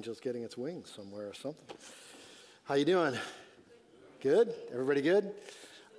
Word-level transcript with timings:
angel's 0.00 0.18
getting 0.18 0.42
its 0.42 0.56
wings 0.56 0.90
somewhere 0.96 1.28
or 1.28 1.34
something. 1.34 1.76
How 2.64 2.72
you 2.72 2.86
doing? 2.86 3.14
Good? 4.22 4.54
Everybody 4.72 5.02
good? 5.02 5.30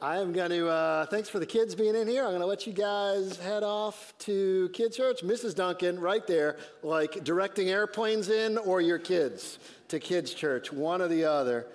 I 0.01 0.17
am 0.17 0.33
going 0.33 0.49
to, 0.49 0.69
uh, 0.69 1.05
thanks 1.05 1.29
for 1.29 1.37
the 1.37 1.45
kids 1.45 1.75
being 1.75 1.93
in 1.93 2.07
here. 2.07 2.23
I'm 2.23 2.31
going 2.31 2.41
to 2.41 2.47
let 2.47 2.65
you 2.65 2.73
guys 2.73 3.37
head 3.37 3.61
off 3.61 4.15
to 4.21 4.71
Kids 4.73 4.97
Church. 4.97 5.21
Mrs. 5.21 5.53
Duncan, 5.53 5.99
right 5.99 6.25
there, 6.25 6.57
like 6.81 7.23
directing 7.23 7.69
airplanes 7.69 8.29
in 8.29 8.57
or 8.57 8.81
your 8.81 8.97
kids 8.97 9.59
to 9.89 9.99
Kids 9.99 10.33
Church, 10.33 10.73
one 10.73 10.99
or 10.99 11.07
the 11.07 11.25
other. 11.25 11.67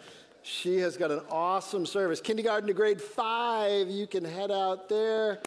She 0.42 0.78
has 0.78 0.96
got 0.96 1.12
an 1.12 1.20
awesome 1.30 1.86
service. 1.86 2.20
Kindergarten 2.20 2.66
to 2.66 2.74
grade 2.74 3.00
five, 3.00 3.88
you 3.88 4.08
can 4.08 4.24
head 4.24 4.50
out 4.50 4.88
there. 4.88 5.38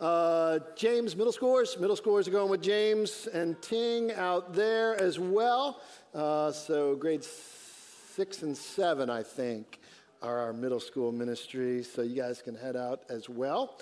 Uh, 0.00 0.58
James, 0.76 1.16
middle 1.16 1.32
schoolers. 1.32 1.80
Middle 1.80 1.96
schoolers 1.96 2.28
are 2.28 2.30
going 2.30 2.50
with 2.50 2.62
James 2.62 3.28
and 3.32 3.60
Ting 3.62 4.12
out 4.12 4.52
there 4.52 5.00
as 5.00 5.18
well. 5.18 5.80
Uh, 6.14 6.52
so 6.52 6.94
grades 6.96 7.26
six 7.26 8.42
and 8.42 8.54
seven, 8.54 9.08
I 9.08 9.22
think 9.22 9.80
are 10.22 10.38
our 10.38 10.52
middle 10.52 10.80
school 10.80 11.12
ministry, 11.12 11.82
so 11.82 12.02
you 12.02 12.16
guys 12.16 12.42
can 12.42 12.54
head 12.54 12.76
out 12.76 13.02
as 13.08 13.28
well. 13.28 13.78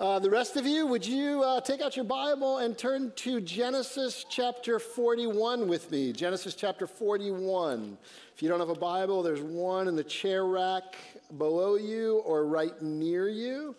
Uh, 0.00 0.18
the 0.18 0.28
rest 0.28 0.56
of 0.56 0.66
you, 0.66 0.86
would 0.86 1.06
you 1.06 1.42
uh, 1.42 1.60
take 1.60 1.80
out 1.80 1.94
your 1.94 2.04
Bible 2.04 2.58
and 2.58 2.76
turn 2.76 3.12
to 3.16 3.40
Genesis 3.40 4.26
chapter 4.28 4.78
41 4.78 5.68
with 5.68 5.90
me? 5.90 6.12
Genesis 6.12 6.54
chapter 6.54 6.86
41. 6.86 7.96
If 8.34 8.42
you 8.42 8.48
don't 8.48 8.60
have 8.60 8.70
a 8.70 8.74
Bible, 8.74 9.22
there's 9.22 9.40
one 9.40 9.86
in 9.86 9.94
the 9.94 10.04
chair 10.04 10.46
rack 10.46 10.96
below 11.38 11.76
you 11.76 12.18
or 12.26 12.44
right 12.44 12.82
near 12.82 13.28
you. 13.28 13.76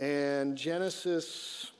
And 0.00 0.56
Genesis, 0.56 1.72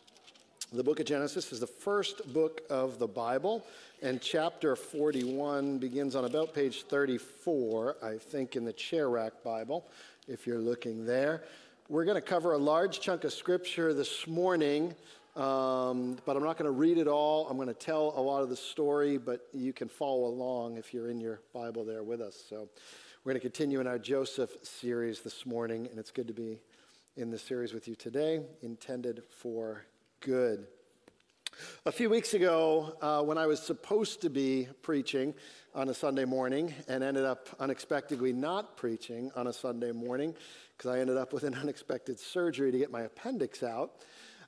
the 0.73 0.83
book 0.83 0.99
of 0.99 1.07
Genesis, 1.07 1.53
is 1.53 1.61
the 1.61 1.69
first 1.69 2.33
book 2.33 2.63
of 2.69 2.99
the 2.99 3.07
Bible. 3.07 3.65
And 4.03 4.21
chapter 4.21 4.75
41 4.75 5.79
begins 5.79 6.17
on 6.17 6.25
about 6.25 6.53
page 6.53 6.83
34, 6.83 7.97
I 8.03 8.19
think, 8.19 8.57
in 8.57 8.65
the 8.65 8.73
chair 8.73 9.09
rack 9.09 9.45
Bible, 9.45 9.87
if 10.27 10.49
you're 10.49 10.59
looking 10.59 11.07
there. 11.07 11.45
We're 11.89 12.05
going 12.05 12.17
to 12.17 12.21
cover 12.21 12.55
a 12.55 12.59
large 12.59 12.99
chunk 12.99 13.23
of 13.23 13.33
scripture 13.33 13.95
this 13.95 14.27
morning, 14.27 14.97
um, 15.37 16.19
but 16.27 16.37
I'm 16.37 16.43
not 16.43 16.59
going 16.59 16.65
to 16.65 16.77
read 16.77 16.99
it 16.99 17.07
all. 17.07 17.47
I'm 17.49 17.57
going 17.57 17.69
to 17.69 17.73
tell 17.73 18.15
a 18.17 18.21
lot 18.21 18.43
of 18.43 18.49
the 18.49 18.57
story, 18.57 19.17
but 19.17 19.47
you 19.55 19.73
can 19.73 19.89
follow 19.89 20.27
along 20.27 20.77
if 20.77 20.93
you're 20.93 21.09
in 21.09 21.21
your 21.21 21.41
Bible 21.55 21.85
there 21.85 22.03
with 22.03 22.21
us. 22.21 22.37
So 22.51 22.69
we're 23.23 23.33
going 23.33 23.41
to 23.41 23.49
continue 23.49 23.79
in 23.79 23.87
our 23.87 23.99
Joseph 23.99 24.51
series 24.65 25.21
this 25.21 25.47
morning, 25.47 25.87
and 25.89 26.01
it's 26.01 26.11
good 26.11 26.27
to 26.27 26.35
be 26.35 26.59
in 27.19 27.33
the 27.33 27.39
series 27.39 27.75
with 27.75 27.89
you 27.89 27.97
today, 27.97 28.41
intended 28.63 29.25
for 29.29 29.83
good. 30.21 30.69
A 31.85 31.91
few 31.91 32.09
weeks 32.09 32.33
ago, 32.33 32.97
uh, 33.03 33.23
when 33.23 33.37
I 33.37 33.47
was 33.47 33.61
supposed 33.61 34.21
to 34.21 34.31
be 34.31 34.69
preaching 34.83 35.35
on 35.75 35.89
a 35.89 35.95
Sunday 35.95 36.25
morning 36.25 36.73
and 36.87 37.03
ended 37.03 37.25
up 37.25 37.49
unexpectedly 37.59 38.33
not 38.33 38.77
preaching 38.77 39.33
on 39.35 39.49
a 39.49 39.53
Sunday 39.53 39.91
morning 39.91 40.33
because 40.77 40.93
I 40.93 41.01
ended 41.01 41.17
up 41.17 41.33
with 41.33 41.43
an 41.43 41.55
unexpected 41.61 42.21
surgery 42.21 42.71
to 42.71 42.79
get 42.79 42.93
my 42.93 43.03
appendix 43.03 43.65
out, 43.65 43.95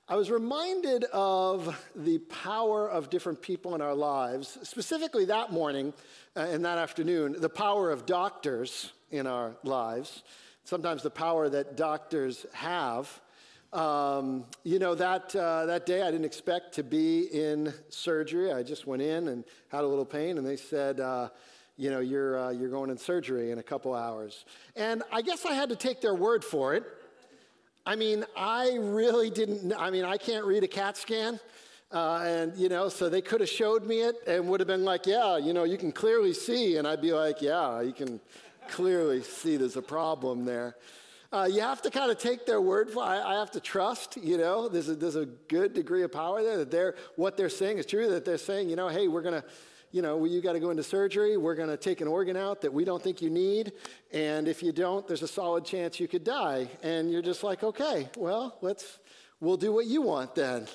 I 0.08 0.14
was 0.14 0.30
reminded 0.30 1.04
of 1.12 1.76
the 1.96 2.18
power 2.18 2.88
of 2.88 3.10
different 3.10 3.42
people 3.42 3.74
in 3.74 3.80
our 3.80 3.94
lives, 3.94 4.58
specifically 4.62 5.24
that 5.24 5.52
morning 5.52 5.92
uh, 6.36 6.46
and 6.48 6.64
that 6.64 6.78
afternoon, 6.78 7.34
the 7.36 7.48
power 7.48 7.90
of 7.90 8.06
doctors 8.06 8.92
in 9.10 9.26
our 9.26 9.56
lives, 9.64 10.22
sometimes 10.64 11.02
the 11.02 11.10
power 11.10 11.48
that 11.48 11.76
doctors 11.76 12.46
have. 12.52 13.20
Um, 13.72 14.44
you 14.64 14.78
know, 14.78 14.94
that, 14.96 15.34
uh, 15.36 15.66
that 15.66 15.86
day 15.86 16.02
I 16.02 16.10
didn't 16.10 16.24
expect 16.24 16.74
to 16.74 16.82
be 16.82 17.28
in 17.32 17.72
surgery. 17.88 18.52
I 18.52 18.62
just 18.62 18.86
went 18.86 19.02
in 19.02 19.28
and 19.28 19.44
had 19.68 19.84
a 19.84 19.86
little 19.86 20.04
pain, 20.04 20.38
and 20.38 20.46
they 20.46 20.56
said, 20.56 20.98
uh, 20.98 21.28
you 21.76 21.90
know, 21.90 22.00
you're, 22.00 22.38
uh, 22.38 22.50
you're 22.50 22.68
going 22.68 22.90
in 22.90 22.98
surgery 22.98 23.52
in 23.52 23.58
a 23.58 23.62
couple 23.62 23.94
hours. 23.94 24.44
And 24.76 25.02
I 25.12 25.22
guess 25.22 25.46
I 25.46 25.54
had 25.54 25.68
to 25.68 25.76
take 25.76 26.00
their 26.00 26.14
word 26.14 26.44
for 26.44 26.74
it. 26.74 26.84
I 27.86 27.96
mean, 27.96 28.24
I 28.36 28.76
really 28.78 29.30
didn't, 29.30 29.72
I 29.72 29.90
mean, 29.90 30.04
I 30.04 30.18
can't 30.18 30.44
read 30.44 30.62
a 30.64 30.68
CAT 30.68 30.96
scan. 30.96 31.40
Uh, 31.92 32.22
and, 32.24 32.56
you 32.56 32.68
know, 32.68 32.88
so 32.88 33.08
they 33.08 33.20
could 33.20 33.40
have 33.40 33.48
showed 33.48 33.84
me 33.84 34.02
it 34.02 34.14
and 34.26 34.46
would 34.48 34.60
have 34.60 34.68
been 34.68 34.84
like, 34.84 35.06
yeah, 35.06 35.36
you 35.38 35.52
know, 35.52 35.64
you 35.64 35.76
can 35.76 35.90
clearly 35.90 36.32
see. 36.32 36.76
And 36.76 36.86
I'd 36.86 37.00
be 37.00 37.12
like, 37.12 37.42
yeah, 37.42 37.80
you 37.80 37.92
can 37.92 38.20
clearly 38.70 39.22
see 39.22 39.56
there's 39.56 39.76
a 39.76 39.82
problem 39.82 40.44
there. 40.44 40.76
Uh, 41.32 41.48
you 41.50 41.60
have 41.60 41.80
to 41.82 41.90
kind 41.90 42.10
of 42.10 42.18
take 42.18 42.44
their 42.44 42.60
word 42.60 42.90
for 42.90 43.04
I, 43.04 43.20
I 43.20 43.38
have 43.38 43.52
to 43.52 43.60
trust, 43.60 44.16
you 44.16 44.36
know, 44.36 44.68
there's 44.68 44.88
a, 44.88 44.96
there's 44.96 45.14
a 45.14 45.26
good 45.26 45.74
degree 45.74 46.02
of 46.02 46.10
power 46.10 46.42
there 46.42 46.56
that 46.56 46.72
they're, 46.72 46.96
what 47.14 47.36
they're 47.36 47.48
saying 47.48 47.78
is 47.78 47.86
true, 47.86 48.10
that 48.10 48.24
they're 48.24 48.36
saying, 48.36 48.68
you 48.68 48.74
know, 48.74 48.88
hey, 48.88 49.06
we're 49.06 49.22
going 49.22 49.40
to, 49.40 49.44
you 49.92 50.02
know, 50.02 50.24
you 50.24 50.40
got 50.40 50.54
to 50.54 50.60
go 50.60 50.70
into 50.70 50.82
surgery. 50.82 51.36
We're 51.36 51.54
going 51.54 51.68
to 51.68 51.76
take 51.76 52.00
an 52.00 52.08
organ 52.08 52.36
out 52.36 52.60
that 52.62 52.72
we 52.72 52.84
don't 52.84 53.02
think 53.02 53.22
you 53.22 53.30
need. 53.30 53.72
And 54.12 54.48
if 54.48 54.62
you 54.62 54.72
don't, 54.72 55.06
there's 55.06 55.22
a 55.22 55.28
solid 55.28 55.64
chance 55.64 56.00
you 56.00 56.08
could 56.08 56.24
die. 56.24 56.68
And 56.82 57.10
you're 57.10 57.22
just 57.22 57.42
like, 57.44 57.62
okay, 57.62 58.08
well, 58.16 58.56
let's, 58.60 58.98
we'll 59.40 59.56
do 59.56 59.72
what 59.72 59.86
you 59.86 60.02
want 60.02 60.34
then. 60.34 60.66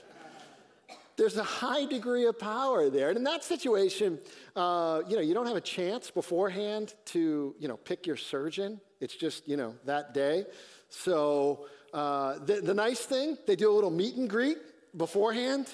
There's 1.17 1.37
a 1.37 1.43
high 1.43 1.85
degree 1.85 2.25
of 2.25 2.37
power 2.37 2.89
there. 2.89 3.09
And 3.09 3.17
in 3.17 3.23
that 3.23 3.43
situation, 3.43 4.19
uh, 4.55 5.01
you 5.07 5.15
know, 5.15 5.21
you 5.21 5.33
don't 5.33 5.47
have 5.47 5.55
a 5.55 5.61
chance 5.61 6.11
beforehand 6.11 6.93
to, 7.05 7.55
you 7.57 7.67
know, 7.67 7.77
pick 7.77 8.05
your 8.05 8.17
surgeon. 8.17 8.81
It's 8.99 9.15
just, 9.15 9.47
you 9.47 9.55
know, 9.55 9.75
that 9.85 10.13
day. 10.13 10.45
So 10.89 11.67
uh, 11.93 12.39
the, 12.39 12.61
the, 12.61 12.73
nice 12.73 12.99
thing, 12.99 13.37
they 13.47 13.55
do 13.55 13.71
a 13.71 13.73
little 13.73 13.91
meet 13.91 14.15
and 14.15 14.29
greet 14.29 14.57
beforehand. 14.97 15.73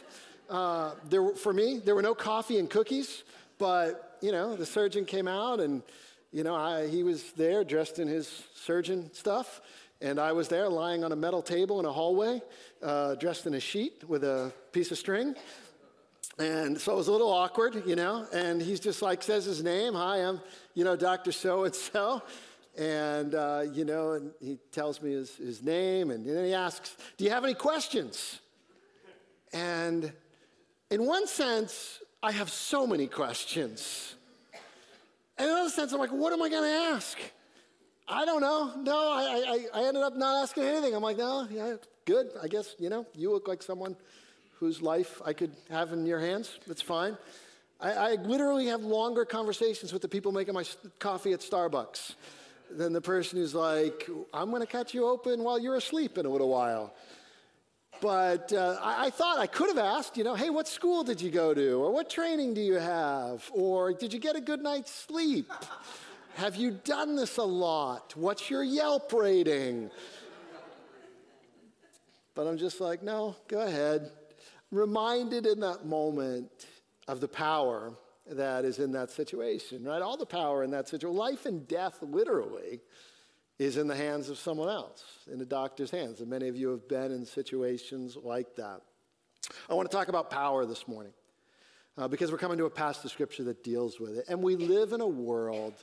Uh, 0.49 0.91
there, 1.09 1.29
for 1.29 1.53
me, 1.53 1.79
there 1.83 1.95
were 1.95 2.01
no 2.01 2.13
coffee 2.13 2.59
and 2.59 2.69
cookies, 2.69 3.23
but, 3.57 4.17
you 4.21 4.31
know, 4.31 4.55
the 4.55 4.65
surgeon 4.65 5.05
came 5.05 5.27
out 5.27 5.59
and, 5.59 5.81
you 6.31 6.43
know, 6.43 6.55
I, 6.55 6.87
he 6.87 7.03
was 7.03 7.31
there 7.33 7.63
dressed 7.63 7.97
in 7.97 8.07
his 8.07 8.43
surgeon 8.53 9.11
stuff. 9.13 9.61
And 10.01 10.19
I 10.19 10.31
was 10.31 10.47
there 10.47 10.67
lying 10.67 11.03
on 11.03 11.11
a 11.11 11.15
metal 11.15 11.43
table 11.43 11.79
in 11.79 11.85
a 11.85 11.91
hallway, 11.91 12.41
uh, 12.81 13.15
dressed 13.15 13.45
in 13.45 13.53
a 13.53 13.59
sheet 13.59 14.03
with 14.07 14.23
a 14.23 14.51
piece 14.71 14.91
of 14.91 14.97
string. 14.97 15.35
And 16.39 16.79
so 16.79 16.93
it 16.93 16.95
was 16.95 17.07
a 17.07 17.11
little 17.11 17.31
awkward, 17.31 17.83
you 17.85 17.95
know. 17.95 18.25
And 18.33 18.61
he's 18.61 18.79
just 18.79 19.01
like, 19.01 19.21
says 19.21 19.45
his 19.45 19.63
name. 19.63 19.93
Hi, 19.93 20.17
I'm, 20.17 20.39
you 20.73 20.83
know, 20.83 20.95
Dr. 20.95 21.31
So 21.31 21.65
and 21.65 21.75
so. 21.75 22.23
And, 22.77 23.35
uh, 23.35 23.63
you 23.73 23.83
know, 23.83 24.13
and 24.13 24.31
he 24.39 24.57
tells 24.71 25.01
me 25.01 25.11
his, 25.11 25.35
his 25.35 25.61
name. 25.61 26.09
And 26.09 26.25
then 26.25 26.45
he 26.45 26.53
asks, 26.53 26.95
Do 27.17 27.25
you 27.25 27.29
have 27.31 27.43
any 27.43 27.53
questions? 27.53 28.39
And 29.53 30.11
in 30.89 31.05
one 31.05 31.27
sense, 31.27 31.99
I 32.23 32.31
have 32.31 32.49
so 32.49 32.87
many 32.87 33.07
questions. 33.07 34.15
And 35.37 35.47
in 35.47 35.53
another 35.53 35.69
sense, 35.69 35.91
I'm 35.91 35.99
like, 35.99 36.11
What 36.11 36.31
am 36.31 36.41
I 36.41 36.49
going 36.49 36.63
to 36.63 36.95
ask? 36.95 37.17
I 38.07 38.25
don't 38.25 38.41
know. 38.41 38.73
No, 38.77 39.11
I, 39.11 39.67
I, 39.73 39.81
I 39.81 39.87
ended 39.87 40.03
up 40.03 40.15
not 40.15 40.43
asking 40.43 40.63
anything. 40.63 40.95
I'm 40.95 41.03
like, 41.03 41.17
No, 41.17 41.47
yeah, 41.51 41.75
good. 42.05 42.31
I 42.41 42.47
guess, 42.47 42.75
you 42.79 42.89
know, 42.89 43.05
you 43.15 43.31
look 43.31 43.47
like 43.47 43.61
someone 43.63 43.95
whose 44.59 44.81
life 44.81 45.21
I 45.25 45.33
could 45.33 45.51
have 45.69 45.91
in 45.91 46.05
your 46.05 46.19
hands. 46.19 46.59
That's 46.67 46.81
fine. 46.81 47.17
I, 47.79 47.91
I 47.91 48.11
literally 48.13 48.67
have 48.67 48.81
longer 48.81 49.25
conversations 49.25 49.91
with 49.91 50.01
the 50.01 50.07
people 50.07 50.31
making 50.31 50.53
my 50.53 50.63
coffee 50.99 51.33
at 51.33 51.39
Starbucks 51.39 52.13
than 52.69 52.93
the 52.93 53.01
person 53.01 53.39
who's 53.39 53.55
like, 53.55 54.09
I'm 54.33 54.49
going 54.49 54.61
to 54.61 54.67
cut 54.67 54.93
you 54.93 55.07
open 55.07 55.43
while 55.43 55.59
you're 55.59 55.75
asleep 55.75 56.17
in 56.17 56.25
a 56.25 56.29
little 56.29 56.49
while. 56.49 56.93
But 58.01 58.51
uh, 58.53 58.77
I, 58.81 59.07
I, 59.07 59.09
thought 59.09 59.37
I 59.37 59.47
could 59.47 59.67
have 59.67 59.77
asked, 59.77 60.17
you 60.17 60.23
know, 60.23 60.33
hey, 60.33 60.49
what 60.49 60.67
school 60.67 61.03
did 61.03 61.21
you 61.21 61.29
go 61.29 61.53
to? 61.53 61.73
Or 61.73 61.91
what 61.91 62.09
training 62.09 62.53
do 62.55 62.61
you 62.61 62.75
have? 62.75 63.49
Or 63.53 63.93
did 63.93 64.11
you 64.11 64.19
get 64.19 64.35
a 64.35 64.41
good 64.41 64.61
night's 64.61 64.91
sleep? 64.91 65.51
have 66.35 66.55
you 66.55 66.71
done 66.83 67.15
this 67.15 67.37
a 67.37 67.43
lot? 67.43 68.15
What's 68.15 68.49
your 68.49 68.63
Yelp 68.63 69.11
rating? 69.13 69.91
But 72.35 72.47
I'm 72.47 72.57
just 72.57 72.79
like, 72.79 73.03
no, 73.03 73.35
go 73.47 73.61
ahead. 73.61 74.11
Reminded 74.71 75.45
in 75.45 75.59
that 75.61 75.85
moment 75.85 76.49
of 77.07 77.19
the 77.19 77.27
power 77.27 77.93
that 78.29 78.63
is 78.63 78.79
in 78.79 78.91
that 78.93 79.09
situation, 79.11 79.83
right? 79.83 80.01
All 80.01 80.17
the 80.17 80.25
power 80.25 80.63
in 80.63 80.71
that 80.71 80.87
situation. 80.87 81.17
Life 81.17 81.45
and 81.45 81.67
death, 81.67 81.97
literally, 82.01 82.79
is 83.59 83.77
in 83.77 83.87
the 83.87 83.95
hands 83.95 84.29
of 84.29 84.37
someone 84.37 84.69
else, 84.69 85.03
in 85.31 85.41
a 85.41 85.45
doctor's 85.45 85.91
hands. 85.91 86.21
And 86.21 86.29
many 86.29 86.47
of 86.47 86.55
you 86.55 86.69
have 86.69 86.87
been 86.87 87.11
in 87.11 87.25
situations 87.25 88.17
like 88.21 88.55
that. 88.55 88.81
I 89.69 89.73
want 89.73 89.89
to 89.89 89.95
talk 89.95 90.07
about 90.07 90.29
power 90.29 90.65
this 90.65 90.87
morning 90.87 91.13
uh, 91.97 92.07
because 92.07 92.31
we're 92.31 92.37
coming 92.37 92.57
to 92.57 92.65
a 92.65 92.69
passage 92.69 93.05
of 93.05 93.11
scripture 93.11 93.43
that 93.43 93.63
deals 93.63 93.99
with 93.99 94.17
it. 94.17 94.25
And 94.29 94.41
we 94.41 94.55
live 94.55 94.93
in 94.93 95.01
a 95.01 95.07
world 95.07 95.73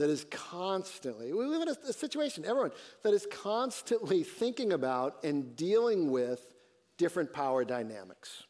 that 0.00 0.10
is 0.10 0.24
constantly, 0.30 1.32
we 1.32 1.44
live 1.46 1.62
in 1.62 1.68
a, 1.68 1.76
a 1.88 1.92
situation, 1.92 2.44
everyone, 2.44 2.72
that 3.02 3.14
is 3.14 3.26
constantly 3.30 4.22
thinking 4.22 4.72
about 4.72 5.22
and 5.24 5.54
dealing 5.56 6.10
with 6.10 6.54
different 6.98 7.32
power 7.32 7.64
dynamics 7.64 8.44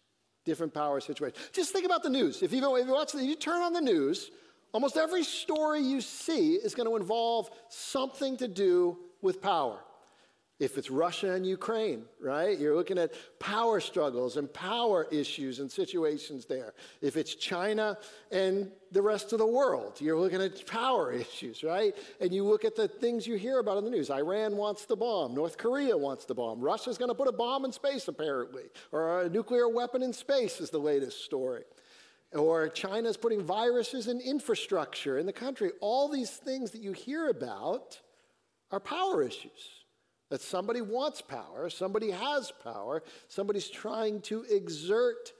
different 0.44 0.72
power 0.72 1.00
situations. 1.00 1.38
Just 1.52 1.72
think 1.72 1.84
about 1.84 2.02
the 2.02 2.10
news. 2.10 2.42
If 2.42 2.52
you, 2.52 2.76
if 2.76 2.86
you 2.86 2.92
watch, 2.92 3.12
the, 3.12 3.24
you 3.24 3.36
turn 3.36 3.62
on 3.62 3.72
the 3.72 3.80
news, 3.80 4.30
almost 4.72 4.96
every 4.96 5.22
story 5.22 5.80
you 5.80 6.00
see 6.00 6.54
is 6.54 6.74
going 6.74 6.88
to 6.88 6.96
involve 6.96 7.50
something 7.68 8.36
to 8.38 8.48
do 8.48 8.98
with 9.22 9.42
power. 9.42 9.78
If 10.60 10.76
it's 10.76 10.90
Russia 10.90 11.32
and 11.32 11.46
Ukraine, 11.46 12.04
right? 12.20 12.58
You're 12.58 12.76
looking 12.76 12.98
at 12.98 13.14
power 13.38 13.80
struggles 13.80 14.36
and 14.36 14.52
power 14.52 15.06
issues 15.10 15.58
and 15.58 15.72
situations 15.72 16.44
there. 16.44 16.74
If 17.00 17.16
it's 17.16 17.34
China 17.34 17.96
and 18.30 18.70
the 18.92 19.00
rest 19.00 19.32
of 19.32 19.38
the 19.38 19.46
world, 19.46 19.98
you're 20.02 20.20
looking 20.20 20.42
at 20.42 20.66
power 20.66 21.12
issues, 21.24 21.64
right? 21.64 21.96
And 22.20 22.30
you 22.30 22.44
look 22.44 22.66
at 22.66 22.76
the 22.76 22.88
things 22.88 23.26
you 23.26 23.36
hear 23.36 23.58
about 23.58 23.78
in 23.78 23.84
the 23.84 23.90
news. 23.90 24.10
Iran 24.10 24.58
wants 24.58 24.84
the 24.84 24.96
bomb. 24.96 25.34
North 25.34 25.56
Korea 25.56 25.96
wants 25.96 26.26
the 26.26 26.34
bomb. 26.34 26.60
Russia's 26.60 26.98
going 26.98 27.08
to 27.08 27.14
put 27.14 27.26
a 27.26 27.32
bomb 27.32 27.64
in 27.64 27.72
space, 27.72 28.06
apparently. 28.06 28.64
Or 28.92 29.22
a 29.22 29.30
nuclear 29.30 29.66
weapon 29.66 30.02
in 30.02 30.12
space 30.12 30.60
is 30.60 30.68
the 30.68 30.78
latest 30.78 31.24
story. 31.24 31.64
Or 32.34 32.68
China's 32.68 33.16
putting 33.16 33.42
viruses 33.42 34.08
in 34.08 34.20
infrastructure 34.20 35.18
in 35.18 35.24
the 35.24 35.32
country. 35.32 35.70
All 35.80 36.06
these 36.06 36.30
things 36.30 36.72
that 36.72 36.82
you 36.82 36.92
hear 36.92 37.30
about 37.30 37.98
are 38.70 38.78
power 38.78 39.22
issues. 39.22 39.79
That 40.30 40.40
somebody 40.40 40.80
wants 40.80 41.20
power, 41.20 41.68
somebody 41.70 42.10
has 42.10 42.52
power, 42.62 43.02
somebody's 43.28 43.68
trying 43.68 44.20
to 44.22 44.44
exert 44.44 45.32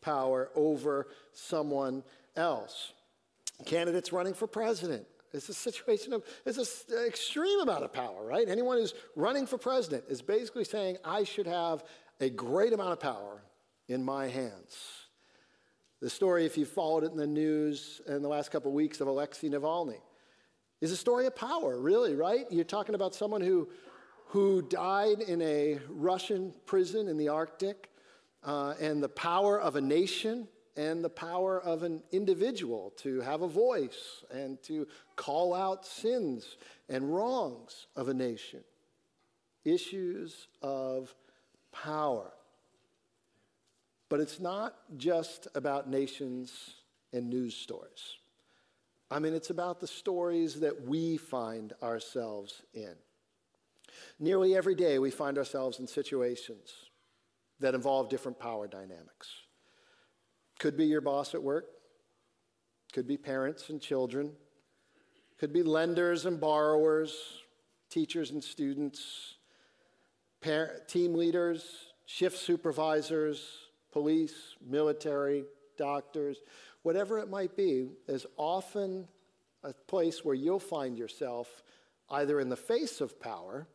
power 0.00 0.50
over 0.54 1.08
someone 1.32 2.02
else. 2.34 2.92
Candidates 3.66 4.12
running 4.12 4.34
for 4.34 4.46
president. 4.46 5.06
It's 5.34 5.48
a 5.50 5.54
situation 5.54 6.14
of, 6.14 6.24
it's 6.46 6.86
an 6.88 7.06
extreme 7.06 7.60
amount 7.60 7.84
of 7.84 7.92
power, 7.92 8.24
right? 8.24 8.48
Anyone 8.48 8.78
who's 8.78 8.94
running 9.14 9.46
for 9.46 9.58
president 9.58 10.04
is 10.08 10.22
basically 10.22 10.64
saying, 10.64 10.96
I 11.04 11.24
should 11.24 11.46
have 11.46 11.84
a 12.20 12.30
great 12.30 12.72
amount 12.72 12.92
of 12.92 13.00
power 13.00 13.42
in 13.88 14.02
my 14.02 14.28
hands. 14.28 14.78
The 16.00 16.08
story, 16.08 16.46
if 16.46 16.56
you 16.56 16.64
followed 16.64 17.04
it 17.04 17.10
in 17.10 17.16
the 17.16 17.26
news 17.26 18.00
in 18.06 18.22
the 18.22 18.28
last 18.28 18.50
couple 18.50 18.70
of 18.70 18.74
weeks 18.74 19.00
of 19.00 19.08
Alexei 19.08 19.48
Navalny, 19.48 20.00
is 20.80 20.92
a 20.92 20.96
story 20.96 21.26
of 21.26 21.34
power, 21.34 21.78
really, 21.78 22.14
right? 22.14 22.46
You're 22.50 22.64
talking 22.64 22.94
about 22.94 23.14
someone 23.14 23.40
who 23.40 23.68
who 24.28 24.62
died 24.62 25.20
in 25.20 25.40
a 25.42 25.78
Russian 25.88 26.52
prison 26.66 27.08
in 27.08 27.16
the 27.16 27.28
Arctic, 27.28 27.90
uh, 28.44 28.74
and 28.80 29.02
the 29.02 29.08
power 29.08 29.60
of 29.60 29.76
a 29.76 29.80
nation 29.80 30.48
and 30.76 31.02
the 31.02 31.10
power 31.10 31.60
of 31.60 31.82
an 31.82 32.02
individual 32.12 32.92
to 32.96 33.20
have 33.20 33.42
a 33.42 33.48
voice 33.48 34.24
and 34.30 34.62
to 34.62 34.86
call 35.16 35.52
out 35.52 35.84
sins 35.84 36.56
and 36.88 37.12
wrongs 37.12 37.88
of 37.96 38.08
a 38.08 38.14
nation. 38.14 38.60
Issues 39.64 40.46
of 40.62 41.12
power. 41.72 42.30
But 44.08 44.20
it's 44.20 44.38
not 44.38 44.76
just 44.96 45.48
about 45.54 45.88
nations 45.90 46.74
and 47.12 47.28
news 47.28 47.56
stories. 47.56 48.16
I 49.10 49.18
mean, 49.18 49.34
it's 49.34 49.50
about 49.50 49.80
the 49.80 49.86
stories 49.86 50.60
that 50.60 50.82
we 50.82 51.16
find 51.16 51.72
ourselves 51.82 52.62
in. 52.72 52.94
Nearly 54.18 54.56
every 54.56 54.74
day, 54.74 54.98
we 54.98 55.10
find 55.10 55.38
ourselves 55.38 55.78
in 55.78 55.86
situations 55.86 56.72
that 57.60 57.74
involve 57.74 58.08
different 58.08 58.38
power 58.38 58.66
dynamics. 58.66 59.28
Could 60.58 60.76
be 60.76 60.86
your 60.86 61.00
boss 61.00 61.34
at 61.34 61.42
work, 61.42 61.66
could 62.92 63.06
be 63.06 63.16
parents 63.16 63.70
and 63.70 63.80
children, 63.80 64.32
could 65.38 65.52
be 65.52 65.62
lenders 65.62 66.26
and 66.26 66.40
borrowers, 66.40 67.16
teachers 67.90 68.30
and 68.32 68.42
students, 68.42 69.36
team 70.88 71.14
leaders, 71.14 71.64
shift 72.06 72.38
supervisors, 72.38 73.46
police, 73.92 74.56
military, 74.66 75.44
doctors, 75.76 76.38
whatever 76.82 77.18
it 77.18 77.28
might 77.28 77.56
be, 77.56 77.88
is 78.08 78.26
often 78.36 79.06
a 79.62 79.72
place 79.72 80.24
where 80.24 80.34
you'll 80.34 80.58
find 80.58 80.98
yourself 80.98 81.62
either 82.10 82.40
in 82.40 82.48
the 82.48 82.56
face 82.56 83.00
of 83.00 83.20
power 83.20 83.68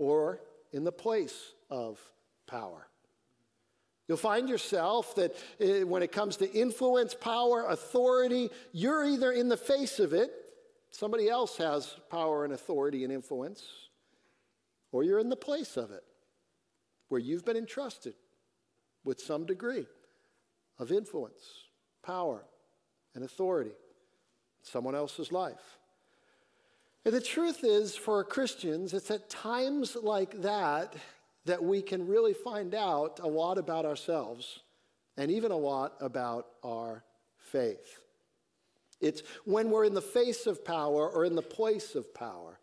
or 0.00 0.40
in 0.72 0.82
the 0.82 0.90
place 0.90 1.52
of 1.68 2.00
power. 2.46 2.88
You'll 4.08 4.16
find 4.16 4.48
yourself 4.48 5.14
that 5.16 5.36
eh, 5.60 5.82
when 5.82 6.02
it 6.02 6.10
comes 6.10 6.38
to 6.38 6.50
influence, 6.50 7.14
power, 7.14 7.66
authority, 7.68 8.50
you're 8.72 9.04
either 9.04 9.30
in 9.30 9.48
the 9.48 9.58
face 9.58 10.00
of 10.00 10.14
it, 10.14 10.32
somebody 10.90 11.28
else 11.28 11.58
has 11.58 11.94
power 12.10 12.44
and 12.44 12.54
authority 12.54 13.04
and 13.04 13.12
influence, 13.12 13.62
or 14.90 15.04
you're 15.04 15.20
in 15.20 15.28
the 15.28 15.36
place 15.36 15.76
of 15.76 15.92
it, 15.92 16.02
where 17.08 17.20
you've 17.20 17.44
been 17.44 17.58
entrusted 17.58 18.14
with 19.04 19.20
some 19.20 19.44
degree 19.44 19.86
of 20.78 20.90
influence, 20.90 21.44
power, 22.02 22.42
and 23.14 23.22
authority 23.22 23.70
in 23.70 24.64
someone 24.64 24.94
else's 24.94 25.30
life. 25.30 25.78
And 27.04 27.14
the 27.14 27.20
truth 27.20 27.64
is, 27.64 27.96
for 27.96 28.22
Christians, 28.24 28.92
it's 28.92 29.10
at 29.10 29.30
times 29.30 29.96
like 29.96 30.42
that 30.42 30.94
that 31.46 31.62
we 31.62 31.80
can 31.80 32.06
really 32.06 32.34
find 32.34 32.74
out 32.74 33.20
a 33.22 33.26
lot 33.26 33.56
about 33.56 33.86
ourselves 33.86 34.60
and 35.16 35.30
even 35.30 35.50
a 35.50 35.56
lot 35.56 35.94
about 36.00 36.46
our 36.62 37.02
faith. 37.38 37.98
It's 39.00 39.22
when 39.44 39.70
we're 39.70 39.86
in 39.86 39.94
the 39.94 40.02
face 40.02 40.46
of 40.46 40.64
power 40.64 41.08
or 41.08 41.24
in 41.24 41.34
the 41.34 41.42
place 41.42 41.94
of 41.94 42.12
power 42.14 42.58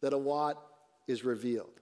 that 0.00 0.12
a 0.12 0.16
lot 0.16 0.62
is 1.08 1.24
revealed. 1.24 1.80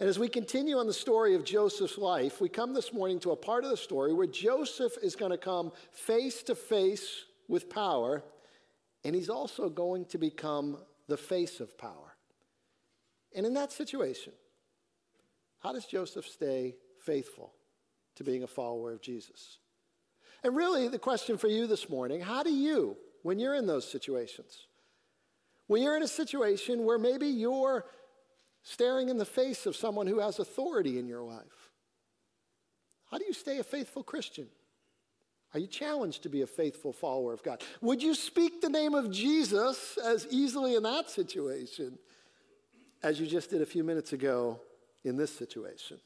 And 0.00 0.08
as 0.08 0.18
we 0.18 0.28
continue 0.28 0.76
on 0.76 0.86
the 0.86 0.92
story 0.92 1.34
of 1.34 1.44
Joseph's 1.44 1.96
life, 1.96 2.40
we 2.40 2.48
come 2.48 2.74
this 2.74 2.92
morning 2.92 3.20
to 3.20 3.30
a 3.30 3.36
part 3.36 3.64
of 3.64 3.70
the 3.70 3.76
story 3.76 4.12
where 4.12 4.26
Joseph 4.26 4.92
is 5.02 5.16
going 5.16 5.30
to 5.30 5.38
come 5.38 5.72
face 5.92 6.42
to 6.44 6.54
face 6.54 7.24
with 7.48 7.70
power, 7.70 8.22
and 9.04 9.14
he's 9.14 9.30
also 9.30 9.68
going 9.68 10.04
to 10.06 10.18
become 10.18 10.78
the 11.08 11.16
face 11.16 11.60
of 11.60 11.78
power. 11.78 12.16
And 13.34 13.46
in 13.46 13.54
that 13.54 13.72
situation, 13.72 14.32
how 15.60 15.72
does 15.72 15.86
Joseph 15.86 16.26
stay 16.26 16.76
faithful 17.00 17.52
to 18.16 18.24
being 18.24 18.42
a 18.42 18.48
follower 18.48 18.92
of 18.92 19.02
Jesus? 19.02 19.58
And 20.42 20.54
really, 20.54 20.88
the 20.88 20.98
question 20.98 21.38
for 21.38 21.48
you 21.48 21.66
this 21.66 21.88
morning 21.88 22.20
how 22.20 22.42
do 22.42 22.52
you, 22.52 22.96
when 23.22 23.38
you're 23.38 23.54
in 23.54 23.66
those 23.66 23.90
situations, 23.90 24.66
when 25.66 25.82
you're 25.82 25.96
in 25.96 26.02
a 26.02 26.08
situation 26.08 26.84
where 26.84 26.98
maybe 26.98 27.26
you're 27.26 27.84
staring 28.62 29.08
in 29.08 29.18
the 29.18 29.24
face 29.24 29.66
of 29.66 29.76
someone 29.76 30.06
who 30.06 30.20
has 30.20 30.38
authority 30.38 30.98
in 30.98 31.06
your 31.06 31.22
life, 31.22 31.70
how 33.10 33.18
do 33.18 33.24
you 33.24 33.32
stay 33.32 33.58
a 33.58 33.64
faithful 33.64 34.02
Christian? 34.02 34.48
Are 35.54 35.60
you 35.60 35.66
challenged 35.66 36.22
to 36.24 36.28
be 36.28 36.42
a 36.42 36.46
faithful 36.46 36.92
follower 36.92 37.32
of 37.32 37.42
God? 37.42 37.62
Would 37.80 38.02
you 38.02 38.14
speak 38.14 38.60
the 38.60 38.68
name 38.68 38.94
of 38.94 39.10
Jesus 39.10 39.98
as 40.04 40.26
easily 40.30 40.74
in 40.74 40.82
that 40.82 41.08
situation 41.08 41.98
as 43.02 43.20
you 43.20 43.26
just 43.26 43.50
did 43.50 43.62
a 43.62 43.66
few 43.66 43.84
minutes 43.84 44.12
ago 44.12 44.60
in 45.04 45.16
this 45.16 45.34
situation? 45.34 45.98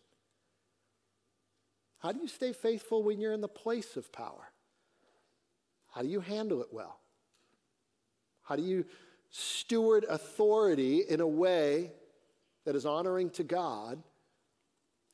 How 1.98 2.12
do 2.12 2.20
you 2.20 2.28
stay 2.28 2.52
faithful 2.52 3.02
when 3.02 3.20
you're 3.20 3.32
in 3.32 3.40
the 3.40 3.48
place 3.48 3.97
of 3.97 4.12
power? 4.12 4.52
How 5.92 6.02
do 6.02 6.09
you 6.09 6.20
handle 6.20 6.62
it 6.62 6.68
well? 6.70 6.99
How 8.42 8.56
do 8.56 8.62
you 8.62 8.85
steward 9.30 10.04
authority 10.09 11.02
in 11.09 11.20
a 11.20 11.26
way 11.26 11.92
that 12.64 12.75
is 12.75 12.87
honoring 12.87 13.30
to 13.30 13.44
God 13.44 14.02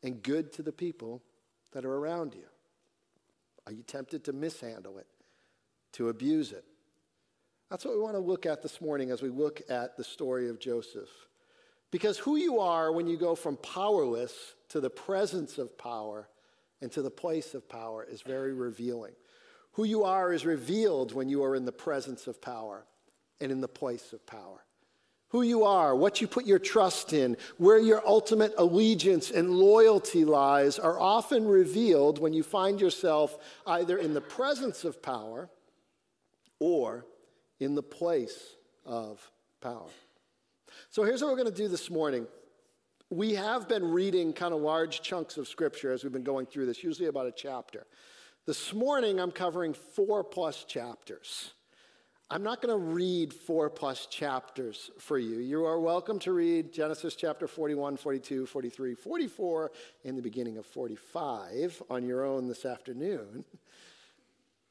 and 0.03 0.23
good 0.23 0.53
to 0.55 0.63
the 0.63 0.73
people 0.73 1.23
that 1.73 1.85
are 1.85 1.95
around 1.95 2.35
you? 2.35 2.47
Are 3.67 3.73
you 3.73 3.83
tempted 3.83 4.25
to 4.25 4.33
mishandle 4.33 4.99
it, 4.99 5.07
to 5.95 6.09
abuse 6.09 6.53
it? 6.53 6.65
That's 7.71 7.85
what 7.85 7.95
we 7.95 8.01
want 8.01 8.15
to 8.15 8.21
look 8.21 8.47
at 8.47 8.63
this 8.63 8.81
morning 8.81 9.11
as 9.11 9.23
we 9.23 9.29
look 9.29 9.61
at 9.69 9.97
the 9.97 10.05
story 10.05 10.49
of 10.49 10.61
Joseph. 10.61 11.09
Because 11.91 12.19
who 12.19 12.37
you 12.37 12.61
are 12.61 12.93
when 12.93 13.07
you 13.07 13.17
go 13.17 13.35
from 13.35 13.57
powerless 13.57 14.55
to 14.69 14.81
the 14.81 14.91
presence 14.91 15.59
of 15.59 15.77
power 15.77 16.29
and 16.81 16.93
to 16.93 17.03
the 17.03 17.11
place 17.11 17.55
of 17.55 17.69
power 17.69 18.07
is 18.09 18.23
very 18.23 18.53
revealing. 18.53 19.15
Who 19.73 19.85
you 19.85 20.05
are 20.05 20.33
is 20.33 20.47
revealed 20.47 21.13
when 21.13 21.29
you 21.29 21.43
are 21.43 21.57
in 21.57 21.65
the 21.65 21.73
presence 21.73 22.27
of 22.27 22.41
power 22.41 22.87
and 23.41 23.51
in 23.51 23.61
the 23.61 23.69
place 23.69 24.13
of 24.13 24.27
power 24.27 24.66
who 25.29 25.43
you 25.43 25.65
are, 25.65 25.95
what 25.95 26.21
you 26.21 26.29
put 26.29 26.47
your 26.47 26.59
trust 26.59 27.13
in, 27.13 27.37
where 27.59 27.79
your 27.79 28.07
ultimate 28.07 28.55
allegiance 28.59 29.31
and 29.31 29.51
loyalty 29.51 30.25
lies 30.25 30.79
are 30.79 30.99
often 30.99 31.47
revealed 31.47 32.19
when 32.19 32.33
you 32.33 32.43
find 32.43 32.81
yourself 32.81 33.37
either 33.67 33.99
in 33.99 34.15
the 34.15 34.21
presence 34.21 34.85
of 34.85 35.03
power 35.03 35.51
or 36.61 37.07
in 37.59 37.75
the 37.75 37.83
place 37.83 38.57
of 38.85 39.31
power. 39.61 39.89
So 40.91 41.03
here's 41.03 41.23
what 41.23 41.31
we're 41.31 41.43
going 41.43 41.53
to 41.53 41.63
do 41.63 41.69
this 41.69 41.91
morning. 41.91 42.27
We 43.11 43.35
have 43.35 43.69
been 43.69 43.85
reading 43.85 44.33
kind 44.33 44.55
of 44.55 44.61
large 44.61 45.03
chunks 45.03 45.37
of 45.37 45.49
scripture 45.49 45.93
as 45.93 46.03
we've 46.03 46.13
been 46.13 46.25
going 46.25 46.47
through 46.47 46.67
this, 46.67 46.83
usually 46.83 47.09
about 47.09 47.27
a 47.27 47.33
chapter. 47.33 47.87
This 48.47 48.73
morning, 48.73 49.19
I'm 49.19 49.33
covering 49.33 49.75
four 49.75 50.23
plus 50.23 50.65
chapters. 50.65 51.53
I'm 52.29 52.43
not 52.43 52.61
going 52.61 52.77
to 52.77 52.85
read 52.85 53.33
four 53.33 53.71
plus 53.71 54.07
chapters 54.07 54.91
for 54.99 55.17
you. 55.17 55.39
You 55.39 55.65
are 55.65 55.79
welcome 55.79 56.19
to 56.21 56.33
read 56.33 56.73
Genesis 56.73 57.15
chapter 57.15 57.47
41, 57.47 57.97
42, 57.97 58.47
43, 58.47 58.95
44, 58.97 59.71
and 60.05 60.19
the 60.19 60.23
beginning 60.23 60.59
of 60.59 60.67
45 60.67 61.85
on 61.89 62.05
your 62.05 62.25
own 62.25 62.49
this 62.49 62.65
afternoon. 62.65 63.45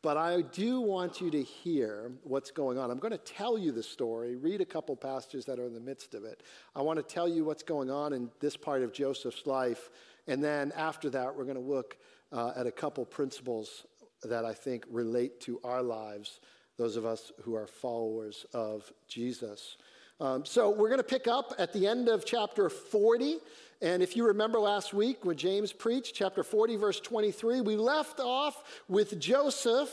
but 0.01 0.17
I 0.17 0.41
do 0.41 0.81
want 0.81 1.21
you 1.21 1.31
to 1.31 1.41
hear 1.41 2.11
what's 2.23 2.51
going 2.51 2.77
on. 2.77 2.91
I'm 2.91 2.99
going 2.99 3.13
to 3.13 3.17
tell 3.17 3.57
you 3.57 3.71
the 3.71 3.83
story, 3.83 4.35
read 4.35 4.59
a 4.59 4.65
couple 4.65 4.93
passages 4.97 5.45
that 5.45 5.57
are 5.57 5.65
in 5.65 5.73
the 5.73 5.79
midst 5.79 6.13
of 6.13 6.25
it. 6.25 6.43
I 6.75 6.81
want 6.81 6.97
to 6.97 7.03
tell 7.03 7.29
you 7.29 7.45
what's 7.45 7.63
going 7.63 7.89
on 7.89 8.11
in 8.11 8.29
this 8.41 8.57
part 8.57 8.83
of 8.83 8.91
Joseph's 8.91 9.47
life, 9.47 9.89
and 10.27 10.43
then 10.43 10.73
after 10.75 11.09
that, 11.11 11.33
we're 11.33 11.45
going 11.45 11.55
to 11.55 11.61
look 11.61 11.95
uh, 12.33 12.51
at 12.57 12.67
a 12.67 12.71
couple 12.71 13.05
principles 13.05 13.85
that 14.23 14.43
I 14.43 14.53
think 14.53 14.83
relate 14.89 15.39
to 15.41 15.61
our 15.63 15.81
lives, 15.81 16.41
those 16.77 16.95
of 16.95 17.05
us 17.05 17.31
who 17.43 17.55
are 17.55 17.67
followers 17.67 18.45
of 18.53 18.91
Jesus. 19.07 19.77
Um, 20.19 20.45
so 20.45 20.69
we're 20.69 20.89
going 20.89 20.99
to 20.99 21.03
pick 21.03 21.27
up 21.27 21.53
at 21.57 21.73
the 21.73 21.87
end 21.87 22.07
of 22.07 22.25
chapter 22.25 22.69
40. 22.69 23.37
And 23.81 24.01
if 24.01 24.15
you 24.15 24.25
remember 24.27 24.59
last 24.59 24.93
week 24.93 25.25
when 25.25 25.37
James 25.37 25.73
preached, 25.73 26.15
chapter 26.15 26.43
40, 26.43 26.77
verse 26.77 26.99
23, 26.99 27.61
we 27.61 27.75
left 27.75 28.19
off 28.19 28.63
with 28.87 29.19
Joseph, 29.19 29.89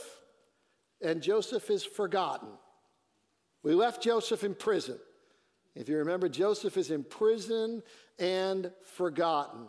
and 1.01 1.21
Joseph 1.21 1.69
is 1.71 1.85
forgotten. 1.85 2.49
We 3.63 3.75
left 3.75 4.03
Joseph 4.03 4.45
in 4.45 4.55
prison. 4.55 4.99
If 5.75 5.89
you 5.89 5.97
remember, 5.99 6.29
Joseph 6.29 6.77
is 6.77 6.91
in 6.91 7.03
prison 7.03 7.83
and 8.19 8.71
forgotten. 8.95 9.67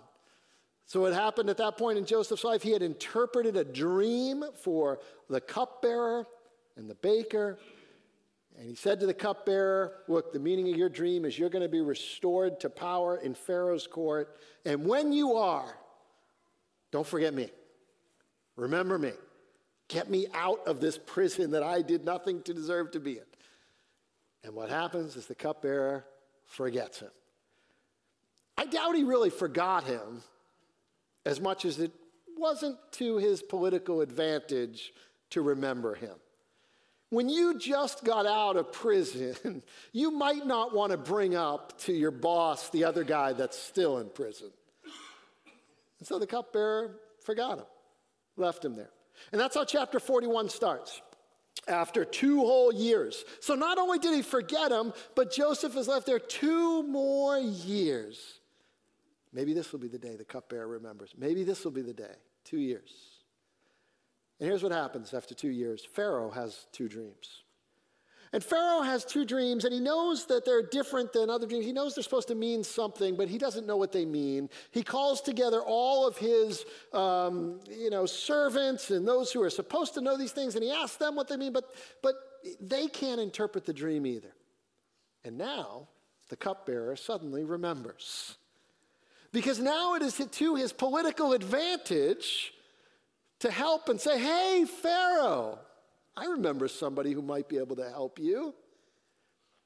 So, 0.85 1.01
what 1.01 1.13
happened 1.13 1.49
at 1.49 1.57
that 1.57 1.77
point 1.77 1.97
in 1.97 2.05
Joseph's 2.05 2.43
life, 2.43 2.61
he 2.61 2.71
had 2.71 2.81
interpreted 2.81 3.55
a 3.55 3.63
dream 3.63 4.43
for 4.61 4.99
the 5.29 5.39
cupbearer 5.39 6.27
and 6.77 6.89
the 6.89 6.95
baker. 6.95 7.57
And 8.57 8.69
he 8.69 8.75
said 8.75 8.99
to 8.99 9.05
the 9.05 9.13
cupbearer, 9.13 9.93
Look, 10.07 10.31
the 10.33 10.39
meaning 10.39 10.71
of 10.71 10.77
your 10.77 10.89
dream 10.89 11.25
is 11.25 11.37
you're 11.37 11.49
going 11.49 11.63
to 11.63 11.69
be 11.69 11.81
restored 11.81 12.59
to 12.61 12.69
power 12.69 13.17
in 13.17 13.33
Pharaoh's 13.33 13.87
court. 13.87 14.37
And 14.65 14.85
when 14.85 15.11
you 15.11 15.33
are, 15.33 15.75
don't 16.91 17.07
forget 17.07 17.33
me. 17.33 17.49
Remember 18.55 18.99
me. 18.99 19.11
Get 19.87 20.09
me 20.09 20.27
out 20.33 20.59
of 20.67 20.79
this 20.79 20.97
prison 20.97 21.51
that 21.51 21.63
I 21.63 21.81
did 21.81 22.05
nothing 22.05 22.41
to 22.43 22.53
deserve 22.53 22.91
to 22.91 22.99
be 22.99 23.13
in. 23.13 23.25
And 24.43 24.53
what 24.53 24.69
happens 24.69 25.15
is 25.15 25.25
the 25.25 25.35
cupbearer 25.35 26.05
forgets 26.45 26.99
him. 26.99 27.11
I 28.57 28.65
doubt 28.65 28.95
he 28.95 29.03
really 29.03 29.29
forgot 29.29 29.83
him 29.85 30.21
as 31.25 31.41
much 31.41 31.65
as 31.65 31.79
it 31.79 31.91
wasn't 32.37 32.77
to 32.93 33.17
his 33.17 33.41
political 33.41 34.01
advantage 34.01 34.93
to 35.31 35.41
remember 35.41 35.95
him. 35.95 36.15
When 37.13 37.29
you 37.29 37.59
just 37.59 38.03
got 38.03 38.25
out 38.25 38.57
of 38.57 38.71
prison, 38.71 39.61
you 39.91 40.09
might 40.09 40.47
not 40.47 40.73
want 40.73 40.93
to 40.93 40.97
bring 40.97 41.35
up 41.35 41.77
to 41.81 41.93
your 41.93 42.09
boss 42.09 42.69
the 42.69 42.85
other 42.85 43.03
guy 43.03 43.33
that's 43.33 43.55
still 43.55 43.99
in 43.99 44.09
prison. 44.09 44.49
And 45.99 46.07
so 46.07 46.17
the 46.17 46.25
cupbearer 46.25 46.95
forgot 47.23 47.59
him, 47.59 47.65
left 48.35 48.65
him 48.65 48.75
there. 48.75 48.89
And 49.31 49.39
that's 49.39 49.53
how 49.53 49.63
chapter 49.63 49.99
41 49.99 50.49
starts. 50.49 51.03
After 51.67 52.03
two 52.03 52.39
whole 52.39 52.73
years. 52.73 53.23
So 53.41 53.53
not 53.53 53.77
only 53.77 53.99
did 53.99 54.15
he 54.15 54.23
forget 54.23 54.71
him, 54.71 54.91
but 55.13 55.31
Joseph 55.31 55.77
is 55.77 55.87
left 55.87 56.07
there 56.07 56.17
two 56.17 56.81
more 56.81 57.37
years. 57.37 58.39
Maybe 59.31 59.53
this 59.53 59.71
will 59.71 59.79
be 59.79 59.87
the 59.87 59.99
day 59.99 60.15
the 60.15 60.25
cupbearer 60.25 60.67
remembers. 60.67 61.13
Maybe 61.15 61.43
this 61.43 61.63
will 61.63 61.71
be 61.71 61.83
the 61.83 61.93
day. 61.93 62.15
Two 62.43 62.57
years. 62.57 63.12
And 64.39 64.49
here's 64.49 64.63
what 64.63 64.71
happens 64.71 65.13
after 65.13 65.33
two 65.33 65.49
years 65.49 65.85
Pharaoh 65.93 66.31
has 66.31 66.67
two 66.71 66.89
dreams. 66.89 67.43
And 68.33 68.43
Pharaoh 68.43 68.81
has 68.81 69.05
two 69.05 69.25
dreams, 69.25 69.63
and 69.63 69.71
he 69.71 69.79
knows 69.79 70.25
that 70.25 70.43
they're 70.43 70.63
different 70.63 71.13
than 71.13 71.29
other 71.29 71.45
dreams. 71.45 71.65
He 71.65 71.71
knows 71.71 71.93
they're 71.93 72.03
supposed 72.03 72.29
to 72.29 72.35
mean 72.35 72.63
something, 72.63 73.15
but 73.15 73.27
he 73.27 73.37
doesn't 73.37 73.67
know 73.67 73.77
what 73.77 73.91
they 73.91 74.05
mean. 74.05 74.49
He 74.71 74.81
calls 74.81 75.21
together 75.21 75.61
all 75.61 76.07
of 76.07 76.17
his, 76.17 76.65
um, 76.93 77.59
you 77.69 77.91
know, 77.91 78.07
servants 78.07 78.89
and 78.89 79.07
those 79.07 79.31
who 79.31 79.43
are 79.43 79.51
supposed 79.51 79.93
to 79.93 80.01
know 80.01 80.17
these 80.17 80.31
things, 80.31 80.55
and 80.55 80.63
he 80.63 80.71
asks 80.71 80.97
them 80.97 81.15
what 81.15 81.27
they 81.27 81.37
mean, 81.37 81.53
but, 81.53 81.75
but 82.01 82.15
they 82.59 82.87
can't 82.87 83.21
interpret 83.21 83.65
the 83.65 83.73
dream 83.73 84.03
either. 84.07 84.33
And 85.23 85.37
now 85.37 85.89
the 86.29 86.35
cupbearer 86.35 86.95
suddenly 86.95 87.43
remembers. 87.43 88.35
Because 89.31 89.59
now 89.59 89.93
it 89.93 90.01
is 90.01 90.19
to 90.31 90.55
his 90.55 90.73
political 90.73 91.33
advantage 91.33 92.51
to 93.43 93.51
help 93.51 93.89
and 93.89 93.99
say, 93.99 94.17
hey, 94.17 94.65
Pharaoh, 94.65 95.59
I 96.15 96.27
remember 96.27 96.69
somebody 96.69 97.11
who 97.11 97.21
might 97.21 97.49
be 97.49 97.57
able 97.57 97.75
to 97.75 97.89
help 97.89 98.17
you. 98.17 98.55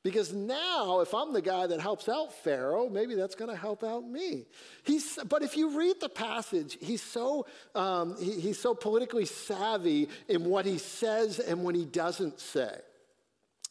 Because 0.04 0.34
now, 0.34 1.02
if 1.02 1.14
I'm 1.14 1.32
the 1.32 1.44
guy 1.44 1.68
that 1.68 1.80
helps 1.80 2.10
out 2.10 2.34
Pharaoh, 2.34 2.90
maybe 2.90 3.14
that's 3.14 3.36
going 3.36 3.52
to 3.52 3.56
help 3.56 3.84
out 3.84 4.04
me. 4.04 4.48
He's, 4.84 5.20
but 5.30 5.44
if 5.44 5.56
you 5.56 5.78
read 5.78 5.98
the 6.02 6.10
passage, 6.10 6.76
he's 6.82 7.04
so, 7.04 7.46
um, 7.76 8.16
he, 8.20 8.40
he's 8.40 8.58
so 8.58 8.74
politically 8.74 9.26
savvy 9.26 10.10
in 10.28 10.46
what 10.46 10.66
he 10.66 10.80
says 10.80 11.38
and 11.38 11.64
what 11.64 11.76
he 11.76 11.86
doesn't 11.86 12.40
say. 12.40 12.80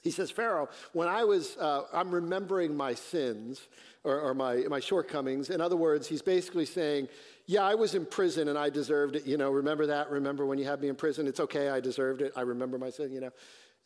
He 0.07 0.13
says, 0.13 0.31
Pharaoh, 0.31 0.69
when 0.93 1.09
I 1.09 1.25
was, 1.25 1.57
uh, 1.57 1.83
I'm 1.93 2.15
remembering 2.15 2.77
my 2.77 2.95
sins 2.95 3.67
or, 4.05 4.21
or 4.21 4.35
my, 4.35 4.59
my 4.69 4.79
shortcomings. 4.79 5.51
In 5.51 5.61
other 5.61 5.75
words, 5.75 6.07
he's 6.07 6.23
basically 6.23 6.65
saying, 6.65 7.09
yeah, 7.47 7.65
I 7.65 7.75
was 7.75 7.97
in 7.97 8.07
prison 8.07 8.47
and 8.47 8.57
I 8.57 8.71
deserved 8.71 9.17
it. 9.17 9.27
You 9.27 9.37
know, 9.37 9.51
remember 9.51 9.85
that? 9.87 10.09
Remember 10.09 10.47
when 10.47 10.59
you 10.59 10.65
had 10.65 10.81
me 10.81 10.89
in 10.89 10.95
prison? 10.95 11.27
It's 11.27 11.41
okay, 11.41 11.71
I 11.71 11.81
deserved 11.81 12.23
it. 12.23 12.33
I 12.37 12.43
remember 12.43 12.79
my 12.79 12.89
sin, 12.89 13.13
you 13.13 13.21
know. 13.21 13.33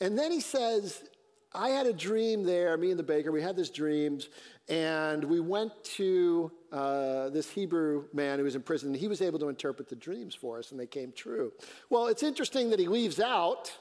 And 0.03 0.19
then 0.19 0.31
he 0.31 0.41
says, 0.41 1.03
I 1.55 1.71
had 1.71 1.87
a 1.87 1.93
dream 1.95 2.45
there, 2.45 2.77
me 2.77 2.91
and 2.91 2.99
the 2.99 3.03
baker, 3.03 3.33
we 3.33 3.41
had 3.41 3.57
this 3.57 3.71
dreams, 3.71 4.29
and 4.69 5.25
we 5.25 5.41
went 5.41 5.73
to 5.97 6.53
uh, 6.71 7.31
this 7.31 7.51
Hebrew 7.51 8.05
man 8.13 8.39
who 8.39 8.45
was 8.45 8.57
in 8.57 8.63
prison, 8.63 8.91
and 8.91 8.97
he 8.97 9.09
was 9.09 9.23
able 9.23 9.39
to 9.39 9.49
interpret 9.49 9.89
the 9.89 9.97
dreams 9.97 10.35
for 10.35 10.59
us, 10.59 10.71
and 10.71 10.79
they 10.79 10.87
came 10.87 11.13
true. 11.13 11.51
Well, 11.89 12.09
it's 12.09 12.23
interesting 12.23 12.69
that 12.71 12.79
he 12.79 12.89
leaves 12.89 13.21
out 13.21 13.73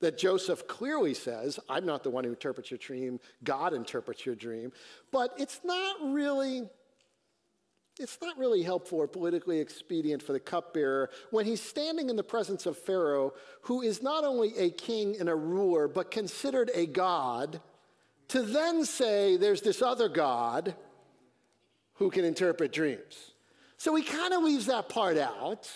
that 0.00 0.18
Joseph 0.18 0.66
clearly 0.66 1.14
says, 1.14 1.58
I'm 1.68 1.86
not 1.86 2.02
the 2.02 2.10
one 2.10 2.24
who 2.24 2.30
interprets 2.30 2.70
your 2.70 2.78
dream, 2.78 3.20
God 3.42 3.72
interprets 3.72 4.26
your 4.26 4.34
dream. 4.34 4.72
But 5.10 5.34
it's 5.38 5.60
not 5.64 5.96
really 6.02 6.68
it's 7.98 8.18
not 8.20 8.36
really 8.36 8.62
helpful 8.62 8.98
or 8.98 9.06
politically 9.06 9.60
expedient 9.60 10.20
for 10.20 10.32
the 10.32 10.40
cupbearer 10.40 11.10
when 11.30 11.46
he's 11.46 11.60
standing 11.60 12.10
in 12.10 12.16
the 12.16 12.24
presence 12.24 12.66
of 12.66 12.76
Pharaoh, 12.76 13.34
who 13.62 13.82
is 13.82 14.02
not 14.02 14.24
only 14.24 14.56
a 14.58 14.70
king 14.70 15.16
and 15.20 15.28
a 15.28 15.34
ruler, 15.34 15.86
but 15.86 16.10
considered 16.10 16.72
a 16.74 16.86
god, 16.86 17.60
to 18.28 18.42
then 18.42 18.84
say 18.84 19.36
there's 19.36 19.62
this 19.62 19.80
other 19.80 20.08
god 20.08 20.74
who 21.94 22.10
can 22.10 22.24
interpret 22.24 22.72
dreams. 22.72 23.32
So 23.76 23.94
he 23.94 24.02
kind 24.02 24.34
of 24.34 24.42
leaves 24.42 24.66
that 24.66 24.88
part 24.88 25.16
out. 25.16 25.70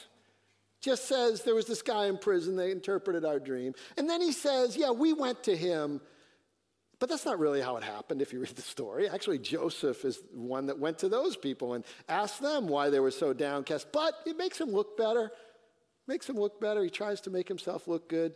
Just 0.80 1.08
says 1.08 1.42
there 1.42 1.54
was 1.54 1.66
this 1.66 1.82
guy 1.82 2.06
in 2.06 2.18
prison, 2.18 2.56
they 2.56 2.70
interpreted 2.70 3.24
our 3.24 3.40
dream. 3.40 3.74
And 3.96 4.08
then 4.08 4.20
he 4.20 4.32
says, 4.32 4.76
Yeah, 4.76 4.90
we 4.90 5.12
went 5.12 5.42
to 5.44 5.56
him 5.56 6.00
but 6.98 7.08
that's 7.08 7.24
not 7.24 7.38
really 7.38 7.60
how 7.60 7.76
it 7.76 7.84
happened 7.84 8.22
if 8.22 8.32
you 8.32 8.40
read 8.40 8.56
the 8.56 8.62
story. 8.62 9.08
Actually, 9.08 9.38
Joseph 9.38 10.04
is 10.04 10.20
one 10.32 10.66
that 10.66 10.78
went 10.78 10.98
to 10.98 11.08
those 11.08 11.36
people 11.36 11.74
and 11.74 11.84
asked 12.08 12.42
them 12.42 12.66
why 12.66 12.90
they 12.90 13.00
were 13.00 13.12
so 13.12 13.32
downcast. 13.32 13.88
But 13.92 14.14
it 14.26 14.36
makes 14.36 14.60
him 14.60 14.70
look 14.70 14.96
better. 14.96 15.30
Makes 16.08 16.28
him 16.28 16.36
look 16.36 16.60
better. 16.60 16.82
He 16.82 16.90
tries 16.90 17.20
to 17.22 17.30
make 17.30 17.46
himself 17.46 17.86
look 17.86 18.08
good. 18.08 18.34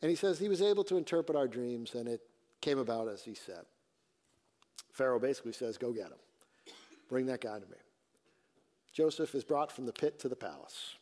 And 0.00 0.10
he 0.10 0.16
says 0.16 0.38
he 0.38 0.48
was 0.48 0.62
able 0.62 0.84
to 0.84 0.96
interpret 0.96 1.36
our 1.36 1.48
dreams, 1.48 1.94
and 1.94 2.08
it 2.08 2.20
came 2.60 2.78
about 2.78 3.08
as 3.08 3.22
he 3.22 3.34
said. 3.34 3.64
Pharaoh 4.92 5.18
basically 5.18 5.52
says, 5.52 5.78
Go 5.78 5.92
get 5.92 6.06
him. 6.06 6.74
Bring 7.08 7.26
that 7.26 7.40
guy 7.40 7.58
to 7.58 7.66
me. 7.66 7.76
Joseph 8.92 9.34
is 9.34 9.42
brought 9.42 9.72
from 9.72 9.86
the 9.86 9.92
pit 9.92 10.20
to 10.20 10.28
the 10.28 10.36
palace, 10.36 10.94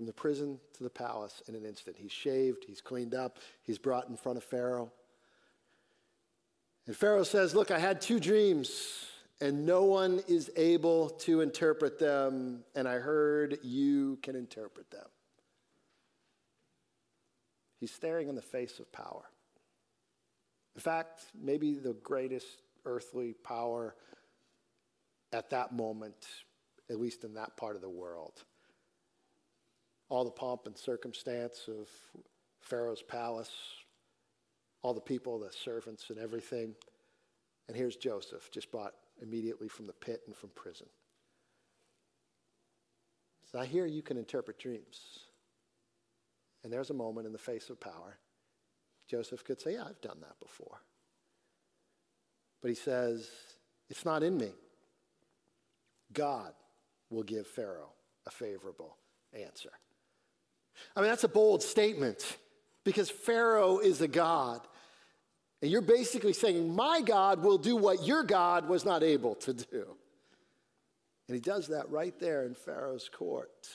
from 0.00 0.06
the 0.06 0.12
prison 0.14 0.58
to 0.72 0.82
the 0.82 0.88
palace 0.88 1.42
in 1.46 1.54
an 1.54 1.66
instant. 1.66 1.94
He's 1.94 2.10
shaved, 2.10 2.64
he's 2.66 2.80
cleaned 2.80 3.14
up, 3.14 3.36
he's 3.60 3.76
brought 3.76 4.08
in 4.08 4.16
front 4.16 4.38
of 4.38 4.44
Pharaoh. 4.44 4.90
And 6.86 6.96
Pharaoh 6.96 7.22
says, 7.22 7.54
Look, 7.54 7.70
I 7.70 7.78
had 7.78 8.00
two 8.00 8.18
dreams, 8.18 9.04
and 9.42 9.66
no 9.66 9.84
one 9.84 10.22
is 10.26 10.50
able 10.56 11.10
to 11.10 11.42
interpret 11.42 11.98
them, 11.98 12.64
and 12.74 12.88
I 12.88 12.94
heard 12.94 13.58
you 13.62 14.18
can 14.22 14.36
interpret 14.36 14.90
them. 14.90 15.04
He's 17.78 17.92
staring 17.92 18.30
in 18.30 18.36
the 18.36 18.40
face 18.40 18.80
of 18.80 18.90
power. 18.92 19.24
In 20.76 20.80
fact, 20.80 21.24
maybe 21.38 21.74
the 21.74 21.92
greatest 21.92 22.62
earthly 22.86 23.34
power 23.44 23.94
at 25.34 25.50
that 25.50 25.74
moment, 25.74 26.26
at 26.88 26.98
least 26.98 27.22
in 27.22 27.34
that 27.34 27.58
part 27.58 27.76
of 27.76 27.82
the 27.82 27.90
world. 27.90 28.44
All 30.10 30.24
the 30.24 30.30
pomp 30.30 30.66
and 30.66 30.76
circumstance 30.76 31.66
of 31.66 31.88
Pharaoh's 32.60 33.02
palace, 33.02 33.50
all 34.82 34.92
the 34.92 35.00
people, 35.00 35.38
the 35.38 35.50
servants, 35.50 36.10
and 36.10 36.18
everything. 36.18 36.74
And 37.68 37.76
here's 37.76 37.96
Joseph, 37.96 38.50
just 38.50 38.70
brought 38.70 38.92
immediately 39.22 39.68
from 39.68 39.86
the 39.86 39.92
pit 39.94 40.20
and 40.26 40.36
from 40.36 40.50
prison. 40.50 40.88
So 43.50 43.58
I 43.58 43.66
hear 43.66 43.86
you 43.86 44.02
can 44.02 44.16
interpret 44.16 44.58
dreams. 44.58 45.20
And 46.62 46.72
there's 46.72 46.90
a 46.90 46.94
moment 46.94 47.26
in 47.26 47.32
the 47.32 47.38
face 47.38 47.70
of 47.70 47.80
power. 47.80 48.18
Joseph 49.08 49.44
could 49.44 49.60
say, 49.60 49.74
Yeah, 49.74 49.84
I've 49.88 50.00
done 50.00 50.18
that 50.20 50.38
before. 50.40 50.82
But 52.60 52.68
he 52.68 52.74
says, 52.74 53.30
It's 53.88 54.04
not 54.04 54.22
in 54.22 54.36
me. 54.36 54.52
God 56.12 56.52
will 57.08 57.22
give 57.22 57.46
Pharaoh 57.46 57.92
a 58.26 58.30
favorable 58.30 58.96
answer. 59.32 59.70
I 60.96 61.00
mean, 61.00 61.10
that's 61.10 61.24
a 61.24 61.28
bold 61.28 61.62
statement 61.62 62.38
because 62.84 63.10
Pharaoh 63.10 63.78
is 63.78 64.00
a 64.00 64.08
God. 64.08 64.60
And 65.62 65.70
you're 65.70 65.82
basically 65.82 66.32
saying, 66.32 66.74
My 66.74 67.02
God 67.02 67.42
will 67.42 67.58
do 67.58 67.76
what 67.76 68.04
your 68.04 68.22
God 68.22 68.68
was 68.68 68.84
not 68.84 69.02
able 69.02 69.34
to 69.36 69.52
do. 69.52 69.86
And 71.28 71.34
he 71.34 71.40
does 71.40 71.68
that 71.68 71.88
right 71.90 72.18
there 72.18 72.44
in 72.44 72.54
Pharaoh's 72.54 73.08
court. 73.08 73.68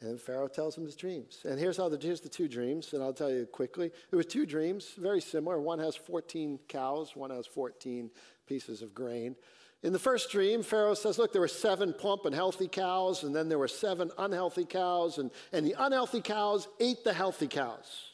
And 0.00 0.20
Pharaoh 0.20 0.48
tells 0.48 0.78
him 0.78 0.84
his 0.84 0.94
dreams. 0.94 1.40
And 1.44 1.58
here's 1.58 1.76
how 1.76 1.88
the, 1.88 1.98
here's 2.00 2.20
the 2.20 2.28
two 2.28 2.46
dreams, 2.46 2.92
and 2.92 3.02
I'll 3.02 3.12
tell 3.12 3.30
you 3.30 3.46
quickly. 3.46 3.90
There 4.10 4.16
were 4.16 4.24
two 4.24 4.46
dreams, 4.46 4.92
very 4.96 5.20
similar. 5.20 5.60
One 5.60 5.80
has 5.80 5.96
14 5.96 6.60
cows, 6.68 7.16
one 7.16 7.30
has 7.30 7.46
14 7.46 8.10
pieces 8.46 8.80
of 8.80 8.94
grain. 8.94 9.34
In 9.82 9.92
the 9.92 9.98
first 9.98 10.30
dream, 10.30 10.62
Pharaoh 10.62 10.94
says, 10.94 11.18
Look, 11.18 11.32
there 11.32 11.40
were 11.40 11.48
seven 11.48 11.92
plump 11.92 12.24
and 12.24 12.34
healthy 12.34 12.66
cows, 12.66 13.22
and 13.22 13.34
then 13.34 13.48
there 13.48 13.58
were 13.58 13.68
seven 13.68 14.10
unhealthy 14.18 14.64
cows, 14.64 15.18
and, 15.18 15.30
and 15.52 15.64
the 15.64 15.76
unhealthy 15.78 16.20
cows 16.20 16.66
ate 16.80 17.04
the 17.04 17.12
healthy 17.12 17.46
cows. 17.46 18.10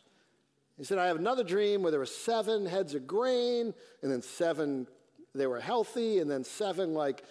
He 0.76 0.84
said, 0.84 0.98
I 0.98 1.06
have 1.06 1.16
another 1.16 1.44
dream 1.44 1.82
where 1.82 1.90
there 1.90 2.00
were 2.00 2.06
seven 2.06 2.66
heads 2.66 2.94
of 2.94 3.06
grain, 3.06 3.72
and 4.02 4.12
then 4.12 4.20
seven, 4.20 4.86
they 5.34 5.46
were 5.46 5.60
healthy, 5.60 6.18
and 6.18 6.30
then 6.30 6.44
seven, 6.44 6.92
like, 6.92 7.24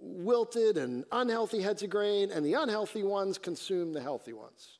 wilted 0.00 0.76
and 0.76 1.04
unhealthy 1.10 1.60
heads 1.60 1.82
of 1.82 1.90
grain, 1.90 2.30
and 2.30 2.46
the 2.46 2.54
unhealthy 2.54 3.02
ones 3.02 3.36
consume 3.36 3.92
the 3.92 4.00
healthy 4.00 4.32
ones. 4.32 4.78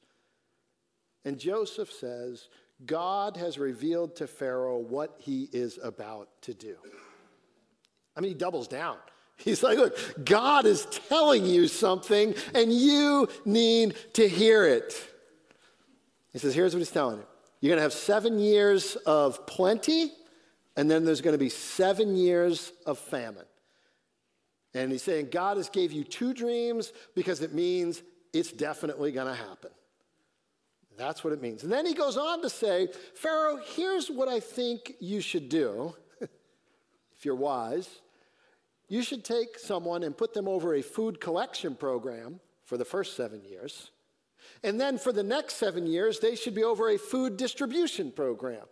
And 1.25 1.39
Joseph 1.39 1.91
says, 1.91 2.49
God 2.87 3.37
has 3.37 3.59
revealed 3.59 4.17
to 4.17 4.27
Pharaoh 4.27 4.79
what 4.79 5.15
he 5.19 5.49
is 5.53 5.79
about 5.83 6.29
to 6.43 6.55
do. 6.55 6.77
I 8.17 8.21
mean, 8.21 8.33
he 8.33 8.35
doubles 8.35 8.69
down. 8.69 8.97
He's 9.37 9.63
like, 9.63 9.79
look, 9.79 10.25
God 10.25 10.67
is 10.67 10.87
telling 11.09 11.45
you 11.47 11.67
something, 11.69 12.35
and 12.55 12.73
you 12.73 13.29
need 13.45 13.97
to 14.15 14.29
hear 14.29 14.65
it. 14.65 14.95
He 16.33 16.39
says, 16.39 16.55
here's 16.55 16.75
what 16.75 16.79
he's 16.79 16.91
telling 16.91 17.19
you 17.19 17.27
you're 17.61 17.71
going 17.71 17.79
to 17.79 17.83
have 17.83 17.93
seven 17.93 18.39
years 18.39 18.97
of 18.97 19.47
plenty, 19.47 20.13
and 20.77 20.91
then 20.91 21.05
there's 21.05 21.21
going 21.21 21.35
to 21.35 21.39
be 21.39 21.49
seven 21.49 22.17
years 22.17 22.73
of 22.87 22.99
famine. 22.99 23.45
And 24.75 24.91
he's 24.91 25.03
saying, 25.03 25.29
God 25.31 25.59
has 25.59 25.69
gave 25.69 25.93
you 25.93 26.03
two 26.03 26.33
dreams 26.35 26.93
because 27.15 27.41
it 27.41 27.53
means 27.53 28.03
it's 28.33 28.51
definitely 28.51 29.13
going 29.13 29.27
to 29.29 29.35
happen. 29.35 29.71
That's 30.97 31.23
what 31.23 31.33
it 31.33 31.43
means. 31.43 31.63
And 31.63 31.73
then 31.73 31.87
he 31.87 31.95
goes 31.95 32.17
on 32.17 32.43
to 32.43 32.51
say, 32.51 32.89
Pharaoh, 33.15 33.61
here's 33.77 34.11
what 34.11 34.29
I 34.29 34.41
think 34.41 34.95
you 35.01 35.21
should 35.21 35.49
do, 35.49 35.95
if 37.23 37.27
you're 37.27 37.37
wise. 37.37 38.01
You 38.89 39.01
should 39.01 39.25
take 39.25 39.57
someone 39.57 40.03
and 40.03 40.17
put 40.17 40.35
them 40.35 40.49
over 40.49 40.75
a 40.75 40.83
food 40.83 41.21
collection 41.21 41.77
program 41.77 42.41
for 42.65 42.77
the 42.77 42.85
first 42.85 43.17
seven 43.17 43.45
years. 43.45 43.93
And 44.65 44.81
then 44.81 44.99
for 44.99 45.13
the 45.13 45.23
next 45.23 45.55
seven 45.55 45.87
years, 45.87 46.19
they 46.19 46.35
should 46.35 46.57
be 46.57 46.65
over 46.65 46.91
a 46.91 46.99
food 46.99 47.37
distribution 47.37 48.11
program. 48.11 48.65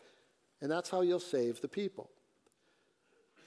And 0.61 0.69
that's 0.69 0.91
how 0.91 1.03
you'll 1.03 1.21
save 1.21 1.61
the 1.61 1.69
people 1.69 2.11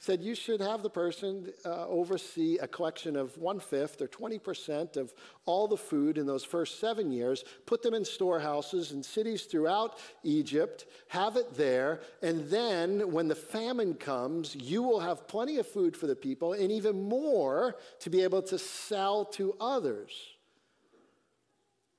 said 0.04 0.22
you 0.22 0.36
should 0.36 0.60
have 0.60 0.84
the 0.84 0.90
person 0.90 1.50
uh, 1.66 1.88
oversee 1.88 2.58
a 2.58 2.68
collection 2.68 3.16
of 3.16 3.38
one 3.38 3.58
fifth 3.58 4.02
or 4.02 4.08
20% 4.10 4.98
of 4.98 5.14
all 5.46 5.66
the 5.66 5.78
food 5.78 6.18
in 6.18 6.26
those 6.26 6.44
first 6.44 6.82
seven 6.82 7.10
years, 7.10 7.46
put 7.66 7.82
them 7.82 7.94
in 7.94 8.04
storehouses 8.04 8.92
in 8.92 9.02
cities 9.02 9.44
throughout 9.44 9.98
Egypt, 10.24 10.88
have 11.08 11.38
it 11.38 11.54
there, 11.54 12.02
and 12.22 12.50
then 12.50 13.14
when 13.14 13.30
the 13.30 13.36
famine 13.36 13.94
comes, 13.94 14.58
you 14.58 14.84
will 14.84 15.00
have 15.00 15.26
plenty 15.26 15.56
of 15.56 15.66
food 15.66 15.96
for 15.96 16.06
the 16.06 16.18
people 16.18 16.52
and 16.52 16.70
even 16.70 17.02
more 17.02 17.78
to 18.02 18.10
be 18.10 18.24
able 18.24 18.42
to 18.42 18.60
sell 18.60 19.24
to 19.24 19.56
others. 19.62 20.12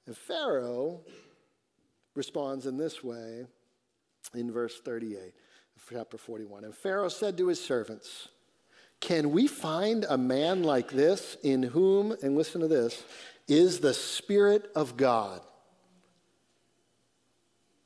And 0.07 0.15
Pharaoh 0.15 1.01
responds 2.15 2.67
in 2.67 2.77
this 2.77 3.03
way 3.03 3.47
in 4.35 4.53
verse 4.53 4.79
38 4.79 5.33
chapter 5.95 6.19
41. 6.19 6.65
And 6.65 6.75
Pharaoh 6.75 7.09
said 7.09 7.37
to 7.39 7.49
his 7.49 7.63
servants, 7.63 8.29
Can 9.01 9.31
we 9.31 9.47
find 9.47 10.05
a 10.09 10.19
man 10.19 10.65
like 10.65 10.91
this 10.91 11.37
in 11.43 11.63
whom, 11.63 12.17
and 12.23 12.37
listen 12.37 12.61
to 12.63 12.69
this, 12.69 13.05
is 13.47 13.81
the 13.81 13.95
Spirit 13.95 14.71
of 14.75 14.97
God? 14.97 15.41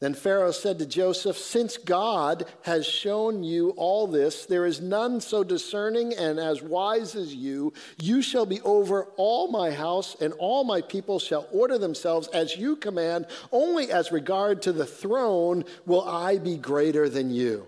Then 0.00 0.14
Pharaoh 0.14 0.52
said 0.52 0.78
to 0.78 0.86
Joseph, 0.86 1.36
Since 1.36 1.76
God 1.76 2.46
has 2.62 2.86
shown 2.86 3.42
you 3.42 3.70
all 3.70 4.06
this, 4.06 4.46
there 4.46 4.64
is 4.64 4.80
none 4.80 5.20
so 5.20 5.42
discerning 5.42 6.14
and 6.14 6.38
as 6.38 6.62
wise 6.62 7.14
as 7.14 7.34
you. 7.34 7.72
You 8.00 8.22
shall 8.22 8.46
be 8.46 8.60
over 8.62 9.08
all 9.16 9.50
my 9.50 9.70
house, 9.70 10.16
and 10.20 10.32
all 10.38 10.64
my 10.64 10.80
people 10.80 11.18
shall 11.18 11.46
order 11.52 11.78
themselves 11.78 12.28
as 12.28 12.56
you 12.56 12.76
command. 12.76 13.26
Only 13.52 13.90
as 13.90 14.12
regard 14.12 14.62
to 14.62 14.72
the 14.72 14.86
throne 14.86 15.64
will 15.84 16.08
I 16.08 16.38
be 16.38 16.56
greater 16.56 17.08
than 17.08 17.30
you. 17.30 17.66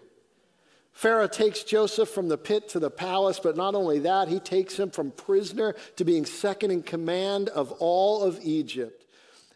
Pharaoh 1.00 1.28
takes 1.28 1.62
Joseph 1.62 2.10
from 2.10 2.28
the 2.28 2.36
pit 2.36 2.68
to 2.68 2.78
the 2.78 2.90
palace, 2.90 3.40
but 3.42 3.56
not 3.56 3.74
only 3.74 4.00
that, 4.00 4.28
he 4.28 4.38
takes 4.38 4.78
him 4.78 4.90
from 4.90 5.12
prisoner 5.12 5.74
to 5.96 6.04
being 6.04 6.26
second 6.26 6.72
in 6.72 6.82
command 6.82 7.48
of 7.48 7.72
all 7.78 8.22
of 8.22 8.38
Egypt. 8.42 9.06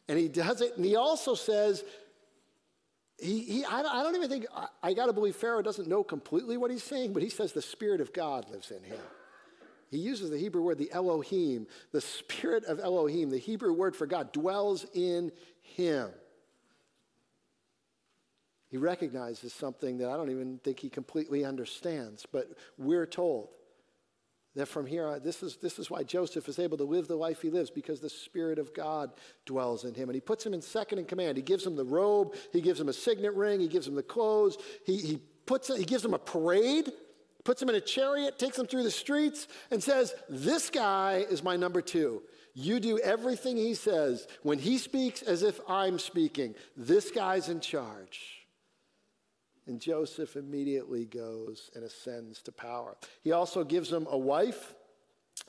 And 0.09 0.19
he 0.19 0.27
does 0.27 0.63
it, 0.63 0.75
and 0.77 0.87
he 0.87 0.97
also 0.97 1.35
says, 1.35 1.85
he, 3.21 3.41
he, 3.41 3.65
I, 3.67 3.81
I 3.81 4.03
don't 4.03 4.17
even 4.17 4.31
think, 4.31 4.47
I, 4.57 4.69
I 4.83 4.95
got 4.95 5.05
to 5.05 5.13
believe 5.13 5.37
Pharaoh 5.37 5.61
doesn't 5.61 5.87
know 5.87 6.03
completely 6.03 6.57
what 6.57 6.71
he's 6.71 6.83
saying, 6.83 7.13
but 7.13 7.23
he 7.23 7.29
says 7.29 7.53
the 7.53 7.61
Spirit 7.61 8.01
of 8.01 8.15
God 8.15 8.49
lives 8.49 8.71
in 8.71 8.83
him. 8.83 8.97
He 9.91 9.99
uses 9.99 10.31
the 10.31 10.39
Hebrew 10.39 10.63
word, 10.63 10.79
the 10.79 10.91
Elohim, 10.93 11.67
the 11.93 12.01
Spirit 12.01 12.65
of 12.65 12.81
Elohim, 12.81 13.29
the 13.29 13.37
Hebrew 13.37 13.75
word 13.75 13.95
for 13.95 14.07
God, 14.07 14.33
dwells 14.33 14.87
in 14.95 15.31
him 15.61 16.09
he 18.75 18.79
recognizes 18.79 19.53
something 19.53 19.99
that 19.99 20.11
I 20.11 20.17
don't 20.17 20.33
even 20.33 20.59
think 20.65 20.81
he 20.81 20.89
completely 20.89 21.45
understands. 21.45 22.27
But 22.27 22.49
we're 22.77 23.07
told 23.07 23.51
that 24.57 24.67
from 24.67 24.85
here 24.85 25.07
on, 25.07 25.23
this 25.23 25.45
is, 25.45 25.59
this 25.59 25.79
is 25.79 25.93
why 25.93 26.03
Joseph 26.03 26.49
is 26.49 26.59
able 26.59 26.77
to 26.79 26.83
live 26.83 27.07
the 27.07 27.15
life 27.15 27.41
he 27.41 27.51
lives, 27.51 27.71
because 27.71 28.01
the 28.01 28.11
Spirit 28.11 28.59
of 28.59 28.75
God 28.75 29.13
dwells 29.47 29.85
in 29.85 29.95
him. 29.95 30.09
And 30.09 30.17
he 30.17 30.21
puts 30.21 30.45
him 30.45 30.55
in 30.55 30.61
second 30.61 30.99
in 30.99 31.05
command. 31.05 31.37
He 31.37 31.43
gives 31.45 31.65
him 31.65 31.77
the 31.77 31.85
robe, 31.85 32.35
he 32.53 32.61
gives 32.61 32.81
him 32.81 32.89
a 32.89 32.93
signet 32.93 33.33
ring, 33.35 33.61
he 33.61 33.69
gives 33.69 33.87
him 33.87 33.95
the 33.95 34.03
clothes, 34.03 34.59
he, 34.85 34.97
he, 34.97 35.21
puts, 35.47 35.73
he 35.73 35.85
gives 35.85 36.05
him 36.05 36.15
a 36.15 36.19
parade, 36.19 36.91
puts 37.45 37.63
him 37.63 37.69
in 37.69 37.77
a 37.77 37.81
chariot, 37.81 38.41
takes 38.41 38.59
him 38.59 38.67
through 38.67 38.83
the 38.83 38.91
streets, 38.91 39.47
and 39.71 39.81
says, 39.81 40.13
This 40.29 40.69
guy 40.69 41.25
is 41.31 41.45
my 41.45 41.55
number 41.55 41.81
two. 41.81 42.23
You 42.55 42.81
do 42.81 42.99
everything 42.99 43.57
he 43.57 43.75
says. 43.75 44.27
When 44.43 44.59
he 44.59 44.79
speaks, 44.79 45.23
as 45.23 45.45
if 45.45 45.61
I'm 45.69 46.01
speaking, 46.01 46.57
this 46.77 47.13
guy's 47.13 47.49
in 47.49 47.61
charge. 47.61 48.44
And 49.67 49.81
Joseph 49.81 50.37
immediately 50.37 51.07
goes 51.07 51.71
and 51.75 51.85
ascends 51.85 52.43
to 52.43 52.53
power. 52.53 52.97
He 53.23 53.33
also 53.33 53.65
gives 53.65 53.91
him 53.91 54.07
a 54.11 54.19
wife 54.19 54.75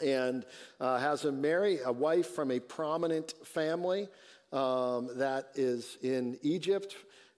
and 0.03 0.45
uh, 0.79 0.99
has 0.99 1.25
him 1.25 1.41
marry 1.41 1.79
a 1.83 1.91
wife 1.91 2.27
from 2.27 2.51
a 2.51 2.59
prominent 2.59 3.33
family 3.43 4.07
um, 4.51 5.09
that 5.17 5.49
is 5.55 5.97
in 6.01 6.37
Egypt. 6.41 6.95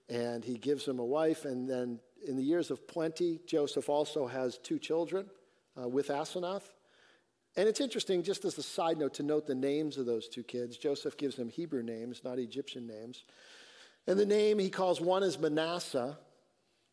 And 0.08 0.44
he 0.44 0.56
gives 0.56 0.86
him 0.86 0.98
a 0.98 1.04
wife. 1.04 1.44
And 1.44 1.68
then 1.68 2.00
in 2.26 2.36
the 2.36 2.42
years 2.42 2.70
of 2.70 2.86
plenty, 2.86 3.40
Joseph 3.46 3.88
also 3.88 4.26
has 4.26 4.58
two 4.58 4.78
children 4.78 5.26
uh, 5.80 5.88
with 5.88 6.08
Asenath. 6.08 6.62
And 7.56 7.68
it's 7.68 7.80
interesting, 7.80 8.22
just 8.22 8.44
as 8.44 8.56
a 8.56 8.62
side 8.62 8.98
note, 8.98 9.14
to 9.14 9.24
note 9.24 9.46
the 9.46 9.54
names 9.54 9.98
of 9.98 10.06
those 10.06 10.28
two 10.28 10.44
kids. 10.44 10.76
Joseph 10.76 11.16
gives 11.16 11.34
them 11.36 11.48
Hebrew 11.48 11.82
names, 11.82 12.22
not 12.24 12.38
Egyptian 12.38 12.86
names. 12.86 13.24
And 14.06 14.18
the 14.18 14.26
name 14.26 14.58
he 14.58 14.70
calls 14.70 15.00
one 15.00 15.22
is 15.22 15.38
Manasseh, 15.38 16.16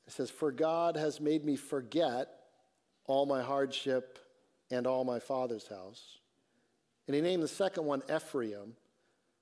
it 0.08 0.14
says, 0.14 0.30
For 0.30 0.52
God 0.52 0.96
has 0.98 1.20
made 1.20 1.46
me 1.46 1.56
forget 1.56 2.30
all 3.06 3.26
my 3.26 3.42
hardship 3.42 4.20
and 4.72 4.88
all 4.88 5.04
my 5.04 5.20
father's 5.20 5.68
house. 5.68 6.20
And 7.08 7.16
he 7.16 7.22
named 7.22 7.44
the 7.44 7.48
second 7.48 7.86
one 7.86 8.02
Ephraim, 8.14 8.74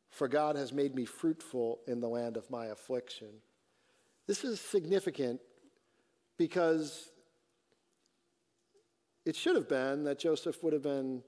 for 0.09 0.27
God 0.27 0.55
has 0.55 0.73
made 0.73 0.95
me 0.95 1.05
fruitful 1.05 1.79
in 1.87 1.99
the 1.99 2.09
land 2.09 2.37
of 2.37 2.49
my 2.49 2.67
affliction. 2.67 3.29
This 4.27 4.43
is 4.43 4.59
significant 4.59 5.41
because 6.37 7.09
it 9.25 9.35
should 9.35 9.55
have 9.55 9.69
been 9.69 10.03
that 10.03 10.19
Joseph 10.19 10.61
would 10.63 10.73
have 10.73 10.81
been 10.81 11.23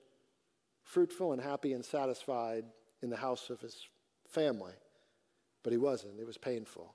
fruitful 0.83 1.33
and 1.33 1.41
happy 1.41 1.73
and 1.73 1.83
satisfied 1.83 2.65
in 3.01 3.09
the 3.09 3.17
house 3.17 3.49
of 3.49 3.59
his 3.61 3.87
family, 4.29 4.73
but 5.63 5.71
he 5.71 5.77
wasn't. 5.77 6.19
It 6.19 6.27
was 6.27 6.37
painful. 6.37 6.93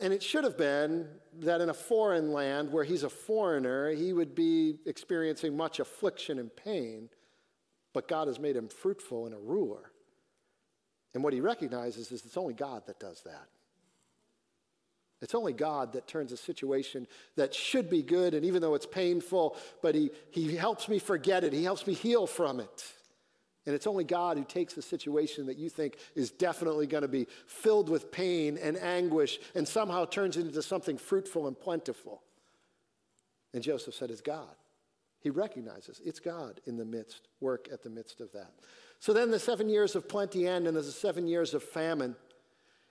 And 0.00 0.12
it 0.12 0.22
should 0.22 0.44
have 0.44 0.58
been 0.58 1.08
that 1.40 1.60
in 1.60 1.68
a 1.68 1.74
foreign 1.74 2.32
land 2.32 2.72
where 2.72 2.84
he's 2.84 3.04
a 3.04 3.10
foreigner, 3.10 3.90
he 3.90 4.12
would 4.12 4.34
be 4.34 4.76
experiencing 4.86 5.56
much 5.56 5.78
affliction 5.78 6.38
and 6.38 6.54
pain, 6.54 7.08
but 7.92 8.08
God 8.08 8.26
has 8.26 8.40
made 8.40 8.56
him 8.56 8.68
fruitful 8.68 9.26
and 9.26 9.34
a 9.34 9.38
ruler. 9.38 9.92
And 11.14 11.22
what 11.22 11.32
he 11.32 11.40
recognizes 11.40 12.10
is 12.10 12.24
it's 12.24 12.36
only 12.36 12.54
God 12.54 12.82
that 12.86 12.98
does 12.98 13.22
that. 13.22 13.46
It's 15.22 15.34
only 15.34 15.52
God 15.52 15.92
that 15.92 16.08
turns 16.08 16.32
a 16.32 16.36
situation 16.36 17.06
that 17.36 17.54
should 17.54 17.88
be 17.88 18.02
good, 18.02 18.34
and 18.34 18.44
even 18.44 18.60
though 18.60 18.74
it's 18.74 18.84
painful, 18.84 19.56
but 19.80 19.94
he, 19.94 20.10
he 20.30 20.54
helps 20.56 20.88
me 20.88 20.98
forget 20.98 21.44
it. 21.44 21.52
He 21.52 21.64
helps 21.64 21.86
me 21.86 21.94
heal 21.94 22.26
from 22.26 22.60
it. 22.60 22.84
And 23.66 23.74
it's 23.74 23.86
only 23.86 24.04
God 24.04 24.36
who 24.36 24.44
takes 24.44 24.76
a 24.76 24.82
situation 24.82 25.46
that 25.46 25.56
you 25.56 25.70
think 25.70 25.96
is 26.14 26.30
definitely 26.30 26.86
going 26.86 27.02
to 27.02 27.08
be 27.08 27.26
filled 27.46 27.88
with 27.88 28.12
pain 28.12 28.58
and 28.60 28.76
anguish 28.76 29.38
and 29.54 29.66
somehow 29.66 30.04
turns 30.04 30.36
it 30.36 30.46
into 30.46 30.62
something 30.62 30.98
fruitful 30.98 31.46
and 31.46 31.58
plentiful. 31.58 32.22
And 33.54 33.62
Joseph 33.62 33.94
said, 33.94 34.10
It's 34.10 34.20
God. 34.20 34.54
He 35.24 35.30
recognizes 35.30 36.02
it's 36.04 36.20
God 36.20 36.60
in 36.66 36.76
the 36.76 36.84
midst, 36.84 37.28
work 37.40 37.68
at 37.72 37.82
the 37.82 37.88
midst 37.88 38.20
of 38.20 38.30
that. 38.32 38.50
So 39.00 39.14
then 39.14 39.30
the 39.30 39.38
seven 39.38 39.70
years 39.70 39.96
of 39.96 40.06
plenty 40.06 40.46
end, 40.46 40.66
and 40.66 40.76
there's 40.76 40.86
the 40.86 40.92
seven 40.92 41.26
years 41.26 41.54
of 41.54 41.62
famine. 41.62 42.14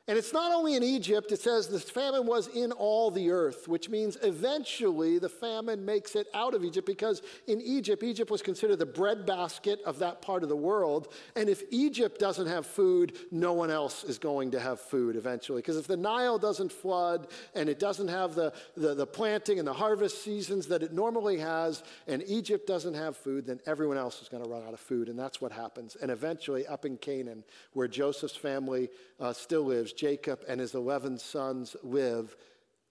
And 0.06 0.18
it's 0.18 0.34
not 0.34 0.52
only 0.52 0.76
in 0.76 0.84
Egypt, 0.84 1.32
it 1.32 1.40
says 1.40 1.70
the 1.70 1.80
famine 1.80 2.26
was 2.26 2.50
in 2.50 2.74
all 2.74 3.10
the 3.10 3.32
earth, 3.32 3.70
which 3.70 3.88
means 3.88 4.18
eventually 4.22 5.18
the 5.18 5.30
famine 5.30 5.86
makes 5.86 6.18
it 6.18 6.28
out 6.34 6.54
of 6.54 6.66
Egypt 6.66 6.86
because 6.86 7.22
in 7.48 7.62
Egypt, 7.62 8.04
Egypt 8.04 8.30
was 8.30 8.42
considered 8.42 8.80
the 8.80 8.86
breadbasket 8.86 9.82
of 9.86 10.00
that 10.00 10.22
part 10.22 10.44
of 10.44 10.50
the 10.50 10.58
world. 10.58 11.14
And 11.38 11.48
if 11.48 11.64
Egypt 11.72 12.20
doesn't 12.20 12.48
have 12.48 12.66
food, 12.66 13.16
no 13.32 13.54
one 13.54 13.72
else 13.72 14.04
is 14.04 14.18
going 14.18 14.52
to 14.52 14.60
have 14.60 14.82
food 14.82 15.16
eventually. 15.16 15.60
Because 15.60 15.78
if 15.78 15.88
the 15.88 15.96
Nile 15.96 16.38
doesn't 16.38 16.74
flood 16.74 17.28
and 17.56 17.70
it 17.70 17.80
doesn't 17.80 18.10
have 18.10 18.36
the, 18.36 18.52
the, 18.76 18.96
the 18.96 19.08
planting 19.08 19.58
and 19.58 19.66
the 19.66 19.72
harvest 19.72 20.22
seasons 20.22 20.68
that 20.68 20.84
it 20.84 20.92
normally 20.92 21.38
has, 21.38 21.82
and 22.10 22.22
Egypt 22.28 22.68
doesn't 22.68 22.96
have 22.96 23.16
food, 23.16 23.46
then 23.46 23.62
everyone 23.66 23.98
else 23.98 24.22
is 24.22 24.28
going 24.28 24.44
to 24.44 24.50
run 24.50 24.64
out 24.68 24.74
of 24.74 24.82
food. 24.82 25.08
And 25.08 25.18
that's 25.18 25.40
what 25.40 25.54
happens. 25.54 25.96
And 25.96 26.12
eventually, 26.12 26.68
up 26.68 26.84
in 26.84 26.98
Canaan, 26.98 27.46
where 27.72 27.88
Joseph's 27.88 28.36
family 28.36 28.90
uh, 29.18 29.32
still 29.32 29.64
lives, 29.64 29.93
Jacob 29.96 30.42
and 30.48 30.60
his 30.60 30.74
11 30.74 31.20
sons 31.20 31.76
live, 31.84 32.36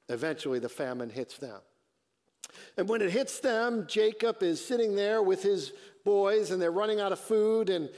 eventually 0.08 0.58
the 0.58 0.68
famine 0.68 1.10
hits 1.10 1.38
them. 1.38 1.60
And 2.76 2.88
when 2.88 3.00
it 3.00 3.10
hits 3.10 3.40
them, 3.40 3.86
Jacob 3.88 4.42
is 4.42 4.64
sitting 4.64 4.94
there 4.94 5.22
with 5.22 5.42
his 5.42 5.72
boys 6.04 6.50
and 6.50 6.60
they're 6.60 6.72
running 6.72 7.00
out 7.00 7.12
of 7.12 7.20
food. 7.20 7.70
And 7.70 7.88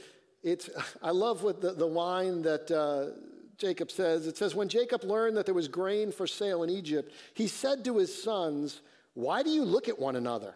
it's, 0.43 0.69
I 1.01 1.11
love 1.11 1.43
what 1.43 1.61
the, 1.61 1.73
the 1.73 1.85
line 1.85 2.41
that 2.43 2.71
uh, 2.71 3.17
Jacob 3.57 3.91
says. 3.91 4.27
It 4.27 4.37
says, 4.37 4.55
When 4.55 4.69
Jacob 4.69 5.03
learned 5.03 5.37
that 5.37 5.45
there 5.45 5.55
was 5.55 5.67
grain 5.67 6.11
for 6.11 6.27
sale 6.27 6.63
in 6.63 6.69
Egypt, 6.69 7.11
he 7.33 7.47
said 7.47 7.83
to 7.85 7.97
his 7.97 8.23
sons, 8.23 8.81
Why 9.13 9.43
do 9.43 9.49
you 9.49 9.63
look 9.63 9.89
at 9.89 9.97
one 9.97 10.15
another? 10.15 10.55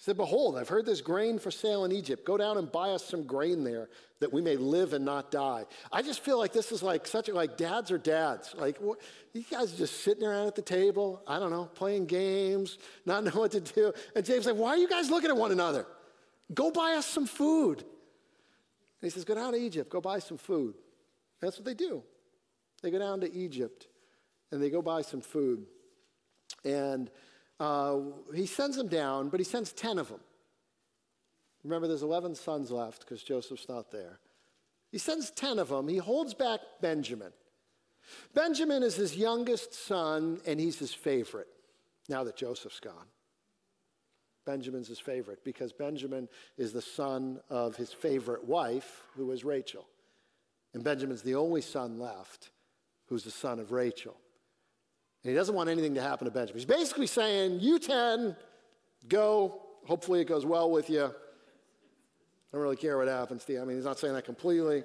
Said, 0.00 0.16
Behold, 0.16 0.56
I've 0.56 0.70
heard 0.70 0.86
there's 0.86 1.02
grain 1.02 1.38
for 1.38 1.50
sale 1.50 1.84
in 1.84 1.92
Egypt. 1.92 2.24
Go 2.24 2.38
down 2.38 2.56
and 2.56 2.72
buy 2.72 2.88
us 2.88 3.04
some 3.04 3.24
grain 3.24 3.64
there 3.64 3.90
that 4.20 4.32
we 4.32 4.40
may 4.40 4.56
live 4.56 4.94
and 4.94 5.04
not 5.04 5.30
die. 5.30 5.66
I 5.92 6.00
just 6.00 6.20
feel 6.20 6.38
like 6.38 6.54
this 6.54 6.72
is 6.72 6.82
like 6.82 7.06
such 7.06 7.28
a, 7.28 7.34
like 7.34 7.58
dads 7.58 7.90
are 7.90 7.98
dads. 7.98 8.54
Like, 8.56 8.78
what, 8.78 8.98
you 9.34 9.44
guys 9.50 9.74
are 9.74 9.76
just 9.76 10.02
sitting 10.02 10.24
around 10.24 10.46
at 10.46 10.54
the 10.54 10.62
table, 10.62 11.22
I 11.26 11.38
don't 11.38 11.50
know, 11.50 11.66
playing 11.66 12.06
games, 12.06 12.78
not 13.04 13.24
know 13.24 13.32
what 13.32 13.50
to 13.50 13.60
do. 13.60 13.92
And 14.16 14.24
James 14.24 14.46
like, 14.46 14.56
Why 14.56 14.70
are 14.70 14.78
you 14.78 14.88
guys 14.88 15.10
looking 15.10 15.28
at 15.28 15.36
one 15.36 15.52
another? 15.52 15.84
Go 16.54 16.70
buy 16.70 16.94
us 16.94 17.04
some 17.04 17.26
food. 17.26 17.80
And 17.80 17.86
he 19.02 19.10
says, 19.10 19.26
Go 19.26 19.34
down 19.34 19.52
to 19.52 19.58
Egypt, 19.58 19.90
go 19.90 20.00
buy 20.00 20.18
some 20.18 20.38
food. 20.38 20.76
And 21.42 21.48
that's 21.50 21.58
what 21.58 21.66
they 21.66 21.74
do. 21.74 22.02
They 22.82 22.90
go 22.90 22.98
down 22.98 23.20
to 23.20 23.30
Egypt 23.30 23.86
and 24.50 24.62
they 24.62 24.70
go 24.70 24.80
buy 24.80 25.02
some 25.02 25.20
food. 25.20 25.66
And 26.64 27.10
uh, 27.60 27.98
he 28.34 28.46
sends 28.46 28.76
them 28.76 28.88
down, 28.88 29.28
but 29.28 29.38
he 29.38 29.44
sends 29.44 29.72
10 29.72 29.98
of 29.98 30.08
them. 30.08 30.20
Remember, 31.62 31.86
there's 31.86 32.02
11 32.02 32.34
sons 32.34 32.70
left 32.70 33.00
because 33.00 33.22
Joseph's 33.22 33.68
not 33.68 33.90
there. 33.90 34.18
He 34.90 34.98
sends 34.98 35.30
10 35.30 35.58
of 35.58 35.68
them. 35.68 35.86
He 35.86 35.98
holds 35.98 36.34
back 36.34 36.60
Benjamin. 36.80 37.32
Benjamin 38.34 38.82
is 38.82 38.96
his 38.96 39.14
youngest 39.14 39.74
son, 39.74 40.40
and 40.46 40.58
he's 40.58 40.78
his 40.78 40.92
favorite 40.92 41.46
now 42.08 42.24
that 42.24 42.36
Joseph's 42.36 42.80
gone. 42.80 43.06
Benjamin's 44.46 44.88
his 44.88 44.98
favorite 44.98 45.44
because 45.44 45.72
Benjamin 45.72 46.28
is 46.56 46.72
the 46.72 46.82
son 46.82 47.40
of 47.50 47.76
his 47.76 47.92
favorite 47.92 48.44
wife, 48.44 49.04
who 49.14 49.26
was 49.26 49.44
Rachel. 49.44 49.86
And 50.72 50.82
Benjamin's 50.82 51.22
the 51.22 51.34
only 51.34 51.60
son 51.60 51.98
left 51.98 52.50
who's 53.06 53.24
the 53.24 53.30
son 53.30 53.58
of 53.58 53.70
Rachel. 53.70 54.16
And 55.22 55.30
he 55.30 55.34
doesn't 55.34 55.54
want 55.54 55.68
anything 55.68 55.94
to 55.94 56.02
happen 56.02 56.24
to 56.24 56.30
Benjamin. 56.30 56.58
He's 56.58 56.64
basically 56.64 57.06
saying, 57.06 57.60
You 57.60 57.78
10, 57.78 58.36
go. 59.08 59.62
Hopefully 59.86 60.20
it 60.20 60.26
goes 60.26 60.46
well 60.46 60.70
with 60.70 60.88
you. 60.88 61.04
I 61.04 62.56
don't 62.56 62.62
really 62.62 62.76
care 62.76 62.98
what 62.98 63.08
happens 63.08 63.44
to 63.44 63.52
you. 63.52 63.62
I 63.62 63.64
mean, 63.64 63.76
he's 63.76 63.84
not 63.84 63.98
saying 63.98 64.14
that 64.14 64.24
completely. 64.24 64.84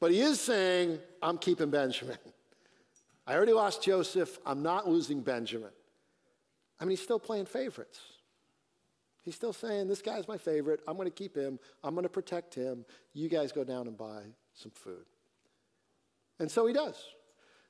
But 0.00 0.12
he 0.12 0.20
is 0.20 0.40
saying, 0.40 0.98
I'm 1.22 1.38
keeping 1.38 1.70
Benjamin. 1.70 2.18
I 3.26 3.34
already 3.34 3.52
lost 3.52 3.82
Joseph. 3.82 4.38
I'm 4.46 4.62
not 4.62 4.88
losing 4.88 5.20
Benjamin. 5.20 5.70
I 6.80 6.84
mean, 6.84 6.90
he's 6.90 7.02
still 7.02 7.18
playing 7.18 7.46
favorites. 7.46 8.00
He's 9.22 9.34
still 9.34 9.52
saying, 9.52 9.88
This 9.88 10.00
guy's 10.00 10.26
my 10.26 10.38
favorite. 10.38 10.80
I'm 10.88 10.96
going 10.96 11.06
to 11.06 11.14
keep 11.14 11.36
him. 11.36 11.58
I'm 11.84 11.94
going 11.94 12.04
to 12.04 12.08
protect 12.08 12.54
him. 12.54 12.84
You 13.12 13.28
guys 13.28 13.52
go 13.52 13.64
down 13.64 13.86
and 13.86 13.96
buy 13.96 14.22
some 14.54 14.72
food. 14.72 15.04
And 16.38 16.50
so 16.50 16.66
he 16.66 16.72
does. 16.72 16.96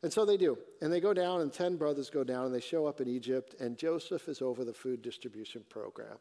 And 0.02 0.12
so 0.12 0.24
they 0.24 0.37
do. 0.37 0.58
And 0.80 0.92
they 0.92 1.00
go 1.00 1.12
down, 1.12 1.40
and 1.40 1.52
10 1.52 1.76
brothers 1.76 2.11
go 2.11 2.22
down, 2.22 2.46
and 2.46 2.54
they 2.54 2.61
show 2.61 2.87
up 2.87 3.00
in 3.00 3.08
Egypt, 3.08 3.54
and 3.58 3.76
Joseph 3.76 4.28
is 4.28 4.40
over 4.40 4.64
the 4.64 4.72
food 4.72 5.02
distribution 5.02 5.64
program. 5.68 6.18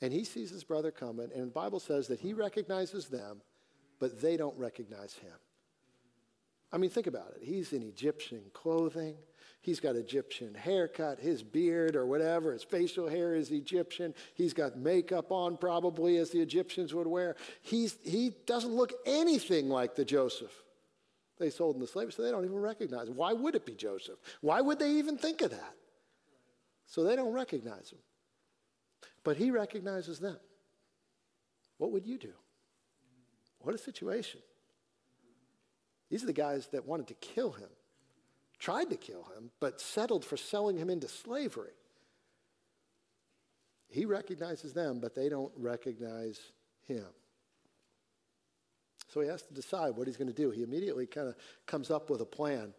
And 0.00 0.12
he 0.12 0.24
sees 0.24 0.50
his 0.50 0.64
brother 0.64 0.90
coming, 0.90 1.30
and 1.34 1.48
the 1.48 1.52
Bible 1.52 1.80
says 1.80 2.08
that 2.08 2.20
he 2.20 2.32
recognizes 2.32 3.08
them, 3.08 3.40
but 3.98 4.20
they 4.20 4.36
don't 4.36 4.56
recognize 4.58 5.14
him. 5.14 5.34
I 6.72 6.78
mean, 6.78 6.90
think 6.90 7.06
about 7.06 7.32
it. 7.36 7.42
He's 7.42 7.72
in 7.72 7.82
Egyptian 7.82 8.42
clothing. 8.52 9.16
He's 9.60 9.80
got 9.80 9.96
Egyptian 9.96 10.54
haircut, 10.54 11.18
his 11.18 11.42
beard 11.42 11.96
or 11.96 12.06
whatever, 12.06 12.52
his 12.52 12.62
facial 12.62 13.08
hair 13.08 13.34
is 13.34 13.50
Egyptian. 13.50 14.14
He's 14.34 14.54
got 14.54 14.76
makeup 14.76 15.32
on, 15.32 15.56
probably, 15.56 16.16
as 16.16 16.30
the 16.30 16.40
Egyptians 16.40 16.94
would 16.94 17.06
wear. 17.06 17.36
He's, 17.62 17.96
he 18.04 18.34
doesn't 18.46 18.72
look 18.72 18.92
anything 19.04 19.68
like 19.68 19.94
the 19.94 20.04
Joseph 20.04 20.52
they 21.38 21.50
sold 21.50 21.76
him 21.76 21.82
into 21.82 21.92
slavery, 21.92 22.12
so 22.12 22.22
they 22.22 22.30
don't 22.30 22.44
even 22.44 22.58
recognize 22.58 23.08
him. 23.08 23.16
Why 23.16 23.32
would 23.32 23.54
it 23.54 23.66
be 23.66 23.74
Joseph? 23.74 24.18
Why 24.40 24.60
would 24.60 24.78
they 24.78 24.92
even 24.92 25.16
think 25.16 25.40
of 25.42 25.50
that? 25.50 25.74
So 26.86 27.04
they 27.04 27.16
don't 27.16 27.32
recognize 27.32 27.90
him. 27.90 27.98
But 29.24 29.36
he 29.36 29.50
recognizes 29.50 30.18
them. 30.18 30.38
What 31.76 31.92
would 31.92 32.06
you 32.06 32.18
do? 32.18 32.32
What 33.60 33.74
a 33.74 33.78
situation. 33.78 34.40
These 36.10 36.22
are 36.22 36.26
the 36.26 36.32
guys 36.32 36.68
that 36.68 36.86
wanted 36.86 37.08
to 37.08 37.14
kill 37.14 37.52
him, 37.52 37.68
tried 38.58 38.90
to 38.90 38.96
kill 38.96 39.24
him, 39.36 39.50
but 39.60 39.80
settled 39.80 40.24
for 40.24 40.36
selling 40.36 40.76
him 40.76 40.90
into 40.90 41.08
slavery. 41.08 41.72
He 43.88 44.04
recognizes 44.04 44.72
them, 44.72 45.00
but 45.00 45.14
they 45.14 45.28
don't 45.28 45.52
recognize 45.56 46.40
him. 46.86 47.06
So 49.08 49.20
he 49.20 49.28
has 49.28 49.42
to 49.42 49.54
decide 49.54 49.96
what 49.96 50.06
he's 50.06 50.16
going 50.16 50.28
to 50.28 50.34
do. 50.34 50.50
He 50.50 50.62
immediately 50.62 51.06
kind 51.06 51.28
of 51.28 51.34
comes 51.66 51.90
up 51.90 52.10
with 52.10 52.20
a 52.20 52.26
plan. 52.26 52.74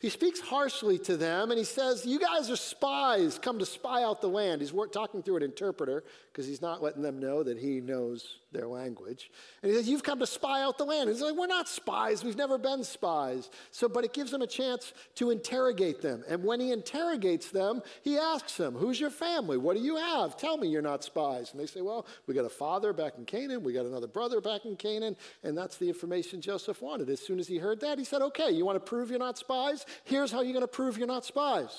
He 0.00 0.10
speaks 0.10 0.40
harshly 0.40 0.98
to 1.00 1.16
them 1.16 1.50
and 1.50 1.58
he 1.58 1.64
says, 1.64 2.04
You 2.04 2.18
guys 2.18 2.50
are 2.50 2.56
spies, 2.56 3.38
come 3.38 3.58
to 3.58 3.66
spy 3.66 4.02
out 4.02 4.20
the 4.20 4.28
land. 4.28 4.60
He's 4.60 4.72
talking 4.92 5.22
through 5.22 5.36
an 5.36 5.42
interpreter 5.42 6.04
because 6.32 6.46
he's 6.46 6.62
not 6.62 6.82
letting 6.82 7.02
them 7.02 7.18
know 7.18 7.42
that 7.42 7.58
he 7.58 7.80
knows 7.80 8.38
their 8.52 8.66
language. 8.66 9.30
And 9.62 9.70
he 9.70 9.76
says, 9.76 9.88
You've 9.88 10.02
come 10.02 10.18
to 10.20 10.26
spy 10.26 10.62
out 10.62 10.78
the 10.78 10.84
land. 10.84 11.08
And 11.08 11.16
He's 11.16 11.22
like, 11.22 11.36
We're 11.36 11.46
not 11.46 11.68
spies. 11.68 12.24
We've 12.24 12.36
never 12.36 12.58
been 12.58 12.82
spies. 12.82 13.50
So, 13.70 13.88
but 13.88 14.04
it 14.04 14.12
gives 14.12 14.30
them 14.30 14.42
a 14.42 14.46
chance 14.46 14.92
to 15.16 15.30
interrogate 15.30 16.00
them. 16.00 16.24
And 16.28 16.44
when 16.44 16.60
he 16.60 16.72
interrogates 16.72 17.50
them, 17.50 17.82
he 18.02 18.16
asks 18.16 18.56
them, 18.56 18.74
Who's 18.74 18.98
your 18.98 19.10
family? 19.10 19.58
What 19.58 19.76
do 19.76 19.82
you 19.82 19.96
have? 19.96 20.36
Tell 20.36 20.56
me 20.56 20.68
you're 20.68 20.82
not 20.82 21.04
spies. 21.04 21.50
And 21.52 21.60
they 21.60 21.66
say, 21.66 21.80
Well, 21.80 22.06
we 22.26 22.34
got 22.34 22.44
a 22.44 22.50
father 22.50 22.92
back 22.92 23.14
in 23.18 23.24
Canaan. 23.24 23.62
We 23.62 23.72
got 23.72 23.86
another 23.86 24.08
brother 24.08 24.40
back 24.40 24.64
in 24.64 24.76
Canaan. 24.76 25.16
And 25.42 25.56
that's 25.56 25.76
the 25.76 25.88
information 25.88 26.40
Joseph 26.40 26.80
wanted. 26.80 27.10
As 27.10 27.20
soon 27.20 27.38
as 27.38 27.48
he 27.48 27.58
heard 27.58 27.80
that, 27.80 27.98
he 27.98 28.04
said, 28.04 28.22
Okay, 28.22 28.50
you 28.50 28.64
want 28.64 28.76
to 28.76 28.88
prove 28.88 29.10
you're 29.10 29.18
not 29.18 29.38
spies? 29.38 29.84
Here's 30.04 30.32
how 30.32 30.40
you're 30.40 30.54
going 30.54 30.62
to 30.62 30.68
prove 30.68 30.96
you're 30.96 31.06
not 31.06 31.24
spies. 31.24 31.76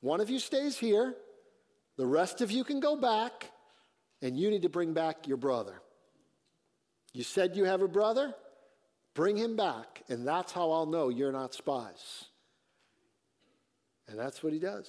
One 0.00 0.20
of 0.20 0.28
you 0.28 0.40
stays 0.40 0.76
here, 0.76 1.14
the 1.96 2.06
rest 2.06 2.40
of 2.40 2.50
you 2.50 2.64
can 2.64 2.80
go 2.80 2.96
back, 2.96 3.51
and 4.22 4.38
you 4.38 4.50
need 4.50 4.62
to 4.62 4.68
bring 4.68 4.94
back 4.94 5.26
your 5.26 5.36
brother. 5.36 5.74
You 7.12 7.24
said 7.24 7.56
you 7.56 7.64
have 7.64 7.82
a 7.82 7.88
brother? 7.88 8.34
Bring 9.14 9.36
him 9.36 9.56
back, 9.56 10.02
and 10.08 10.26
that's 10.26 10.52
how 10.52 10.70
I'll 10.70 10.86
know 10.86 11.10
you're 11.10 11.32
not 11.32 11.52
spies. 11.52 12.24
And 14.08 14.18
that's 14.18 14.42
what 14.42 14.52
he 14.52 14.58
does. 14.58 14.88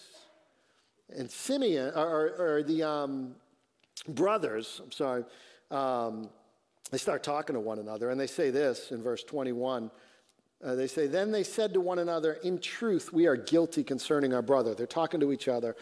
And 1.09 1.29
Simeon, 1.29 1.91
or, 1.95 2.33
or 2.39 2.63
the 2.63 2.83
um, 2.83 3.35
brothers, 4.07 4.79
I'm 4.81 4.91
sorry, 4.91 5.25
um, 5.71 6.29
they 6.91 6.97
start 6.97 7.23
talking 7.23 7.55
to 7.55 7.59
one 7.59 7.79
another, 7.79 8.11
and 8.11 8.19
they 8.19 8.27
say 8.27 8.51
this 8.51 8.91
in 8.91 9.01
verse 9.03 9.23
21. 9.23 9.91
Uh, 10.63 10.75
they 10.75 10.87
say, 10.87 11.07
Then 11.07 11.31
they 11.31 11.43
said 11.43 11.73
to 11.73 11.81
one 11.81 11.99
another, 11.99 12.33
In 12.43 12.59
truth, 12.59 13.11
we 13.11 13.25
are 13.27 13.35
guilty 13.35 13.83
concerning 13.83 14.33
our 14.33 14.41
brother. 14.41 14.73
They're 14.73 14.87
talking 14.87 15.19
to 15.19 15.33
each 15.33 15.47
other 15.49 15.75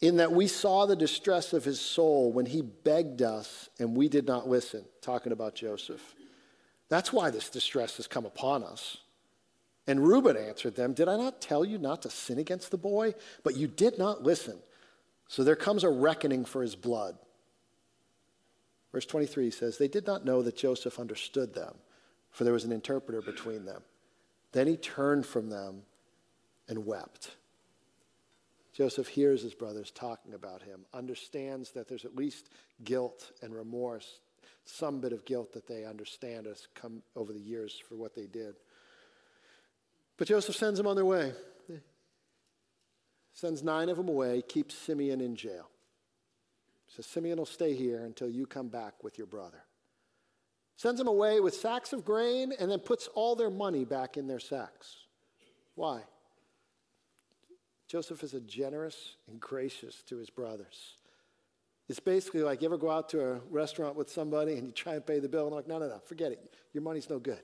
in 0.00 0.16
that 0.16 0.32
we 0.32 0.46
saw 0.46 0.86
the 0.86 0.96
distress 0.96 1.52
of 1.52 1.64
his 1.64 1.80
soul 1.80 2.32
when 2.32 2.46
he 2.46 2.62
begged 2.62 3.22
us 3.22 3.68
and 3.78 3.96
we 3.96 4.08
did 4.08 4.26
not 4.26 4.48
listen, 4.48 4.84
talking 5.00 5.32
about 5.32 5.54
Joseph. 5.54 6.14
That's 6.88 7.12
why 7.12 7.30
this 7.30 7.50
distress 7.50 7.96
has 7.96 8.06
come 8.06 8.24
upon 8.24 8.62
us. 8.62 8.98
And 9.86 10.06
Reuben 10.06 10.36
answered 10.36 10.76
them, 10.76 10.92
Did 10.92 11.08
I 11.08 11.16
not 11.16 11.40
tell 11.40 11.64
you 11.64 11.78
not 11.78 12.02
to 12.02 12.10
sin 12.10 12.38
against 12.38 12.70
the 12.70 12.78
boy? 12.78 13.14
But 13.42 13.56
you 13.56 13.66
did 13.66 13.98
not 13.98 14.22
listen. 14.22 14.58
So 15.28 15.42
there 15.42 15.56
comes 15.56 15.82
a 15.82 15.90
reckoning 15.90 16.44
for 16.44 16.62
his 16.62 16.76
blood. 16.76 17.16
Verse 18.92 19.06
23 19.06 19.50
says, 19.50 19.78
They 19.78 19.88
did 19.88 20.06
not 20.06 20.24
know 20.24 20.42
that 20.42 20.56
Joseph 20.56 20.98
understood 20.98 21.54
them, 21.54 21.74
for 22.30 22.44
there 22.44 22.52
was 22.52 22.64
an 22.64 22.72
interpreter 22.72 23.20
between 23.20 23.64
them. 23.64 23.82
Then 24.52 24.66
he 24.66 24.76
turned 24.76 25.26
from 25.26 25.50
them 25.50 25.82
and 26.68 26.86
wept. 26.86 27.36
Joseph 28.78 29.08
hears 29.08 29.42
his 29.42 29.54
brothers 29.54 29.90
talking 29.90 30.34
about 30.34 30.62
him, 30.62 30.84
understands 30.94 31.72
that 31.72 31.88
there's 31.88 32.04
at 32.04 32.14
least 32.14 32.48
guilt 32.84 33.32
and 33.42 33.52
remorse, 33.52 34.20
some 34.66 35.00
bit 35.00 35.12
of 35.12 35.24
guilt 35.24 35.52
that 35.54 35.66
they 35.66 35.84
understand 35.84 36.46
has 36.46 36.68
come 36.76 37.02
over 37.16 37.32
the 37.32 37.40
years 37.40 37.82
for 37.88 37.96
what 37.96 38.14
they 38.14 38.28
did. 38.28 38.54
But 40.16 40.28
Joseph 40.28 40.54
sends 40.54 40.78
them 40.78 40.86
on 40.86 40.94
their 40.94 41.04
way. 41.04 41.32
Sends 43.32 43.64
nine 43.64 43.88
of 43.88 43.96
them 43.96 44.08
away, 44.08 44.44
keeps 44.46 44.76
Simeon 44.76 45.20
in 45.20 45.34
jail. 45.34 45.68
Says, 46.86 47.06
Simeon 47.06 47.38
will 47.38 47.46
stay 47.46 47.74
here 47.74 48.04
until 48.04 48.30
you 48.30 48.46
come 48.46 48.68
back 48.68 49.02
with 49.02 49.18
your 49.18 49.26
brother. 49.26 49.64
Sends 50.76 50.98
them 51.00 51.08
away 51.08 51.40
with 51.40 51.54
sacks 51.54 51.92
of 51.92 52.04
grain 52.04 52.52
and 52.60 52.70
then 52.70 52.78
puts 52.78 53.08
all 53.16 53.34
their 53.34 53.50
money 53.50 53.84
back 53.84 54.16
in 54.16 54.28
their 54.28 54.38
sacks. 54.38 54.98
Why? 55.74 56.02
Joseph 57.88 58.22
is 58.22 58.34
a 58.34 58.40
generous 58.40 59.16
and 59.28 59.40
gracious 59.40 60.02
to 60.04 60.18
his 60.18 60.28
brothers. 60.28 60.96
It's 61.88 62.00
basically 62.00 62.42
like 62.42 62.60
you 62.60 62.68
ever 62.68 62.76
go 62.76 62.90
out 62.90 63.08
to 63.10 63.20
a 63.20 63.40
restaurant 63.50 63.96
with 63.96 64.10
somebody 64.10 64.58
and 64.58 64.66
you 64.66 64.72
try 64.72 64.94
and 64.94 65.06
pay 65.06 65.20
the 65.20 65.28
bill 65.28 65.44
and 65.44 65.52
they're 65.52 65.60
like, 65.60 65.68
no, 65.68 65.78
no, 65.78 65.88
no, 65.88 65.98
forget 66.04 66.30
it. 66.32 66.54
Your 66.74 66.82
money's 66.82 67.08
no 67.08 67.18
good. 67.18 67.40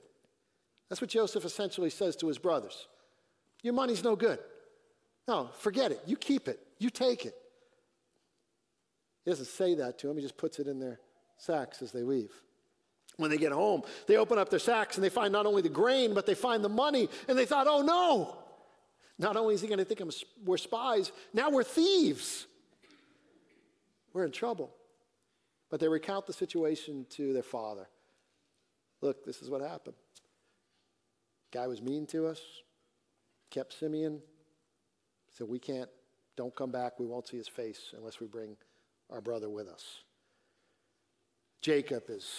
That's 0.87 1.01
what 1.01 1.09
Joseph 1.09 1.45
essentially 1.45 1.89
says 1.89 2.15
to 2.17 2.27
his 2.27 2.37
brothers. 2.37 2.87
Your 3.63 3.73
money's 3.73 4.03
no 4.03 4.15
good. 4.15 4.37
No, 5.27 5.49
forget 5.57 5.91
it. 5.91 5.99
You 6.05 6.15
keep 6.15 6.47
it. 6.47 6.59
You 6.77 6.91
take 6.91 7.25
it. 7.25 7.35
He 9.23 9.31
doesn't 9.31 9.47
say 9.47 9.73
that 9.75 9.97
to 9.99 10.07
them, 10.07 10.17
he 10.17 10.21
just 10.21 10.37
puts 10.37 10.59
it 10.59 10.67
in 10.67 10.79
their 10.79 10.99
sacks 11.37 11.81
as 11.81 11.91
they 11.91 12.03
leave. 12.03 12.31
When 13.17 13.31
they 13.31 13.37
get 13.37 13.51
home, 13.51 13.81
they 14.05 14.17
open 14.17 14.37
up 14.37 14.49
their 14.49 14.59
sacks 14.59 14.95
and 14.95 15.03
they 15.03 15.09
find 15.09 15.33
not 15.33 15.47
only 15.47 15.63
the 15.63 15.69
grain, 15.69 16.13
but 16.13 16.27
they 16.27 16.35
find 16.35 16.63
the 16.63 16.69
money. 16.69 17.09
And 17.27 17.35
they 17.35 17.45
thought, 17.45 17.65
oh 17.67 17.81
no, 17.81 18.44
not 19.17 19.37
only 19.37 19.55
is 19.55 19.61
he 19.61 19.67
going 19.67 19.79
to 19.79 19.85
think 19.85 20.01
we're 20.43 20.57
spies, 20.57 21.11
now 21.33 21.49
we're 21.49 21.63
thieves. 21.63 22.47
We're 24.13 24.25
in 24.25 24.31
trouble. 24.31 24.73
But 25.69 25.79
they 25.79 25.87
recount 25.87 26.25
the 26.25 26.33
situation 26.33 27.05
to 27.11 27.33
their 27.33 27.43
father. 27.43 27.87
Look, 29.01 29.25
this 29.25 29.41
is 29.41 29.49
what 29.49 29.61
happened. 29.61 29.95
Guy 31.51 31.67
was 31.67 31.81
mean 31.81 32.05
to 32.07 32.27
us, 32.27 32.41
kept 33.49 33.73
Simeon, 33.73 34.21
said, 35.31 35.47
We 35.47 35.59
can't, 35.59 35.89
don't 36.35 36.55
come 36.55 36.71
back. 36.71 36.99
We 36.99 37.05
won't 37.05 37.27
see 37.27 37.37
his 37.37 37.47
face 37.47 37.93
unless 37.97 38.19
we 38.19 38.27
bring 38.27 38.57
our 39.09 39.21
brother 39.21 39.49
with 39.49 39.67
us. 39.67 39.83
Jacob 41.61 42.03
is, 42.09 42.29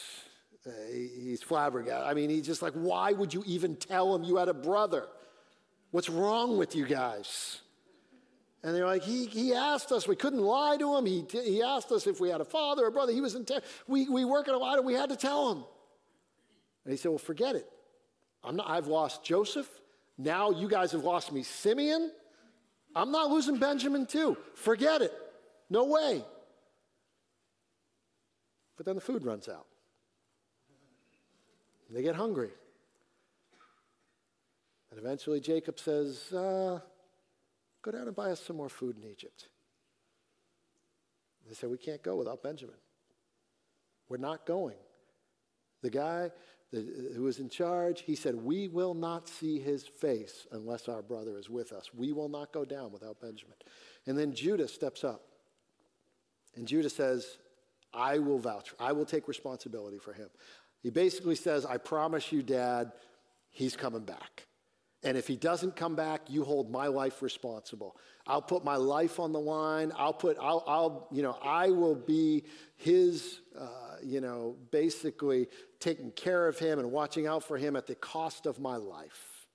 uh, 0.67 0.71
he's 0.93 1.43
flabbergasted. 1.43 2.07
I 2.07 2.15
mean, 2.15 2.31
he's 2.31 2.47
just 2.47 2.63
like, 2.63 2.75
Why 2.75 3.13
would 3.13 3.33
you 3.33 3.43
even 3.47 3.77
tell 3.77 4.15
him 4.15 4.23
you 4.23 4.37
had 4.37 4.49
a 4.49 4.55
brother? 4.55 5.07
What's 5.97 6.11
wrong 6.11 6.59
with 6.59 6.77
you 6.77 6.85
guys? 6.85 7.63
And 8.63 8.77
they're 8.77 8.85
like, 8.85 9.03
he, 9.03 9.25
he 9.25 9.55
asked 9.55 9.93
us, 9.93 10.07
we 10.07 10.15
couldn't 10.15 10.43
lie 10.43 10.77
to 10.77 10.95
him. 10.95 11.07
He, 11.07 11.25
he 11.33 11.63
asked 11.63 11.91
us 11.91 12.07
if 12.07 12.21
we 12.21 12.29
had 12.29 12.43
a 12.43 12.45
father 12.45 12.85
or 12.85 12.89
a 12.89 12.93
brother. 12.93 13.13
He 13.13 13.23
was 13.23 13.35
in, 13.35 13.47
te- 13.47 13.61
we, 13.89 14.07
we 14.07 14.27
work 14.27 14.47
at 14.47 14.53
a 14.53 14.59
lot, 14.59 14.77
and 14.77 14.87
we 14.87 14.93
had 14.93 15.09
to 15.09 15.17
tell 15.17 15.53
him. 15.53 15.65
And 16.85 16.93
he 16.93 16.99
said, 16.99 17.09
well, 17.09 17.19
forget 17.19 17.57
it. 17.57 17.67
I'm 18.45 18.57
not, 18.57 18.69
I've 18.69 18.89
lost 18.89 19.25
Joseph. 19.25 19.71
Now 20.19 20.51
you 20.51 20.69
guys 20.69 20.93
have 20.93 21.03
lost 21.03 21.33
me, 21.33 21.43
Simeon. 21.43 22.13
I'm 22.95 23.11
not 23.11 23.31
losing 23.31 23.57
Benjamin 23.57 24.05
too. 24.05 24.37
Forget 24.55 25.01
it. 25.01 25.15
No 25.71 25.85
way. 25.85 26.23
But 28.77 28.85
then 28.85 28.97
the 28.97 29.01
food 29.01 29.25
runs 29.25 29.49
out. 29.49 29.65
They 31.91 32.03
get 32.03 32.17
hungry. 32.17 32.51
And 34.91 34.99
eventually 34.99 35.41
Jacob 35.41 35.79
says, 35.79 36.33
uh, 36.33 36.81
Go 37.83 37.93
down 37.93 38.09
and 38.09 38.17
buy 38.17 38.31
us 38.31 38.41
some 38.41 38.57
more 38.57 38.69
food 38.69 38.97
in 38.97 39.09
Egypt. 39.09 39.49
They 41.49 41.55
said, 41.55 41.71
We 41.71 41.79
can't 41.79 42.03
go 42.03 42.17
without 42.17 42.43
Benjamin. 42.43 42.75
We're 44.09 44.17
not 44.17 44.47
going. 44.47 44.77
The 45.83 45.91
guy 45.91 46.31
who 46.73 47.23
was 47.23 47.39
in 47.39 47.49
charge, 47.49 48.03
he 48.03 48.17
said, 48.17 48.35
We 48.35 48.69
will 48.69 48.95
not 48.95 49.29
see 49.29 49.61
his 49.61 49.87
face 49.87 50.47
unless 50.51 50.89
our 50.89 51.03
brother 51.03 51.39
is 51.39 51.49
with 51.49 51.73
us. 51.73 51.91
We 51.95 52.13
will 52.13 52.29
not 52.29 52.53
go 52.53 52.65
down 52.65 52.93
without 52.93 53.21
Benjamin. 53.21 53.57
And 54.07 54.19
then 54.19 54.35
Judah 54.35 54.69
steps 54.69 55.05
up. 55.05 55.23
And 56.57 56.67
Judah 56.67 56.91
says, 56.91 57.39
I 57.93 58.19
will 58.19 58.39
vouch, 58.39 58.75
I 58.81 58.93
will 58.93 59.05
take 59.05 59.29
responsibility 59.29 59.99
for 59.99 60.13
him. 60.13 60.29
He 60.83 60.91
basically 60.91 61.37
says, 61.37 61.65
I 61.65 61.79
promise 61.79 62.33
you, 62.33 62.43
Dad, 62.43 62.93
he's 63.51 63.77
coming 63.77 64.05
back. 64.05 64.47
And 65.07 65.17
if 65.17 65.29
he 65.29 65.37
doesn't 65.37 65.77
come 65.77 65.95
back, 65.95 66.23
you 66.27 66.43
hold 66.43 66.69
my 66.69 66.89
life 66.89 67.23
responsible. 67.23 67.97
I'll 68.27 68.43
put 68.43 68.65
my 68.65 68.75
life 68.75 69.21
on 69.21 69.33
the 69.33 69.39
line. 69.39 69.93
I'll 69.97 70.13
put, 70.13 70.37
I'll, 70.37 70.65
I'll 70.67 71.07
you 71.13 71.23
know, 71.23 71.39
I 71.41 71.71
will 71.71 71.95
be 71.95 72.43
his, 72.75 73.39
uh, 73.57 73.99
you 74.03 74.21
know, 74.21 74.57
basically 74.73 75.47
taking 75.79 76.11
care 76.11 76.49
of 76.49 76.59
him 76.59 76.81
and 76.81 76.91
watching 76.91 77.29
out 77.29 77.45
for 77.45 77.57
him 77.57 77.77
at 77.77 77.87
the 77.87 77.95
cost 77.95 78.47
of 78.47 78.59
my 78.59 78.75
life. 78.75 79.47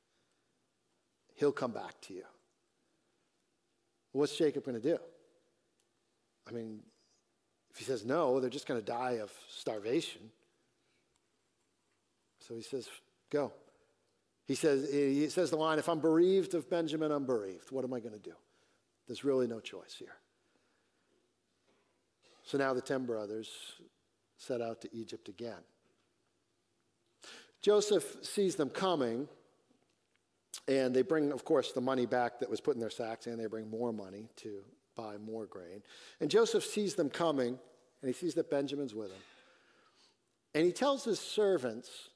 He'll 1.36 1.52
come 1.52 1.74
back 1.74 2.00
to 2.04 2.14
you. 2.14 2.24
What's 4.14 4.38
Jacob 4.38 4.64
going 4.64 4.82
to 4.82 4.90
do? 4.90 5.00
I 6.48 6.54
mean, 6.54 6.80
if 7.72 7.78
he 7.78 7.84
says 7.84 8.06
no, 8.06 8.40
they're 8.40 8.50
just 8.50 8.68
going 8.68 8.80
to 8.80 8.86
die 8.86 9.20
of 9.22 9.34
starvation. 9.50 10.22
So 12.40 12.56
he 12.56 12.62
says, 12.62 12.88
go. 13.30 13.52
He 14.52 14.56
says, 14.56 14.90
he 14.92 15.30
says 15.30 15.50
the 15.50 15.56
line, 15.56 15.80
if 15.80 15.88
I'm 15.88 16.02
bereaved 16.02 16.56
of 16.56 16.70
Benjamin, 16.70 17.10
I'm 17.10 17.26
bereaved. 17.26 17.72
What 17.72 17.86
am 17.86 17.94
I 17.94 18.02
going 18.02 18.12
to 18.12 18.20
do? 18.20 18.34
There's 19.08 19.24
really 19.24 19.48
no 19.48 19.62
choice 19.62 19.96
here. 19.98 20.18
So 22.44 22.58
now 22.58 22.74
the 22.74 22.82
10 22.82 23.06
brothers 23.06 23.50
set 24.36 24.60
out 24.60 24.82
to 24.82 24.94
Egypt 24.94 25.30
again. 25.30 25.62
Joseph 27.62 28.18
sees 28.24 28.58
them 28.58 28.70
coming, 28.70 29.30
and 30.68 30.94
they 30.94 31.02
bring, 31.02 31.32
of 31.32 31.46
course, 31.46 31.72
the 31.72 31.80
money 31.80 32.06
back 32.06 32.42
that 32.42 32.50
was 32.50 32.60
put 32.60 32.76
in 32.76 32.82
their 32.82 32.90
sacks, 32.90 33.28
and 33.28 33.40
they 33.40 33.46
bring 33.46 33.70
more 33.70 33.94
money 33.94 34.28
to 34.36 34.66
buy 34.98 35.16
more 35.16 35.46
grain. 35.46 35.82
And 36.20 36.30
Joseph 36.30 36.66
sees 36.66 36.96
them 36.96 37.10
coming, 37.10 37.58
and 38.02 38.08
he 38.10 38.12
sees 38.12 38.34
that 38.34 38.50
Benjamin's 38.52 38.94
with 38.94 39.12
him. 39.12 39.22
And 40.54 40.66
he 40.66 40.74
tells 40.74 41.06
his 41.06 41.22
servants, 41.22 42.10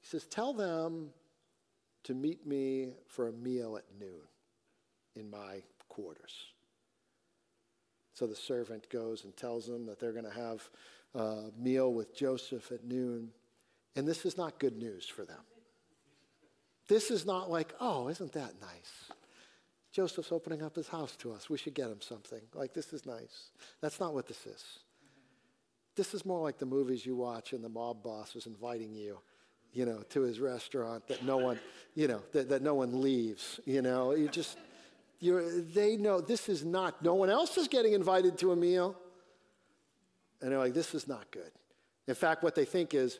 he 0.00 0.06
says, 0.06 0.24
Tell 0.24 0.52
them 0.52 1.10
to 2.04 2.14
meet 2.14 2.46
me 2.46 2.94
for 3.06 3.28
a 3.28 3.32
meal 3.32 3.76
at 3.76 3.84
noon 3.98 4.22
in 5.16 5.30
my 5.30 5.62
quarters. 5.88 6.32
So 8.14 8.26
the 8.26 8.36
servant 8.36 8.88
goes 8.90 9.24
and 9.24 9.36
tells 9.36 9.66
them 9.66 9.86
that 9.86 10.00
they're 10.00 10.12
going 10.12 10.24
to 10.24 10.30
have 10.30 10.68
a 11.14 11.50
meal 11.58 11.92
with 11.92 12.16
Joseph 12.16 12.72
at 12.72 12.84
noon. 12.84 13.30
And 13.96 14.06
this 14.06 14.24
is 14.24 14.36
not 14.36 14.58
good 14.58 14.76
news 14.76 15.06
for 15.06 15.24
them. 15.24 15.40
This 16.88 17.10
is 17.10 17.26
not 17.26 17.50
like, 17.50 17.74
oh, 17.80 18.08
isn't 18.08 18.32
that 18.32 18.60
nice? 18.60 19.12
Joseph's 19.92 20.32
opening 20.32 20.62
up 20.62 20.76
his 20.76 20.88
house 20.88 21.16
to 21.16 21.32
us. 21.32 21.50
We 21.50 21.58
should 21.58 21.74
get 21.74 21.88
him 21.88 22.00
something. 22.00 22.40
Like, 22.54 22.74
this 22.74 22.92
is 22.92 23.06
nice. 23.06 23.50
That's 23.80 24.00
not 24.00 24.14
what 24.14 24.26
this 24.26 24.46
is. 24.46 24.64
This 25.96 26.14
is 26.14 26.24
more 26.24 26.40
like 26.40 26.58
the 26.58 26.66
movies 26.66 27.04
you 27.04 27.16
watch 27.16 27.52
and 27.52 27.62
the 27.62 27.68
mob 27.68 28.02
boss 28.02 28.36
is 28.36 28.46
inviting 28.46 28.94
you 28.94 29.18
you 29.72 29.86
know, 29.86 30.02
to 30.10 30.22
his 30.22 30.40
restaurant 30.40 31.06
that 31.08 31.24
no 31.24 31.36
one, 31.36 31.58
you 31.94 32.08
know, 32.08 32.22
that, 32.32 32.48
that 32.48 32.62
no 32.62 32.74
one 32.74 33.00
leaves, 33.02 33.60
you 33.64 33.82
know. 33.82 34.12
You 34.14 34.28
just, 34.28 34.58
you 35.20 35.62
they 35.72 35.96
know 35.96 36.20
this 36.20 36.48
is 36.48 36.64
not, 36.64 37.02
no 37.02 37.14
one 37.14 37.30
else 37.30 37.56
is 37.56 37.68
getting 37.68 37.92
invited 37.92 38.38
to 38.38 38.52
a 38.52 38.56
meal. 38.56 38.96
And 40.40 40.52
they're 40.52 40.58
like, 40.58 40.74
this 40.74 40.94
is 40.94 41.08
not 41.08 41.30
good. 41.30 41.50
In 42.06 42.14
fact, 42.14 42.42
what 42.42 42.54
they 42.54 42.64
think 42.64 42.94
is, 42.94 43.18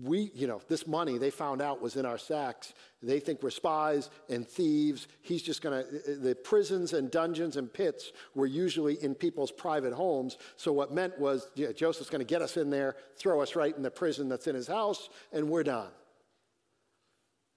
we, 0.00 0.30
you 0.34 0.46
know, 0.46 0.60
this 0.68 0.86
money 0.86 1.18
they 1.18 1.30
found 1.30 1.60
out 1.60 1.82
was 1.82 1.96
in 1.96 2.06
our 2.06 2.16
sacks. 2.16 2.72
They 3.02 3.20
think 3.20 3.42
we're 3.42 3.50
spies 3.50 4.08
and 4.30 4.48
thieves. 4.48 5.06
He's 5.20 5.42
just 5.42 5.60
going 5.60 5.84
to, 5.84 6.16
the 6.16 6.34
prisons 6.34 6.94
and 6.94 7.10
dungeons 7.10 7.56
and 7.56 7.70
pits 7.72 8.12
were 8.34 8.46
usually 8.46 9.02
in 9.02 9.14
people's 9.14 9.52
private 9.52 9.92
homes. 9.92 10.38
So 10.56 10.72
what 10.72 10.92
meant 10.92 11.18
was 11.18 11.50
Joseph's 11.74 12.08
going 12.08 12.20
to 12.20 12.26
get 12.26 12.40
us 12.40 12.56
in 12.56 12.70
there, 12.70 12.96
throw 13.16 13.42
us 13.42 13.54
right 13.54 13.76
in 13.76 13.82
the 13.82 13.90
prison 13.90 14.28
that's 14.28 14.46
in 14.46 14.54
his 14.54 14.66
house, 14.66 15.10
and 15.32 15.50
we're 15.50 15.64
done. 15.64 15.90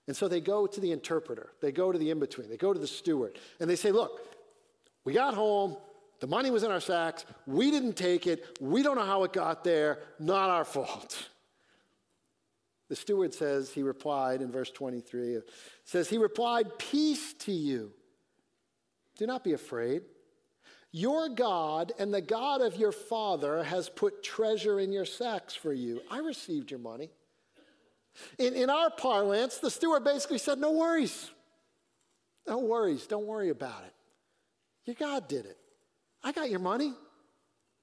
And 0.08 0.16
so 0.16 0.28
they 0.28 0.42
go 0.42 0.68
to 0.68 0.82
the 0.82 0.92
interpreter, 0.92 1.52
they 1.62 1.72
go 1.72 1.92
to 1.92 1.98
the 1.98 2.12
in 2.12 2.20
between, 2.20 2.50
they 2.50 2.58
go 2.58 2.74
to 2.74 2.80
the 2.80 2.88
steward, 2.88 3.40
and 3.60 3.70
they 3.70 3.76
say, 3.76 3.92
Look, 3.92 4.22
we 5.04 5.14
got 5.14 5.34
home, 5.34 5.78
the 6.20 6.28
money 6.28 6.52
was 6.52 6.64
in 6.64 6.70
our 6.70 6.80
sacks, 6.80 7.26
we 7.48 7.72
didn't 7.72 7.94
take 7.94 8.28
it, 8.28 8.58
we 8.62 8.84
don't 8.84 8.98
know 8.98 9.06
how 9.06 9.24
it 9.24 9.34
got 9.34 9.64
there, 9.64 10.00
not 10.20 10.50
our 10.50 10.66
fault. 10.66 11.30
The 12.88 12.96
steward 12.96 13.34
says, 13.34 13.72
he 13.72 13.82
replied 13.82 14.42
in 14.42 14.52
verse 14.52 14.70
23, 14.70 15.38
uh, 15.38 15.40
says, 15.84 16.10
he 16.10 16.18
replied, 16.18 16.78
Peace 16.78 17.34
to 17.40 17.52
you. 17.52 17.92
Do 19.18 19.26
not 19.26 19.44
be 19.44 19.54
afraid. 19.54 20.04
Your 20.92 21.30
God 21.30 21.92
and 22.00 22.14
the 22.14 22.22
God 22.22 22.62
of 22.62 22.76
your 22.78 22.92
father 22.92 23.64
has 23.64 23.90
put 23.90 24.24
treasure 24.24 24.80
in 24.80 24.92
your 24.92 25.06
sacks 25.06 25.54
for 25.54 25.74
you. 25.74 26.02
I 26.10 26.20
received 26.20 26.72
your 26.72 26.80
money. 26.80 27.10
In, 28.40 28.54
in 28.54 28.70
our 28.70 28.90
parlance, 28.90 29.58
the 29.58 29.70
steward 29.70 30.04
basically 30.04 30.38
said, 30.38 30.60
No 30.60 30.72
worries. 30.72 31.32
No 32.48 32.60
worries. 32.60 33.08
Don't 33.08 33.26
worry 33.26 33.50
about 33.50 33.84
it. 33.86 33.94
Your 34.86 34.96
God 34.96 35.28
did 35.28 35.46
it. 35.46 35.58
I 36.24 36.32
got 36.32 36.50
your 36.50 36.60
money. 36.60 36.94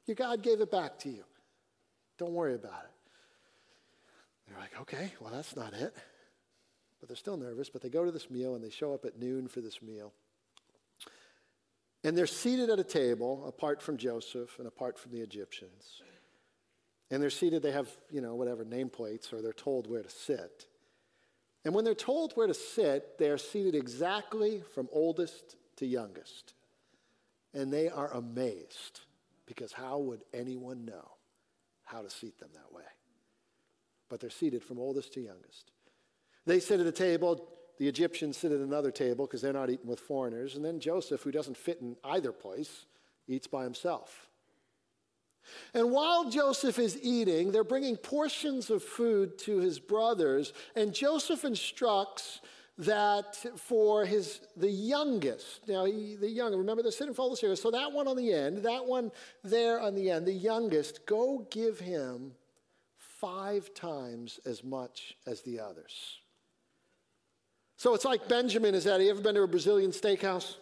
Your 0.07 0.15
God 0.15 0.43
gave 0.43 0.61
it 0.61 0.71
back 0.71 0.99
to 1.01 1.11
you. 1.11 1.25
Don't 2.19 2.33
worry 2.33 2.55
about 2.55 2.85
it. 2.85 2.92
They're 4.53 4.61
like, 4.61 4.81
okay, 4.83 5.13
well, 5.21 5.33
that's 5.33 5.57
not 5.57 5.73
it. 5.73 5.95
But 7.01 7.09
they're 7.09 7.17
still 7.17 7.37
nervous, 7.37 7.71
but 7.71 7.83
they 7.83 7.89
go 7.89 8.05
to 8.05 8.11
this 8.11 8.31
meal 8.31 8.55
and 8.55 8.63
they 8.63 8.71
show 8.71 8.93
up 8.95 9.05
at 9.05 9.19
noon 9.19 9.49
for 9.49 9.61
this 9.61 9.83
meal. 9.83 10.13
And 12.05 12.17
they're 12.17 12.27
seated 12.27 12.69
at 12.69 12.79
a 12.79 12.85
table 12.85 13.45
apart 13.47 13.81
from 13.81 13.97
Joseph 13.97 14.59
and 14.59 14.67
apart 14.67 14.99
from 14.99 15.13
the 15.13 15.21
Egyptians. 15.21 16.03
And 17.11 17.23
they're 17.23 17.31
seated, 17.31 17.63
they 17.63 17.73
have, 17.73 17.89
you 18.11 18.21
know, 18.21 18.35
whatever 18.35 18.65
nameplates, 18.65 19.33
or 19.33 19.43
they're 19.43 19.53
told 19.53 19.89
where 19.89 20.03
to 20.03 20.11
sit. 20.11 20.67
And 21.65 21.75
when 21.75 21.85
they're 21.85 21.95
told 21.95 22.33
where 22.35 22.47
to 22.47 22.55
sit, 22.55 23.19
they 23.19 23.29
are 23.29 23.39
seated 23.39 23.75
exactly 23.75 24.63
from 24.75 24.89
oldest 24.93 25.57
to 25.77 25.87
youngest. 25.87 26.55
And 27.55 27.73
they 27.73 27.89
are 27.89 28.13
amazed 28.13 29.01
because 29.47 29.73
how 29.73 29.99
would 29.99 30.23
anyone 30.33 30.85
know 30.85 31.11
how 31.85 32.03
to 32.03 32.11
seat 32.11 32.39
them 32.39 32.51
that 32.55 32.73
way? 32.75 32.85
But 34.13 34.21
they're 34.21 34.29
seated 34.29 34.63
from 34.63 34.79
oldest 34.79 35.15
to 35.15 35.23
youngest. 35.23 35.71
They 36.45 36.61
sit 36.61 36.81
at 36.81 36.87
a 36.87 36.93
table, 36.93 37.49
the 37.79 37.89
Egyptians 37.89 38.37
sit 38.37 38.53
at 38.53 38.61
another 38.61 38.91
table 38.91 39.25
because 39.27 39.41
they're 39.41 39.55
not 39.55 39.71
eating 39.71 39.87
with 39.87 40.01
foreigners. 40.01 40.55
And 40.55 40.63
then 40.63 40.81
Joseph, 40.81 41.23
who 41.23 41.31
doesn't 41.31 41.57
fit 41.57 41.79
in 41.81 41.97
either 42.05 42.31
place, 42.31 42.85
eats 43.27 43.47
by 43.47 43.65
himself. 43.65 44.29
And 45.73 45.93
while 45.93 46.29
Joseph 46.29 46.79
is 46.79 46.99
eating, 47.03 47.53
they're 47.53 47.65
bringing 47.65 47.97
portions 47.97 48.69
of 48.69 48.83
food 48.83 49.39
to 49.39 49.61
his 49.61 49.81
brothers, 49.81 50.53
and 50.77 50.93
Joseph 50.93 51.47
instructs 51.47 52.43
that 52.77 53.35
for 53.57 54.05
his 54.05 54.41
the 54.57 54.71
youngest 54.71 55.69
now 55.69 55.85
he, 55.85 56.17
the 56.17 56.29
young 56.29 56.55
remember 56.57 56.83
they're 56.83 56.91
sitting 56.91 57.13
folded 57.13 57.39
here 57.39 57.55
so 57.55 57.71
that 57.71 57.93
one 57.93 58.09
on 58.09 58.17
the 58.17 58.33
end 58.33 58.63
that 58.63 58.85
one 58.85 59.13
there 59.45 59.79
on 59.79 59.95
the 59.95 60.11
end 60.11 60.27
the 60.27 60.33
youngest 60.33 61.05
go 61.05 61.47
give 61.51 61.79
him 61.79 62.33
five 63.23 63.73
times 63.73 64.39
as 64.45 64.63
much 64.63 65.17
as 65.27 65.41
the 65.43 65.59
others 65.59 66.19
so 67.77 67.95
it's 67.95 68.05
like 68.05 68.29
benjamin 68.29 68.75
is 68.75 68.85
that 68.85 69.01
you 69.01 69.09
ever 69.09 69.23
been 69.23 69.35
to 69.35 69.43
a 69.43 69.49
brazilian 69.49 69.93
steakhouse 69.93 70.57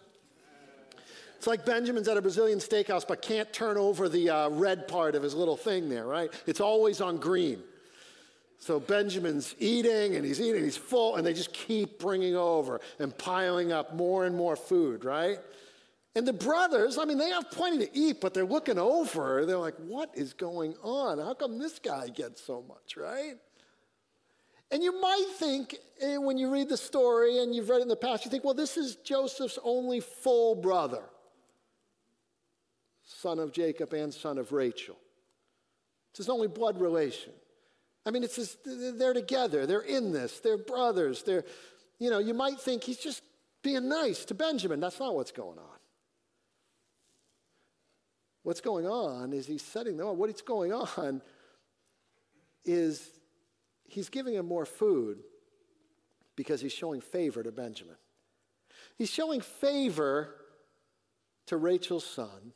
it's 1.40 1.46
like 1.46 1.64
Benjamin's 1.64 2.06
at 2.06 2.18
a 2.18 2.20
Brazilian 2.20 2.58
steakhouse, 2.58 3.08
but 3.08 3.22
can't 3.22 3.50
turn 3.50 3.78
over 3.78 4.10
the 4.10 4.28
uh, 4.28 4.50
red 4.50 4.86
part 4.86 5.14
of 5.14 5.22
his 5.22 5.34
little 5.34 5.56
thing 5.56 5.88
there, 5.88 6.04
right? 6.04 6.30
It's 6.46 6.60
always 6.60 7.00
on 7.00 7.16
green. 7.16 7.62
So 8.58 8.78
Benjamin's 8.78 9.54
eating 9.58 10.16
and 10.16 10.24
he's 10.26 10.38
eating, 10.38 10.62
he's 10.62 10.76
full, 10.76 11.16
and 11.16 11.26
they 11.26 11.32
just 11.32 11.54
keep 11.54 11.98
bringing 11.98 12.36
over 12.36 12.82
and 12.98 13.16
piling 13.16 13.72
up 13.72 13.94
more 13.94 14.26
and 14.26 14.36
more 14.36 14.54
food, 14.54 15.02
right? 15.02 15.38
And 16.16 16.26
the 16.26 16.32
brothers, 16.32 16.98
I 16.98 17.04
mean, 17.04 17.18
they 17.18 17.30
have 17.30 17.50
plenty 17.50 17.86
to 17.86 17.98
eat, 17.98 18.20
but 18.20 18.34
they're 18.34 18.44
looking 18.44 18.78
over. 18.78 19.46
They're 19.46 19.56
like, 19.56 19.76
what 19.76 20.10
is 20.14 20.32
going 20.32 20.74
on? 20.82 21.18
How 21.18 21.34
come 21.34 21.58
this 21.58 21.78
guy 21.78 22.08
gets 22.08 22.42
so 22.42 22.64
much, 22.66 22.96
right? 22.96 23.34
And 24.72 24.82
you 24.82 25.00
might 25.00 25.26
think, 25.36 25.76
eh, 26.00 26.16
when 26.16 26.36
you 26.36 26.50
read 26.50 26.68
the 26.68 26.76
story 26.76 27.38
and 27.38 27.54
you've 27.54 27.68
read 27.68 27.78
it 27.78 27.82
in 27.82 27.88
the 27.88 27.96
past, 27.96 28.24
you 28.24 28.30
think, 28.30 28.44
well, 28.44 28.54
this 28.54 28.76
is 28.76 28.96
Joseph's 28.96 29.58
only 29.62 30.00
full 30.00 30.56
brother, 30.56 31.02
son 33.04 33.38
of 33.38 33.52
Jacob 33.52 33.92
and 33.92 34.12
son 34.12 34.38
of 34.38 34.52
Rachel. 34.52 34.96
It's 36.10 36.18
his 36.18 36.28
only 36.28 36.48
blood 36.48 36.80
relation. 36.80 37.32
I 38.04 38.10
mean, 38.10 38.24
it's 38.24 38.36
just, 38.36 38.58
they're 38.64 39.12
together. 39.12 39.66
They're 39.66 39.80
in 39.80 40.12
this. 40.12 40.40
They're 40.40 40.58
brothers. 40.58 41.22
They're, 41.22 41.44
you 41.98 42.10
know, 42.10 42.18
you 42.18 42.34
might 42.34 42.60
think 42.60 42.82
he's 42.82 42.98
just 42.98 43.22
being 43.62 43.88
nice 43.88 44.24
to 44.26 44.34
Benjamin. 44.34 44.80
That's 44.80 44.98
not 44.98 45.14
what's 45.14 45.32
going 45.32 45.58
on. 45.58 45.79
What's 48.42 48.60
going 48.60 48.86
on 48.86 49.32
is 49.32 49.46
he's 49.46 49.62
setting 49.62 49.96
them 49.96 50.08
up. 50.08 50.16
What's 50.16 50.42
going 50.42 50.72
on 50.72 51.20
is 52.64 53.08
he's 53.84 54.08
giving 54.08 54.34
him 54.34 54.46
more 54.46 54.64
food 54.64 55.18
because 56.36 56.60
he's 56.60 56.72
showing 56.72 57.00
favor 57.00 57.42
to 57.42 57.52
Benjamin. 57.52 57.96
He's 58.96 59.10
showing 59.10 59.40
favor 59.40 60.34
to 61.46 61.56
Rachel's 61.56 62.06
son. 62.06 62.52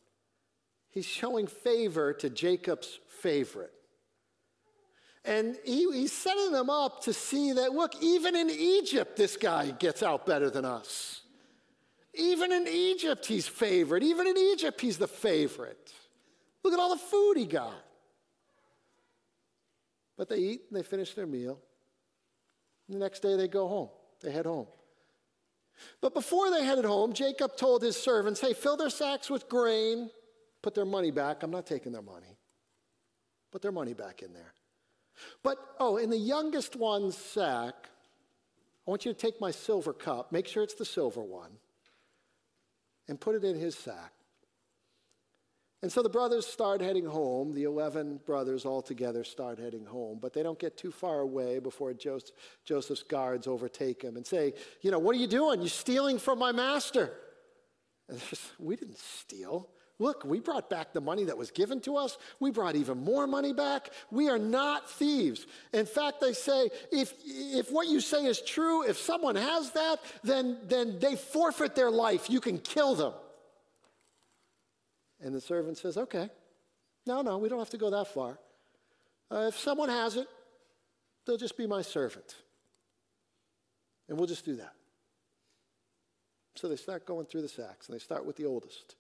He's 0.88 1.07
showing 1.07 1.47
favor 1.47 2.12
to 2.14 2.31
Jacob's 2.31 3.01
favorite. 3.20 3.73
And 5.25 5.57
he, 5.64 5.90
he's 5.92 6.12
setting 6.12 6.53
them 6.53 6.70
up 6.70 7.03
to 7.05 7.12
see 7.12 7.53
that, 7.53 7.73
look, 7.73 7.92
even 8.03 8.37
in 8.37 8.51
Egypt, 8.51 9.16
this 9.16 9.37
guy 9.37 9.70
gets 9.70 10.03
out 10.03 10.27
better 10.27 10.51
than 10.51 10.64
us. 10.64 11.23
Even 12.16 12.53
in 12.53 12.68
Egypt, 12.68 13.27
he's 13.27 13.46
favored. 13.46 14.03
Even 14.03 14.27
in 14.27 14.37
Egypt, 14.37 14.81
he's 14.81 14.98
the 14.98 15.09
favorite. 15.09 15.92
Look 16.62 16.72
at 16.72 16.81
all 16.81 16.90
the 16.90 17.00
food 17.00 17.35
he 17.37 17.46
got. 17.46 17.85
But 20.16 20.29
they 20.29 20.38
eat 20.38 20.62
and 20.68 20.79
they 20.79 20.83
finish 20.83 21.14
their 21.14 21.27
meal. 21.27 21.59
And 22.88 22.96
The 22.96 23.00
next 23.00 23.20
day, 23.20 23.37
they 23.37 23.48
go 23.48 23.66
home. 23.66 23.88
They 24.22 24.31
head 24.31 24.46
home. 24.46 24.66
But 26.00 26.14
before 26.14 26.50
they 26.50 26.64
headed 26.64 26.85
home, 26.85 27.12
Jacob 27.12 27.57
told 27.57 27.83
his 27.83 27.96
servants, 27.96 28.40
hey, 28.40 28.53
fill 28.53 28.77
their 28.77 28.90
sacks 28.90 29.29
with 29.29 29.48
grain, 29.48 30.11
put 30.62 30.74
their 30.74 30.85
money 30.85 31.11
back. 31.11 31.42
I'm 31.42 31.50
not 31.50 31.66
taking 31.66 31.92
their 31.92 32.03
money. 32.03 32.38
Put 33.50 33.62
their 33.62 33.72
money 33.72 33.92
back 33.92 34.22
in 34.22 34.33
there. 34.33 34.55
But, 35.42 35.59
oh, 35.79 35.96
in 35.96 36.11
the 36.11 36.18
youngest 36.18 36.77
one's 36.77 37.16
sack, 37.16 37.74
I 38.87 38.90
want 38.90 39.05
you 39.05 39.12
to 39.12 39.18
take 39.18 39.40
my 39.40 39.50
silver 39.50 39.92
cup, 39.92 40.33
make 40.33 40.46
sure 40.46 40.62
it's 40.62 40.74
the 40.74 40.85
silver 40.85 41.22
one, 41.22 41.50
and 43.09 43.21
put 43.21 43.35
it 43.35 43.45
in 43.45 43.59
his 43.59 43.77
sack. 43.77 44.12
And 45.83 45.93
so 45.93 46.03
the 46.03 46.09
brothers 46.09 46.47
start 46.47 46.81
heading 46.81 47.05
home. 47.05 47.53
The 47.53 47.64
11 47.64 48.21
brothers 48.25 48.64
all 48.64 48.81
together 48.81 49.23
start 49.23 49.59
heading 49.59 49.85
home, 49.85 50.19
but 50.19 50.33
they 50.33 50.43
don't 50.43 50.59
get 50.59 50.79
too 50.79 50.90
far 50.90 51.21
away 51.21 51.59
before 51.59 51.93
Joseph, 51.93 52.35
Joseph's 52.64 53.03
guards 53.03 53.47
overtake 53.47 54.01
him 54.01 54.17
and 54.17 54.27
say, 54.27 54.55
You 54.81 54.90
know, 54.90 54.99
what 54.99 55.14
are 55.14 55.19
you 55.19 55.27
doing? 55.27 55.61
You're 55.61 55.69
stealing 55.69 56.19
from 56.19 56.38
my 56.38 56.53
master. 56.53 57.12
And 58.09 58.19
we 58.59 58.77
didn't 58.77 58.99
steal. 58.99 59.69
Look, 60.00 60.24
we 60.24 60.40
brought 60.40 60.68
back 60.68 60.92
the 60.92 61.00
money 61.00 61.24
that 61.24 61.38
was 61.38 61.52
given 61.52 61.80
to 61.83 61.96
us. 61.96 62.18
We 62.40 62.50
brought 62.50 62.74
even 62.74 62.98
more 62.98 63.26
money 63.28 63.52
back. 63.52 63.90
We 64.11 64.28
are 64.28 64.38
not 64.38 64.90
thieves. 64.90 65.46
In 65.72 65.87
fact, 65.87 66.20
they 66.20 66.33
say 66.33 66.70
if, 66.90 67.14
if 67.24 67.70
what 67.70 67.87
you 67.87 68.00
say 68.00 68.24
is 68.24 68.40
true, 68.40 68.83
if 68.83 68.98
someone 68.98 69.37
has 69.37 69.70
that, 69.70 70.00
then, 70.24 70.59
then 70.66 70.98
they 70.98 71.14
forfeit 71.14 71.76
their 71.76 71.92
life. 71.92 72.28
You 72.28 72.40
can 72.40 72.59
kill 72.59 72.96
them. 72.96 73.12
And 75.20 75.33
the 75.33 75.40
servant 75.40 75.78
says, 75.78 75.96
Okay, 75.96 76.28
no, 77.07 77.22
no, 77.22 77.38
we 77.38 77.48
don't 77.48 77.61
have 77.61 77.70
to 77.70 77.78
go 77.78 77.90
that 77.90 78.09
far. 78.09 78.38
Uh, 79.30 79.46
if 79.48 79.59
someone 79.59 79.88
has 79.88 80.16
it, 80.16 80.26
they'll 81.24 81.37
just 81.37 81.57
be 81.57 81.68
my 81.68 81.83
servant. 81.83 82.35
And 84.09 84.18
we'll 84.18 84.26
just 84.26 84.44
do 84.44 84.57
that. 84.57 84.72
So 86.57 86.68
they 86.68 86.76
start 86.76 87.07
going 87.07 87.26
through 87.26 87.42
the 87.42 87.48
sacks, 87.48 87.88
and 87.88 87.94
they 87.94 88.00
start 88.00 88.26
with 88.26 88.37
the 88.37 88.44
oldest. 88.44 88.96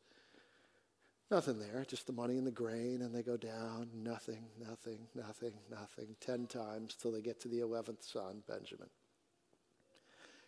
Nothing 1.30 1.58
there, 1.58 1.84
just 1.88 2.06
the 2.06 2.12
money 2.12 2.36
and 2.36 2.46
the 2.46 2.52
grain, 2.52 3.00
and 3.02 3.14
they 3.14 3.22
go 3.22 3.36
down, 3.36 3.88
nothing, 3.94 4.44
nothing, 4.60 4.98
nothing, 5.14 5.54
nothing, 5.70 6.16
10 6.20 6.46
times 6.46 6.94
till 6.94 7.12
they 7.12 7.22
get 7.22 7.40
to 7.40 7.48
the 7.48 7.60
11th 7.60 8.02
son, 8.02 8.42
Benjamin. 8.46 8.88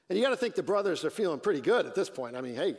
And 0.09 0.19
you 0.19 0.25
got 0.25 0.31
to 0.31 0.37
think 0.37 0.55
the 0.55 0.63
brothers 0.63 1.05
are 1.05 1.11
feeling 1.11 1.41
pretty 1.41 1.63
good 1.63 1.87
at 1.87 1.95
this 1.95 2.11
point. 2.11 2.37
I 2.37 2.41
mean, 2.41 2.55
hey, 2.55 2.77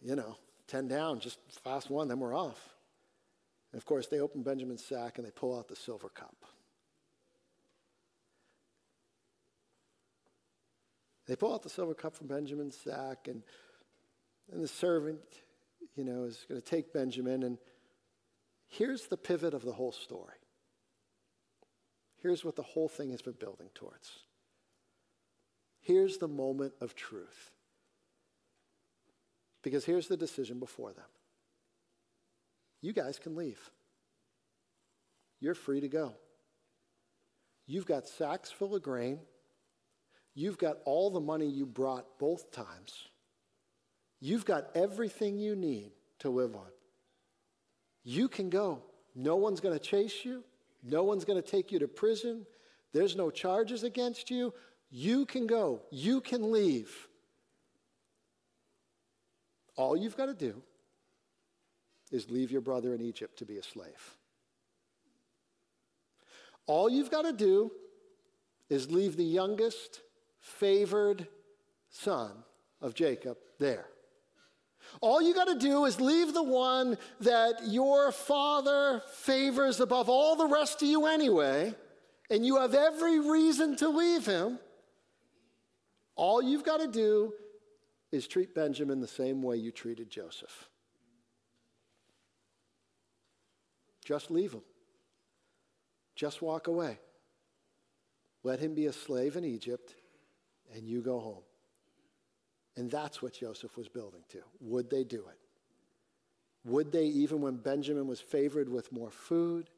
you 0.00 0.14
know, 0.14 0.36
10 0.68 0.88
down, 0.88 1.18
just 1.18 1.38
fast 1.64 1.90
one, 1.90 2.08
then 2.08 2.20
we're 2.20 2.34
off. 2.34 2.76
And 3.72 3.78
of 3.78 3.84
course, 3.84 4.06
they 4.06 4.20
open 4.20 4.42
Benjamin's 4.42 4.84
sack 4.84 5.18
and 5.18 5.26
they 5.26 5.30
pull 5.30 5.58
out 5.58 5.68
the 5.68 5.76
silver 5.76 6.08
cup. 6.08 6.36
They 11.26 11.36
pull 11.36 11.52
out 11.52 11.62
the 11.62 11.68
silver 11.68 11.92
cup 11.92 12.14
from 12.16 12.26
Benjamin's 12.26 12.76
sack, 12.76 13.28
and, 13.28 13.42
and 14.50 14.62
the 14.62 14.68
servant 14.68 15.20
you 15.96 16.04
know, 16.04 16.24
is 16.24 16.44
going 16.48 16.60
to 16.60 16.66
take 16.66 16.92
Benjamin. 16.92 17.42
And 17.42 17.58
here's 18.66 19.06
the 19.06 19.16
pivot 19.16 19.54
of 19.54 19.64
the 19.64 19.72
whole 19.72 19.92
story. 19.92 20.34
Here's 22.22 22.44
what 22.44 22.56
the 22.56 22.62
whole 22.62 22.88
thing 22.88 23.10
has 23.10 23.22
been 23.22 23.36
building 23.38 23.68
towards. 23.74 24.10
Here's 25.80 26.18
the 26.18 26.28
moment 26.28 26.74
of 26.80 26.94
truth. 26.94 27.50
Because 29.62 29.84
here's 29.84 30.08
the 30.08 30.16
decision 30.16 30.58
before 30.58 30.92
them 30.92 31.04
you 32.80 32.92
guys 32.92 33.18
can 33.18 33.34
leave. 33.34 33.58
You're 35.40 35.54
free 35.54 35.80
to 35.80 35.88
go. 35.88 36.14
You've 37.66 37.86
got 37.86 38.08
sacks 38.08 38.50
full 38.50 38.74
of 38.74 38.82
grain. 38.82 39.20
You've 40.34 40.58
got 40.58 40.78
all 40.84 41.10
the 41.10 41.20
money 41.20 41.46
you 41.46 41.66
brought 41.66 42.18
both 42.18 42.50
times. 42.52 43.08
You've 44.20 44.44
got 44.44 44.70
everything 44.74 45.38
you 45.38 45.54
need 45.54 45.92
to 46.20 46.30
live 46.30 46.56
on. 46.56 46.66
You 48.04 48.28
can 48.28 48.50
go. 48.50 48.82
No 49.14 49.36
one's 49.36 49.60
going 49.60 49.78
to 49.78 49.84
chase 49.84 50.24
you. 50.24 50.42
No 50.82 51.04
one's 51.04 51.24
going 51.24 51.40
to 51.40 51.48
take 51.48 51.70
you 51.72 51.78
to 51.80 51.88
prison. 51.88 52.46
There's 52.92 53.16
no 53.16 53.30
charges 53.30 53.84
against 53.84 54.30
you. 54.30 54.54
You 54.90 55.26
can 55.26 55.46
go. 55.46 55.82
You 55.90 56.20
can 56.20 56.50
leave. 56.50 57.08
All 59.76 59.96
you've 59.96 60.16
got 60.16 60.26
to 60.26 60.34
do 60.34 60.62
is 62.10 62.30
leave 62.30 62.50
your 62.50 62.60
brother 62.60 62.94
in 62.94 63.00
Egypt 63.00 63.38
to 63.38 63.44
be 63.44 63.58
a 63.58 63.62
slave. 63.62 64.16
All 66.66 66.90
you've 66.90 67.10
got 67.10 67.22
to 67.22 67.32
do 67.32 67.70
is 68.68 68.90
leave 68.90 69.16
the 69.16 69.24
youngest, 69.24 70.02
favored 70.40 71.28
son 71.90 72.32
of 72.80 72.94
Jacob 72.94 73.38
there. 73.58 73.86
All 75.00 75.22
you 75.22 75.34
got 75.34 75.46
to 75.46 75.58
do 75.58 75.84
is 75.84 76.00
leave 76.00 76.34
the 76.34 76.42
one 76.42 76.98
that 77.20 77.66
your 77.66 78.12
father 78.12 79.02
favors 79.12 79.80
above 79.80 80.08
all 80.08 80.36
the 80.36 80.46
rest 80.46 80.82
of 80.82 80.88
you 80.88 81.06
anyway, 81.06 81.74
and 82.30 82.44
you 82.44 82.56
have 82.56 82.74
every 82.74 83.20
reason 83.20 83.76
to 83.76 83.88
leave 83.88 84.26
him. 84.26 84.58
All 86.16 86.42
you've 86.42 86.64
got 86.64 86.80
to 86.80 86.88
do 86.88 87.32
is 88.10 88.26
treat 88.26 88.54
Benjamin 88.54 89.00
the 89.00 89.06
same 89.06 89.42
way 89.42 89.56
you 89.56 89.70
treated 89.70 90.10
Joseph. 90.10 90.68
Just 94.04 94.30
leave 94.30 94.52
him. 94.52 94.62
Just 96.16 96.42
walk 96.42 96.66
away. 96.66 96.98
Let 98.42 98.58
him 98.58 98.74
be 98.74 98.86
a 98.86 98.92
slave 98.92 99.36
in 99.36 99.44
Egypt, 99.44 99.94
and 100.74 100.88
you 100.88 101.02
go 101.02 101.20
home. 101.20 101.42
And 102.78 102.88
that's 102.88 103.20
what 103.20 103.32
Joseph 103.32 103.76
was 103.76 103.88
building 103.88 104.22
to. 104.28 104.38
Would 104.60 104.88
they 104.88 105.02
do 105.02 105.16
it? 105.16 105.38
Would 106.64 106.92
they, 106.92 107.06
even 107.06 107.40
when 107.40 107.56
Benjamin 107.56 108.06
was 108.06 108.20
favored 108.20 108.68
with 108.68 108.92
more 108.92 109.10
food? 109.10 109.68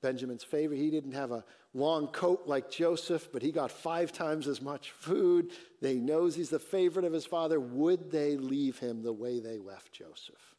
Benjamin's 0.00 0.42
favorite, 0.42 0.78
he 0.78 0.90
didn't 0.90 1.12
have 1.12 1.30
a 1.30 1.44
long 1.74 2.06
coat 2.06 2.44
like 2.46 2.70
Joseph, 2.70 3.28
but 3.34 3.42
he 3.42 3.52
got 3.52 3.70
five 3.70 4.12
times 4.12 4.48
as 4.48 4.62
much 4.62 4.92
food. 4.92 5.50
They 5.82 5.96
knows 5.96 6.34
he's 6.34 6.48
the 6.48 6.58
favorite 6.58 7.04
of 7.04 7.12
his 7.12 7.26
father. 7.26 7.60
Would 7.60 8.10
they 8.10 8.38
leave 8.38 8.78
him 8.78 9.02
the 9.02 9.12
way 9.12 9.38
they 9.38 9.58
left 9.58 9.92
Joseph? 9.92 10.56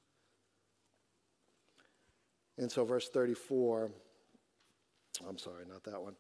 And 2.60 2.72
so, 2.72 2.86
verse 2.86 3.10
34, 3.10 3.90
I'm 5.28 5.40
sorry, 5.40 5.66
not 5.68 5.84
that 5.86 6.00
one. 6.00 6.14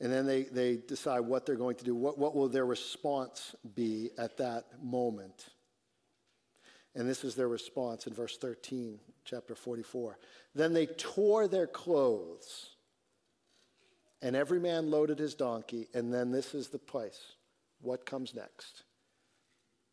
And 0.00 0.12
then 0.12 0.26
they, 0.26 0.44
they 0.44 0.76
decide 0.76 1.20
what 1.20 1.44
they're 1.44 1.56
going 1.56 1.76
to 1.76 1.84
do. 1.84 1.94
What, 1.94 2.18
what 2.18 2.34
will 2.34 2.48
their 2.48 2.66
response 2.66 3.54
be 3.74 4.10
at 4.16 4.36
that 4.36 4.64
moment? 4.82 5.46
And 6.94 7.08
this 7.08 7.24
is 7.24 7.34
their 7.34 7.48
response 7.48 8.06
in 8.06 8.14
verse 8.14 8.36
13, 8.38 8.98
chapter 9.24 9.54
44. 9.54 10.18
Then 10.54 10.72
they 10.72 10.86
tore 10.86 11.48
their 11.48 11.66
clothes, 11.66 12.70
and 14.22 14.36
every 14.36 14.60
man 14.60 14.90
loaded 14.90 15.18
his 15.18 15.34
donkey. 15.34 15.88
And 15.94 16.12
then 16.12 16.30
this 16.30 16.54
is 16.54 16.68
the 16.68 16.78
place. 16.78 17.20
What 17.80 18.06
comes 18.06 18.34
next? 18.34 18.84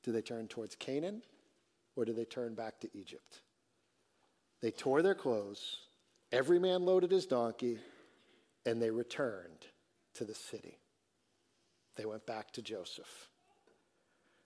Do 0.03 0.11
they 0.11 0.21
turn 0.21 0.47
towards 0.47 0.75
Canaan, 0.75 1.23
or 1.95 2.05
do 2.05 2.13
they 2.13 2.25
turn 2.25 2.53
back 2.53 2.79
to 2.81 2.89
Egypt? 2.93 3.41
They 4.61 4.71
tore 4.71 5.01
their 5.01 5.15
clothes, 5.15 5.77
every 6.31 6.59
man 6.59 6.85
loaded 6.85 7.11
his 7.11 7.25
donkey, 7.25 7.79
and 8.65 8.81
they 8.81 8.89
returned 8.89 9.67
to 10.16 10.26
the 10.26 10.36
city. 10.36 10.80
They 11.95 12.05
went 12.05 12.26
back 12.26 12.51
to 12.51 12.61
Joseph. 12.61 13.30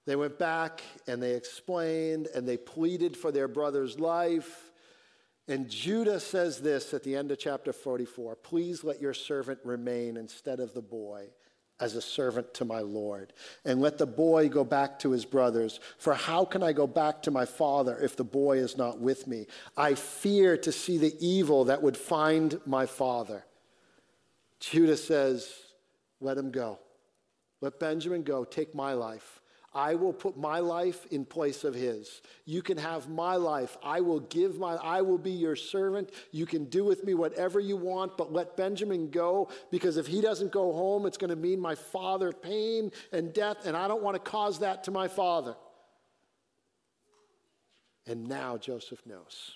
They 0.05 0.15
went 0.15 0.39
back 0.39 0.81
and 1.07 1.21
they 1.21 1.33
explained 1.33 2.27
and 2.33 2.47
they 2.47 2.57
pleaded 2.57 3.15
for 3.15 3.31
their 3.31 3.47
brother's 3.47 3.99
life. 3.99 4.71
And 5.47 5.69
Judah 5.69 6.19
says 6.19 6.59
this 6.59 6.93
at 6.93 7.03
the 7.03 7.15
end 7.15 7.31
of 7.31 7.39
chapter 7.39 7.73
44 7.73 8.35
Please 8.37 8.83
let 8.83 9.01
your 9.01 9.13
servant 9.13 9.59
remain 9.63 10.17
instead 10.17 10.59
of 10.59 10.73
the 10.73 10.81
boy 10.81 11.29
as 11.79 11.95
a 11.95 12.01
servant 12.01 12.53
to 12.55 12.65
my 12.65 12.81
Lord. 12.81 13.33
And 13.65 13.81
let 13.81 13.97
the 13.97 14.05
boy 14.05 14.49
go 14.49 14.63
back 14.63 14.99
to 14.99 15.11
his 15.11 15.25
brothers. 15.25 15.79
For 15.97 16.13
how 16.13 16.45
can 16.45 16.61
I 16.61 16.73
go 16.73 16.87
back 16.87 17.23
to 17.23 17.31
my 17.31 17.45
father 17.45 17.97
if 17.97 18.15
the 18.15 18.23
boy 18.23 18.57
is 18.57 18.77
not 18.77 18.99
with 18.99 19.27
me? 19.27 19.47
I 19.77 19.95
fear 19.95 20.57
to 20.57 20.71
see 20.71 20.97
the 20.97 21.15
evil 21.19 21.65
that 21.65 21.81
would 21.81 21.97
find 21.97 22.59
my 22.65 22.85
father. 22.85 23.45
Judah 24.59 24.97
says, 24.97 25.51
Let 26.19 26.37
him 26.37 26.51
go. 26.51 26.79
Let 27.61 27.79
Benjamin 27.79 28.23
go. 28.23 28.43
Take 28.43 28.73
my 28.73 28.93
life. 28.93 29.39
I 29.73 29.93
will 29.95 30.13
put 30.13 30.35
my 30.35 30.59
life 30.59 31.05
in 31.11 31.25
place 31.25 31.63
of 31.63 31.75
his. 31.75 32.21
You 32.45 32.63
can 32.63 32.77
have 32.77 33.07
my 33.07 33.35
life. 33.35 33.77
I 33.83 34.01
will 34.01 34.21
give 34.21 34.57
my 34.57 34.75
I 34.75 35.01
will 35.01 35.19
be 35.19 35.31
your 35.31 35.55
servant. 35.55 36.11
You 36.31 36.47
can 36.47 36.65
do 36.65 36.83
with 36.83 37.03
me 37.03 37.13
whatever 37.13 37.59
you 37.59 37.77
want, 37.77 38.17
but 38.17 38.33
let 38.33 38.57
Benjamin 38.57 39.11
go 39.11 39.49
because 39.69 39.97
if 39.97 40.07
he 40.07 40.21
doesn't 40.21 40.51
go 40.51 40.73
home, 40.73 41.05
it's 41.05 41.17
going 41.17 41.29
to 41.29 41.35
mean 41.35 41.59
my 41.59 41.75
father 41.75 42.31
pain 42.31 42.91
and 43.11 43.31
death 43.31 43.57
and 43.65 43.77
I 43.77 43.87
don't 43.87 44.01
want 44.01 44.15
to 44.15 44.31
cause 44.31 44.59
that 44.59 44.85
to 44.85 44.91
my 44.91 45.07
father. 45.07 45.55
And 48.07 48.27
now 48.27 48.57
Joseph 48.57 49.05
knows 49.05 49.51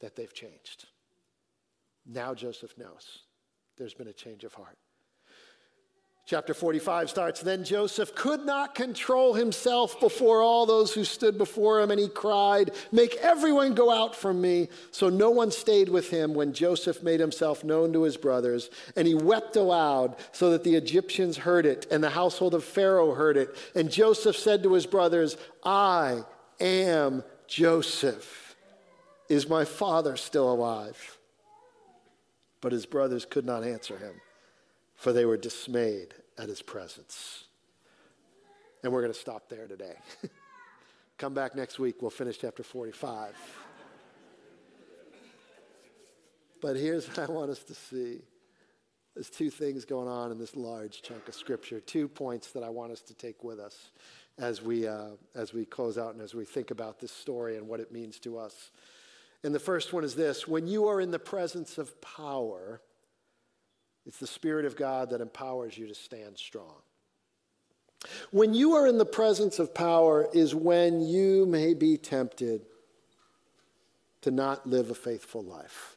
that 0.00 0.16
they've 0.16 0.34
changed. 0.34 0.86
Now 2.04 2.34
Joseph 2.34 2.76
knows 2.76 3.20
there's 3.76 3.94
been 3.94 4.08
a 4.08 4.12
change 4.12 4.44
of 4.44 4.54
heart. 4.54 4.76
Chapter 6.26 6.54
45 6.54 7.10
starts 7.10 7.42
Then 7.42 7.64
Joseph 7.64 8.14
could 8.14 8.46
not 8.46 8.74
control 8.74 9.34
himself 9.34 10.00
before 10.00 10.40
all 10.40 10.64
those 10.64 10.94
who 10.94 11.04
stood 11.04 11.36
before 11.36 11.82
him, 11.82 11.90
and 11.90 12.00
he 12.00 12.08
cried, 12.08 12.70
Make 12.92 13.16
everyone 13.16 13.74
go 13.74 13.90
out 13.90 14.16
from 14.16 14.40
me. 14.40 14.68
So 14.90 15.10
no 15.10 15.30
one 15.30 15.50
stayed 15.50 15.90
with 15.90 16.08
him 16.08 16.32
when 16.32 16.54
Joseph 16.54 17.02
made 17.02 17.20
himself 17.20 17.62
known 17.62 17.92
to 17.92 18.04
his 18.04 18.16
brothers. 18.16 18.70
And 18.96 19.06
he 19.06 19.14
wept 19.14 19.56
aloud, 19.56 20.16
so 20.32 20.50
that 20.52 20.64
the 20.64 20.76
Egyptians 20.76 21.36
heard 21.36 21.66
it, 21.66 21.86
and 21.90 22.02
the 22.02 22.10
household 22.10 22.54
of 22.54 22.64
Pharaoh 22.64 23.14
heard 23.14 23.36
it. 23.36 23.54
And 23.74 23.90
Joseph 23.90 24.36
said 24.36 24.62
to 24.62 24.72
his 24.72 24.86
brothers, 24.86 25.36
I 25.62 26.22
am 26.58 27.22
Joseph. 27.48 28.56
Is 29.28 29.46
my 29.46 29.66
father 29.66 30.16
still 30.16 30.50
alive? 30.50 31.18
But 32.64 32.72
his 32.72 32.86
brothers 32.86 33.26
could 33.26 33.44
not 33.44 33.62
answer 33.62 33.98
him, 33.98 34.22
for 34.94 35.12
they 35.12 35.26
were 35.26 35.36
dismayed 35.36 36.14
at 36.38 36.48
his 36.48 36.62
presence. 36.62 37.44
And 38.82 38.90
we're 38.90 39.02
going 39.02 39.12
to 39.12 39.18
stop 39.18 39.50
there 39.50 39.66
today. 39.66 39.96
Come 41.18 41.34
back 41.34 41.54
next 41.54 41.78
week, 41.78 42.00
we'll 42.00 42.10
finish 42.10 42.38
chapter 42.38 42.62
45. 42.62 43.34
but 46.62 46.76
here's 46.76 47.06
what 47.06 47.18
I 47.18 47.30
want 47.30 47.50
us 47.50 47.62
to 47.64 47.74
see. 47.74 48.22
There's 49.12 49.28
two 49.28 49.50
things 49.50 49.84
going 49.84 50.08
on 50.08 50.32
in 50.32 50.38
this 50.38 50.56
large 50.56 51.02
chunk 51.02 51.28
of 51.28 51.34
scripture, 51.34 51.80
two 51.80 52.08
points 52.08 52.52
that 52.52 52.62
I 52.62 52.70
want 52.70 52.92
us 52.92 53.02
to 53.02 53.14
take 53.14 53.44
with 53.44 53.60
us 53.60 53.90
as 54.38 54.62
we, 54.62 54.88
uh, 54.88 55.10
as 55.34 55.52
we 55.52 55.66
close 55.66 55.98
out 55.98 56.14
and 56.14 56.22
as 56.22 56.34
we 56.34 56.46
think 56.46 56.70
about 56.70 56.98
this 56.98 57.12
story 57.12 57.58
and 57.58 57.68
what 57.68 57.80
it 57.80 57.92
means 57.92 58.18
to 58.20 58.38
us. 58.38 58.70
And 59.44 59.54
the 59.54 59.60
first 59.60 59.92
one 59.92 60.04
is 60.04 60.14
this 60.14 60.48
when 60.48 60.66
you 60.66 60.88
are 60.88 61.00
in 61.00 61.10
the 61.10 61.18
presence 61.18 61.76
of 61.76 62.00
power, 62.00 62.80
it's 64.06 64.18
the 64.18 64.26
Spirit 64.26 64.64
of 64.64 64.74
God 64.74 65.10
that 65.10 65.20
empowers 65.20 65.76
you 65.76 65.86
to 65.86 65.94
stand 65.94 66.38
strong. 66.38 66.76
When 68.30 68.52
you 68.54 68.74
are 68.74 68.86
in 68.86 68.98
the 68.98 69.06
presence 69.06 69.58
of 69.58 69.74
power, 69.74 70.28
is 70.34 70.54
when 70.54 71.00
you 71.00 71.46
may 71.46 71.72
be 71.74 71.96
tempted 71.96 72.62
to 74.22 74.30
not 74.30 74.66
live 74.66 74.90
a 74.90 74.94
faithful 74.94 75.42
life. 75.42 75.96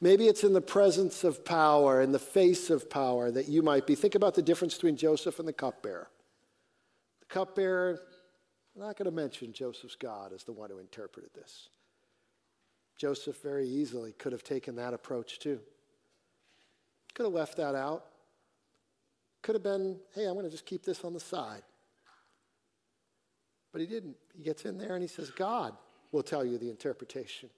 Maybe 0.00 0.26
it's 0.26 0.42
in 0.42 0.52
the 0.52 0.60
presence 0.60 1.22
of 1.22 1.44
power, 1.44 2.00
in 2.00 2.10
the 2.10 2.18
face 2.18 2.70
of 2.70 2.88
power, 2.88 3.30
that 3.30 3.48
you 3.48 3.62
might 3.62 3.86
be. 3.86 3.94
Think 3.94 4.14
about 4.14 4.34
the 4.34 4.42
difference 4.42 4.74
between 4.74 4.96
Joseph 4.96 5.38
and 5.38 5.46
the 5.46 5.52
cupbearer. 5.52 6.08
The 7.20 7.26
cupbearer, 7.26 8.00
I'm 8.74 8.82
not 8.82 8.96
going 8.96 9.06
to 9.06 9.10
mention 9.10 9.52
Joseph's 9.52 9.96
God 9.96 10.32
as 10.32 10.44
the 10.44 10.52
one 10.52 10.70
who 10.70 10.78
interpreted 10.78 11.30
this. 11.34 11.68
Joseph 12.96 13.42
very 13.42 13.68
easily 13.68 14.12
could 14.12 14.32
have 14.32 14.42
taken 14.42 14.76
that 14.76 14.94
approach 14.94 15.38
too. 15.38 15.60
Could 17.14 17.24
have 17.24 17.32
left 17.32 17.56
that 17.56 17.74
out. 17.74 18.06
Could 19.42 19.54
have 19.54 19.62
been, 19.62 19.98
hey, 20.14 20.24
I'm 20.24 20.34
going 20.34 20.44
to 20.44 20.50
just 20.50 20.66
keep 20.66 20.84
this 20.84 21.04
on 21.04 21.12
the 21.12 21.20
side. 21.20 21.62
But 23.72 23.80
he 23.80 23.86
didn't. 23.86 24.16
He 24.34 24.42
gets 24.42 24.64
in 24.64 24.78
there 24.78 24.94
and 24.94 25.02
he 25.02 25.08
says, 25.08 25.30
God 25.30 25.74
will 26.12 26.22
tell 26.22 26.44
you 26.44 26.58
the 26.58 26.70
interpretation. 26.70 27.50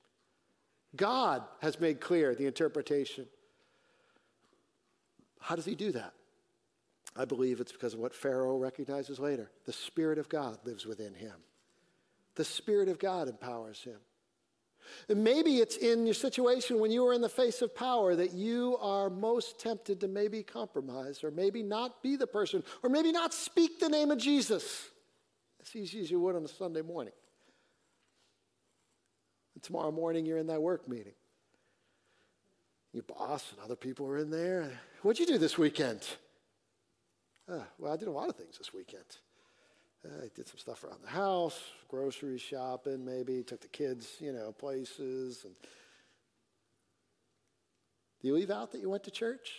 God 0.96 1.42
has 1.60 1.78
made 1.78 2.00
clear 2.00 2.34
the 2.34 2.46
interpretation. 2.46 3.26
How 5.40 5.54
does 5.54 5.64
he 5.64 5.74
do 5.74 5.92
that? 5.92 6.12
I 7.16 7.24
believe 7.24 7.60
it's 7.60 7.72
because 7.72 7.94
of 7.94 8.00
what 8.00 8.14
Pharaoh 8.14 8.58
recognizes 8.58 9.18
later. 9.18 9.50
The 9.64 9.72
Spirit 9.72 10.18
of 10.18 10.28
God 10.28 10.58
lives 10.64 10.86
within 10.86 11.14
him. 11.14 11.34
The 12.34 12.44
Spirit 12.44 12.88
of 12.88 12.98
God 12.98 13.28
empowers 13.28 13.82
him. 13.82 13.98
Maybe 15.08 15.58
it's 15.58 15.76
in 15.76 16.06
your 16.06 16.14
situation 16.14 16.78
when 16.78 16.90
you 16.90 17.06
are 17.06 17.12
in 17.12 17.20
the 17.20 17.28
face 17.28 17.62
of 17.62 17.74
power 17.74 18.14
that 18.16 18.32
you 18.32 18.76
are 18.80 19.10
most 19.10 19.58
tempted 19.58 20.00
to 20.00 20.08
maybe 20.08 20.42
compromise 20.42 21.24
or 21.24 21.30
maybe 21.30 21.62
not 21.62 22.02
be 22.02 22.16
the 22.16 22.26
person 22.26 22.62
or 22.82 22.90
maybe 22.90 23.12
not 23.12 23.32
speak 23.32 23.80
the 23.80 23.88
name 23.88 24.10
of 24.10 24.18
Jesus 24.18 24.88
as 25.60 25.74
easy 25.76 26.00
as 26.00 26.10
you 26.10 26.20
would 26.20 26.36
on 26.36 26.44
a 26.44 26.48
Sunday 26.48 26.82
morning. 26.82 27.12
And 29.54 29.62
tomorrow 29.62 29.90
morning, 29.90 30.24
you're 30.24 30.38
in 30.38 30.46
that 30.46 30.62
work 30.62 30.88
meeting. 30.88 31.14
Your 32.92 33.02
boss 33.02 33.52
and 33.52 33.60
other 33.64 33.76
people 33.76 34.06
are 34.06 34.18
in 34.18 34.30
there. 34.30 34.70
What'd 35.02 35.20
you 35.20 35.26
do 35.26 35.38
this 35.38 35.58
weekend? 35.58 36.06
Uh, 37.50 37.60
well, 37.78 37.92
I 37.92 37.96
did 37.96 38.08
a 38.08 38.12
lot 38.12 38.28
of 38.28 38.36
things 38.36 38.58
this 38.58 38.72
weekend. 38.72 39.04
Uh, 40.04 40.24
I 40.24 40.28
did 40.34 40.46
some 40.46 40.58
stuff 40.58 40.84
around 40.84 41.02
the 41.02 41.10
house, 41.10 41.60
grocery 41.88 42.38
shopping, 42.38 43.04
maybe 43.04 43.42
took 43.42 43.60
the 43.60 43.68
kids, 43.68 44.16
you 44.20 44.32
know, 44.32 44.52
places. 44.52 45.44
And 45.44 45.54
do 48.20 48.28
you 48.28 48.34
leave 48.34 48.50
out 48.50 48.72
that 48.72 48.80
you 48.80 48.88
went 48.88 49.04
to 49.04 49.10
church? 49.10 49.52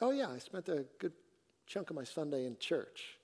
Oh 0.00 0.10
yeah, 0.10 0.28
I 0.28 0.38
spent 0.38 0.68
a 0.68 0.84
good 0.98 1.12
chunk 1.66 1.90
of 1.90 1.96
my 1.96 2.04
Sunday 2.04 2.46
in 2.46 2.56
church. 2.58 3.18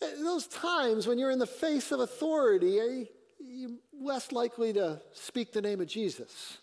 Those 0.00 0.46
times 0.46 1.06
when 1.06 1.18
you're 1.18 1.30
in 1.30 1.38
the 1.38 1.46
face 1.46 1.90
of 1.92 2.00
authority, 2.00 2.80
are 2.80 3.04
you 3.40 3.78
less 3.92 4.32
likely 4.32 4.72
to 4.72 5.00
speak 5.12 5.52
the 5.52 5.60
name 5.60 5.80
of 5.80 5.88
Jesus? 5.88 6.58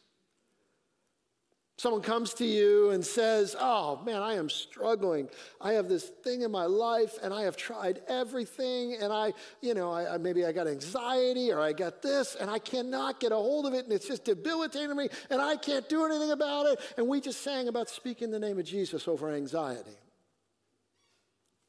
Someone 1.78 2.04
comes 2.04 2.36
to 2.36 2.46
you 2.46 2.92
and 2.92 3.04
says, 3.04 3.56
Oh 3.60 4.00
man, 4.06 4.22
I 4.22 4.36
am 4.36 4.50
struggling. 4.50 5.28
I 5.60 5.74
have 5.74 5.90
this 5.90 6.04
thing 6.06 6.42
in 6.42 6.52
my 6.52 6.66
life 6.66 7.18
and 7.24 7.34
I 7.34 7.44
have 7.44 7.58
tried 7.58 8.02
everything 8.08 8.96
and 9.02 9.12
I, 9.12 9.34
you 9.62 9.74
know, 9.74 9.92
I, 9.92 10.18
maybe 10.18 10.46
I 10.46 10.52
got 10.52 10.68
anxiety 10.68 11.52
or 11.52 11.60
I 11.60 11.74
got 11.74 12.04
this 12.04 12.36
and 12.36 12.50
I 12.50 12.60
cannot 12.60 13.20
get 13.20 13.32
a 13.32 13.36
hold 13.36 13.66
of 13.66 13.74
it 13.74 13.86
and 13.86 13.94
it's 13.94 14.08
just 14.08 14.24
debilitating 14.24 14.96
me 14.96 15.10
and 15.32 15.42
I 15.42 15.56
can't 15.56 15.90
do 15.90 16.06
anything 16.06 16.32
about 16.32 16.68
it. 16.68 16.80
And 16.96 17.08
we 17.08 17.20
just 17.20 17.42
sang 17.42 17.68
about 17.68 17.90
speaking 17.90 18.30
the 18.30 18.40
name 18.40 18.60
of 18.60 18.66
Jesus 18.66 19.08
over 19.08 19.32
anxiety. 19.32 19.98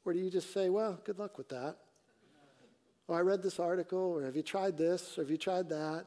Or 0.05 0.13
do 0.13 0.19
you 0.19 0.29
just 0.29 0.53
say, 0.53 0.69
Well, 0.69 0.99
good 1.03 1.17
luck 1.17 1.37
with 1.37 1.49
that? 1.49 1.77
Or 3.07 3.17
I 3.17 3.21
read 3.21 3.41
this 3.41 3.59
article, 3.59 3.99
or 3.99 4.23
have 4.23 4.35
you 4.35 4.43
tried 4.43 4.77
this, 4.77 5.17
or 5.17 5.21
have 5.21 5.31
you 5.31 5.37
tried 5.37 5.69
that? 5.69 6.05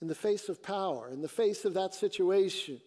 In 0.00 0.08
the 0.08 0.14
face 0.14 0.48
of 0.48 0.62
power, 0.62 1.10
in 1.10 1.20
the 1.20 1.28
face 1.28 1.64
of 1.64 1.74
that 1.74 1.94
situation, 1.94 2.80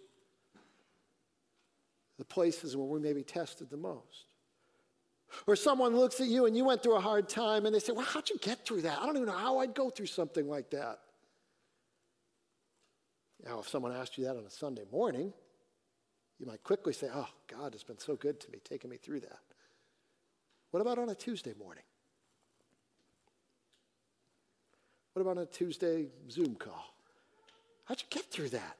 the 2.17 2.25
places 2.25 2.75
where 2.75 2.87
we 2.87 2.99
may 2.99 3.13
be 3.13 3.23
tested 3.23 3.69
the 3.69 3.77
most. 3.77 4.27
Or 5.47 5.55
someone 5.55 5.95
looks 5.95 6.19
at 6.21 6.27
you 6.27 6.45
and 6.45 6.55
you 6.55 6.65
went 6.65 6.83
through 6.83 6.95
a 6.95 7.01
hard 7.01 7.27
time 7.27 7.65
and 7.65 7.73
they 7.73 7.79
say, 7.79 7.91
Well, 7.91 8.05
how'd 8.05 8.29
you 8.29 8.37
get 8.39 8.65
through 8.65 8.83
that? 8.83 8.99
I 8.99 9.05
don't 9.05 9.15
even 9.15 9.27
know 9.27 9.37
how 9.37 9.59
I'd 9.59 9.73
go 9.73 9.89
through 9.89 10.05
something 10.05 10.47
like 10.47 10.69
that. 10.71 10.99
Now, 13.43 13.59
if 13.59 13.67
someone 13.67 13.91
asked 13.91 14.17
you 14.17 14.25
that 14.25 14.37
on 14.37 14.45
a 14.45 14.49
Sunday 14.49 14.83
morning, 14.91 15.33
you 16.39 16.45
might 16.45 16.63
quickly 16.63 16.93
say, 16.93 17.09
Oh, 17.13 17.27
God 17.47 17.73
has 17.73 17.83
been 17.83 17.97
so 17.97 18.15
good 18.15 18.39
to 18.41 18.51
me, 18.51 18.59
taking 18.63 18.89
me 18.89 18.97
through 18.97 19.21
that. 19.21 19.39
What 20.71 20.81
about 20.81 20.99
on 20.99 21.09
a 21.09 21.15
Tuesday 21.15 21.53
morning? 21.57 21.83
What 25.13 25.21
about 25.21 25.37
on 25.37 25.43
a 25.43 25.47
Tuesday 25.47 26.07
Zoom 26.29 26.55
call? 26.55 26.92
How'd 27.85 28.01
you 28.01 28.07
get 28.09 28.25
through 28.25 28.49
that? 28.49 28.77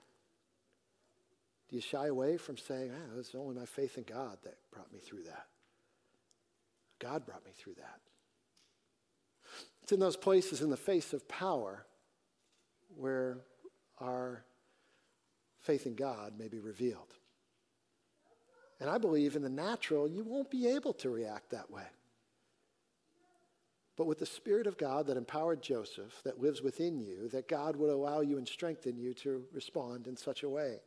Do 1.70 1.76
you 1.76 1.82
shy 1.82 2.08
away 2.08 2.38
from 2.38 2.58
saying, 2.58 2.92
ah, 2.94 3.12
oh, 3.16 3.20
it's 3.20 3.34
only 3.36 3.56
my 3.56 3.66
faith 3.66 3.98
in 3.98 4.04
God 4.04 4.38
that 4.44 4.58
brought 4.72 4.92
me 4.94 5.00
through 5.00 5.24
that? 5.24 5.48
God 7.00 7.26
brought 7.26 7.46
me 7.46 7.52
through 7.56 7.74
that. 7.76 8.00
It's 9.82 9.92
in 9.92 10.00
those 10.00 10.16
places 10.16 10.62
in 10.62 10.70
the 10.70 10.78
face 10.78 11.14
of 11.14 11.28
power 11.28 11.86
where 12.96 13.40
our 14.00 14.44
faith 15.60 15.86
in 15.86 15.96
God 15.96 16.34
may 16.38 16.48
be 16.48 16.60
revealed. 16.60 17.14
And 18.80 18.90
I 18.90 18.98
believe 18.98 19.36
in 19.36 19.42
the 19.42 19.50
natural, 19.50 20.08
you 20.08 20.24
won't 20.24 20.52
be 20.52 20.68
able 20.68 20.94
to 20.94 21.10
react 21.10 21.50
that 21.52 21.70
way 21.72 21.84
but 23.96 24.08
with 24.08 24.20
the 24.20 24.26
Spirit 24.26 24.66
of 24.66 24.78
God 24.78 25.08
that 25.08 25.18
empowered 25.18 25.62
Joseph, 25.62 26.22
that 26.24 26.42
lives 26.42 26.62
within 26.62 27.00
you, 27.00 27.30
that 27.30 27.48
God 27.48 27.76
would 27.76 27.92
allow 27.92 28.22
you 28.22 28.38
and 28.38 28.48
strengthen 28.48 28.98
you 28.98 29.14
to 29.16 29.44
respond 29.54 30.08
in 30.08 30.18
such 30.18 30.44
a 30.44 30.50
way. 30.50 30.80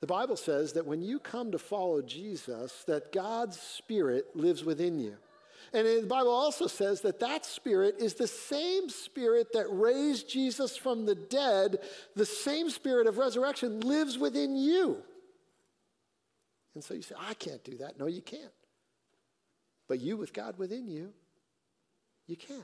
The 0.00 0.06
Bible 0.06 0.36
says 0.36 0.72
that 0.74 0.86
when 0.86 1.02
you 1.02 1.18
come 1.18 1.52
to 1.52 1.58
follow 1.58 2.00
Jesus, 2.00 2.84
that 2.86 3.12
God's 3.12 3.58
Spirit 3.60 4.26
lives 4.34 4.64
within 4.64 4.98
you. 4.98 5.16
And 5.72 5.86
the 5.86 6.06
Bible 6.06 6.32
also 6.32 6.66
says 6.66 7.02
that 7.02 7.20
that 7.20 7.44
Spirit 7.44 7.96
is 7.98 8.14
the 8.14 8.26
same 8.26 8.88
Spirit 8.88 9.52
that 9.52 9.66
raised 9.68 10.28
Jesus 10.28 10.76
from 10.76 11.04
the 11.04 11.14
dead, 11.14 11.78
the 12.16 12.26
same 12.26 12.70
Spirit 12.70 13.06
of 13.06 13.18
resurrection 13.18 13.80
lives 13.80 14.18
within 14.18 14.56
you. 14.56 15.02
And 16.74 16.82
so 16.82 16.94
you 16.94 17.02
say, 17.02 17.14
I 17.18 17.34
can't 17.34 17.62
do 17.62 17.76
that. 17.78 17.98
No, 17.98 18.06
you 18.06 18.22
can't. 18.22 18.52
But 19.90 20.00
you, 20.00 20.16
with 20.16 20.32
God 20.32 20.56
within 20.56 20.86
you, 20.86 21.12
you 22.28 22.36
can. 22.36 22.62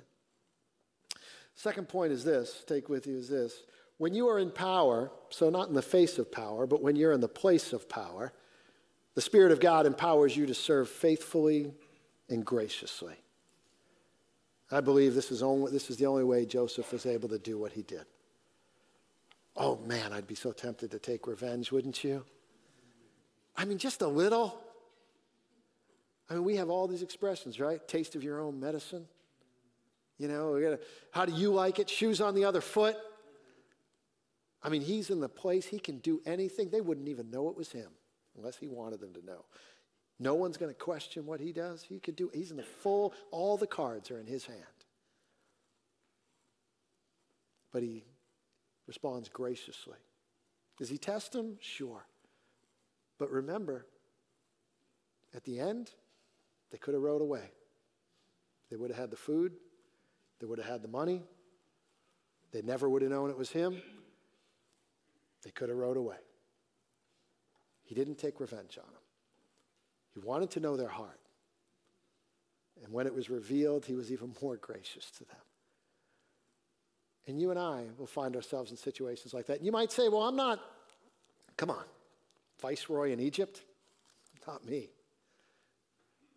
Second 1.57 1.89
point 1.89 2.13
is 2.13 2.23
this 2.23 2.63
take 2.69 2.89
with 2.89 3.09
you 3.09 3.17
is 3.17 3.29
this. 3.29 3.65
When 3.99 4.15
you 4.15 4.29
are 4.29 4.39
in 4.39 4.53
power, 4.53 5.11
so 5.31 5.51
not 5.51 5.67
in 5.67 5.75
the 5.75 5.83
face 5.83 6.19
of 6.19 6.31
power, 6.31 6.69
but 6.69 6.83
when 6.83 6.95
you're 6.95 7.11
in 7.11 7.21
the 7.21 7.27
place 7.27 7.73
of 7.73 7.89
power, 7.89 8.33
the 9.17 9.21
Spirit 9.21 9.51
of 9.51 9.59
God 9.59 9.87
empowers 9.87 10.37
you 10.37 10.47
to 10.47 10.55
serve 10.55 10.89
faithfully 10.89 11.75
and 12.29 12.45
graciously. 12.45 13.17
I 14.71 14.81
believe 14.81 15.17
this 15.17 15.33
is, 15.33 15.43
only, 15.43 15.73
this 15.73 15.91
is 15.91 15.97
the 15.97 16.07
only 16.07 16.23
way 16.23 16.47
Joseph 16.47 16.93
was 16.93 17.07
able 17.07 17.29
to 17.31 17.41
do 17.41 17.59
what 17.59 17.73
he 17.73 17.83
did. 17.83 18.05
Oh 19.57 19.79
man, 19.79 20.13
I'd 20.13 20.29
be 20.29 20.37
so 20.37 20.53
tempted 20.53 20.93
to 20.93 21.01
take 21.01 21.27
revenge, 21.27 21.73
wouldn't 21.73 22.05
you? 22.05 22.25
I 23.57 23.65
mean, 23.65 23.79
just 23.79 24.01
a 24.01 24.07
little. 24.07 24.61
I 26.29 26.35
mean, 26.35 26.45
we 26.45 26.57
have 26.57 26.71
all 26.71 26.89
these 26.89 27.03
expressions, 27.03 27.61
right? 27.61 27.87
Taste 27.87 28.17
of 28.17 28.25
your 28.25 28.41
own 28.41 28.59
medicine. 28.59 29.07
You 30.19 30.29
know, 30.29 30.53
we 30.53 30.63
gotta, 30.63 30.81
how 31.11 31.25
do 31.25 31.33
you 31.33 31.53
like 31.53 31.79
it? 31.79 31.89
Shoes 31.89 32.21
on 32.21 32.35
the 32.35 32.45
other 32.45 32.61
foot. 32.61 32.97
I 34.63 34.69
mean, 34.69 34.83
he's 34.83 35.11
in 35.11 35.21
the 35.21 35.29
place, 35.29 35.67
he 35.67 35.79
can 35.79 35.99
do 35.99 36.21
anything. 36.27 36.71
They 36.71 36.81
wouldn't 36.81 37.09
even 37.09 37.31
know 37.31 37.49
it 37.49 37.57
was 37.57 37.71
him 37.71 37.91
unless 38.37 38.57
he 38.57 38.67
wanted 38.67 39.01
them 39.01 39.13
to 39.15 39.25
know. 39.25 39.45
No 40.19 40.35
one's 40.35 40.57
going 40.57 40.73
to 40.73 40.79
question 40.79 41.27
what 41.27 41.41
he 41.41 41.53
does. 41.53 41.83
He 41.83 42.01
could 42.01 42.17
do, 42.17 42.31
he's 42.33 42.51
in 42.51 42.57
the 42.57 42.63
full, 42.63 43.13
all 43.31 43.57
the 43.57 43.67
cards 43.67 44.11
are 44.11 44.19
in 44.19 44.27
his 44.27 44.47
hand. 44.47 44.59
But 47.71 47.83
he 47.83 48.05
responds 48.87 49.29
graciously. 49.29 49.99
Does 50.79 50.89
he 50.89 50.99
test 50.99 51.35
him? 51.35 51.59
Sure. 51.61 52.07
But 53.19 53.31
remember, 53.31 53.87
at 55.35 55.45
the 55.45 55.61
end, 55.61 55.91
they 56.71 56.79
could 56.79 56.95
have 56.95 57.03
rode 57.03 57.23
away. 57.23 57.51
They 58.71 58.77
would 58.77 58.91
have 58.91 58.99
had 58.99 59.11
the 59.11 59.17
food, 59.17 59.53
they 60.41 60.47
would 60.47 60.59
have 60.59 60.69
had 60.69 60.83
the 60.83 60.89
money, 60.89 61.23
they 62.53 62.63
never 62.63 62.89
would 62.89 63.03
have 63.03 63.11
known 63.11 63.31
it 63.31 63.37
was 63.37 63.51
him. 63.51 63.81
They 65.43 65.51
could 65.51 65.69
have 65.69 65.79
rode 65.79 65.97
away. 65.97 66.17
He 67.85 67.95
didn't 67.95 68.17
take 68.17 68.41
revenge 68.41 68.79
on 68.79 68.91
them. 68.91 69.03
He 70.13 70.21
wanted 70.21 70.51
to 70.53 70.61
know 70.61 70.77
their 70.77 70.89
heart. 70.89 71.21
And 72.83 72.93
when 72.93 73.07
it 73.07 73.15
was 73.15 73.31
revealed, 73.31 73.85
he 73.85 73.95
was 73.95 74.11
even 74.11 74.35
more 74.43 74.57
gracious 74.57 75.11
to 75.13 75.25
them. 75.25 75.37
And 77.29 77.41
you 77.41 77.51
and 77.51 77.59
I 77.59 77.85
will 77.99 78.07
find 78.07 78.35
ourselves 78.37 78.71
in 78.71 78.77
situations 78.77 79.35
like 79.35 79.47
that. 79.47 79.59
And 79.59 79.67
you 79.67 79.73
might 79.73 79.93
say, 79.93 80.09
well, 80.09 80.23
I'm 80.23 80.37
not, 80.37 80.61
come 81.57 81.71
on, 81.71 81.85
viceroy 82.61 83.13
in 83.13 83.21
Egypt? 83.21 83.63
Not 84.47 84.65
me. 84.65 84.91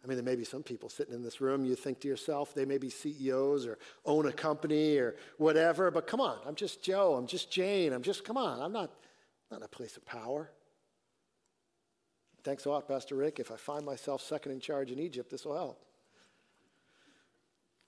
I 0.03 0.07
mean, 0.07 0.15
there 0.15 0.25
may 0.25 0.35
be 0.35 0.45
some 0.45 0.63
people 0.63 0.87
sitting 0.87 1.13
in 1.13 1.21
this 1.21 1.41
room, 1.41 1.65
you 1.65 1.75
think 1.75 1.99
to 2.01 2.07
yourself, 2.07 2.53
they 2.53 2.65
may 2.65 2.77
be 2.77 2.89
CEOs 2.89 3.65
or 3.65 3.77
own 4.05 4.27
a 4.27 4.31
company 4.31 4.97
or 4.97 5.15
whatever, 5.37 5.91
but 5.91 6.07
come 6.07 6.21
on, 6.21 6.37
I'm 6.45 6.55
just 6.55 6.81
Joe, 6.81 7.15
I'm 7.15 7.27
just 7.27 7.51
Jane, 7.51 7.91
I'm 7.91 8.01
just, 8.01 8.23
come 8.23 8.37
on, 8.37 8.61
I'm 8.61 8.71
not, 8.71 8.91
not 9.51 9.57
in 9.57 9.63
a 9.63 9.67
place 9.67 9.97
of 9.97 10.05
power. 10.05 10.51
Thanks 12.43 12.63
a 12.65 12.69
lot, 12.69 12.87
Pastor 12.87 13.15
Rick. 13.15 13.39
If 13.39 13.51
I 13.51 13.57
find 13.57 13.85
myself 13.85 14.21
second 14.21 14.53
in 14.53 14.61
charge 14.61 14.91
in 14.91 14.99
Egypt, 14.99 15.29
this 15.29 15.43
will 15.45 15.55
help. 15.55 15.83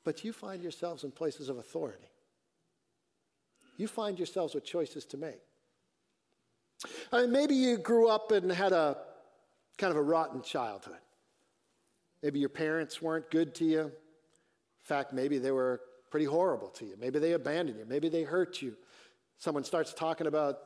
But 0.03 0.25
you 0.25 0.33
find 0.33 0.61
yourselves 0.61 1.05
in 1.05 1.11
places 1.11 1.47
of 1.47 1.57
authority. 1.57 2.09
You 3.77 3.87
find 3.87 4.19
yourselves 4.19 4.53
with 4.53 4.65
choices 4.65 5.05
to 5.05 5.17
make. 5.17 5.39
I 7.13 7.21
mean, 7.21 7.31
maybe 7.31 7.55
you 7.55 7.77
grew 7.77 8.09
up 8.09 8.31
and 8.31 8.51
had 8.51 8.73
a 8.73 8.97
kind 9.77 9.91
of 9.91 9.97
a 9.97 10.01
rotten 10.01 10.41
childhood. 10.41 10.97
Maybe 12.21 12.39
your 12.39 12.49
parents 12.49 13.01
weren't 13.01 13.29
good 13.31 13.55
to 13.55 13.65
you. 13.65 13.81
In 13.81 13.91
fact, 14.83 15.13
maybe 15.13 15.37
they 15.37 15.51
were 15.51 15.81
pretty 16.09 16.25
horrible 16.25 16.69
to 16.69 16.85
you. 16.85 16.95
Maybe 16.99 17.19
they 17.19 17.33
abandoned 17.33 17.79
you. 17.79 17.85
Maybe 17.85 18.09
they 18.09 18.23
hurt 18.23 18.61
you. 18.61 18.75
Someone 19.37 19.63
starts 19.63 19.93
talking 19.93 20.27
about 20.27 20.59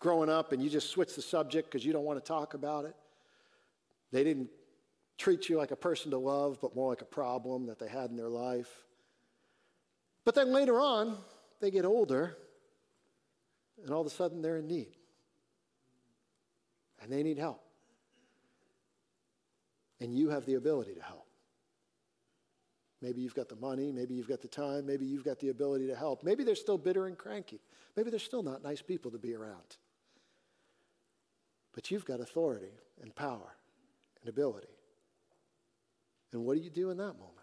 growing 0.00 0.28
up 0.28 0.52
and 0.52 0.62
you 0.62 0.68
just 0.68 0.90
switch 0.90 1.14
the 1.14 1.22
subject 1.22 1.70
because 1.70 1.84
you 1.84 1.92
don't 1.92 2.04
want 2.04 2.22
to 2.22 2.26
talk 2.26 2.54
about 2.54 2.84
it. 2.84 2.94
They 4.12 4.24
didn't 4.24 4.48
treat 5.16 5.48
you 5.48 5.56
like 5.56 5.70
a 5.70 5.76
person 5.76 6.10
to 6.10 6.18
love, 6.18 6.58
but 6.60 6.74
more 6.74 6.90
like 6.90 7.02
a 7.02 7.06
problem 7.06 7.66
that 7.66 7.78
they 7.78 7.88
had 7.88 8.10
in 8.10 8.16
their 8.16 8.28
life. 8.28 8.84
But 10.24 10.34
then 10.34 10.52
later 10.52 10.80
on, 10.80 11.16
they 11.60 11.70
get 11.70 11.84
older 11.84 12.36
and 13.82 13.92
all 13.92 14.00
of 14.00 14.06
a 14.06 14.10
sudden 14.10 14.42
they're 14.42 14.58
in 14.58 14.66
need. 14.66 14.94
And 17.00 17.10
they 17.10 17.22
need 17.22 17.38
help 17.38 17.67
and 20.00 20.16
you 20.16 20.30
have 20.30 20.46
the 20.46 20.54
ability 20.54 20.94
to 20.94 21.02
help. 21.02 21.26
Maybe 23.00 23.20
you've 23.20 23.34
got 23.34 23.48
the 23.48 23.56
money, 23.56 23.92
maybe 23.92 24.14
you've 24.14 24.28
got 24.28 24.42
the 24.42 24.48
time, 24.48 24.84
maybe 24.86 25.06
you've 25.06 25.24
got 25.24 25.38
the 25.38 25.50
ability 25.50 25.86
to 25.86 25.94
help. 25.94 26.24
Maybe 26.24 26.42
they're 26.42 26.56
still 26.56 26.78
bitter 26.78 27.06
and 27.06 27.16
cranky. 27.16 27.60
Maybe 27.96 28.10
they're 28.10 28.18
still 28.18 28.42
not 28.42 28.62
nice 28.62 28.82
people 28.82 29.10
to 29.12 29.18
be 29.18 29.34
around. 29.34 29.76
But 31.74 31.90
you've 31.90 32.04
got 32.04 32.20
authority 32.20 32.72
and 33.00 33.14
power 33.14 33.54
and 34.20 34.28
ability. 34.28 34.68
And 36.32 36.44
what 36.44 36.56
do 36.56 36.62
you 36.62 36.70
do 36.70 36.90
in 36.90 36.96
that 36.96 37.14
moment? 37.14 37.34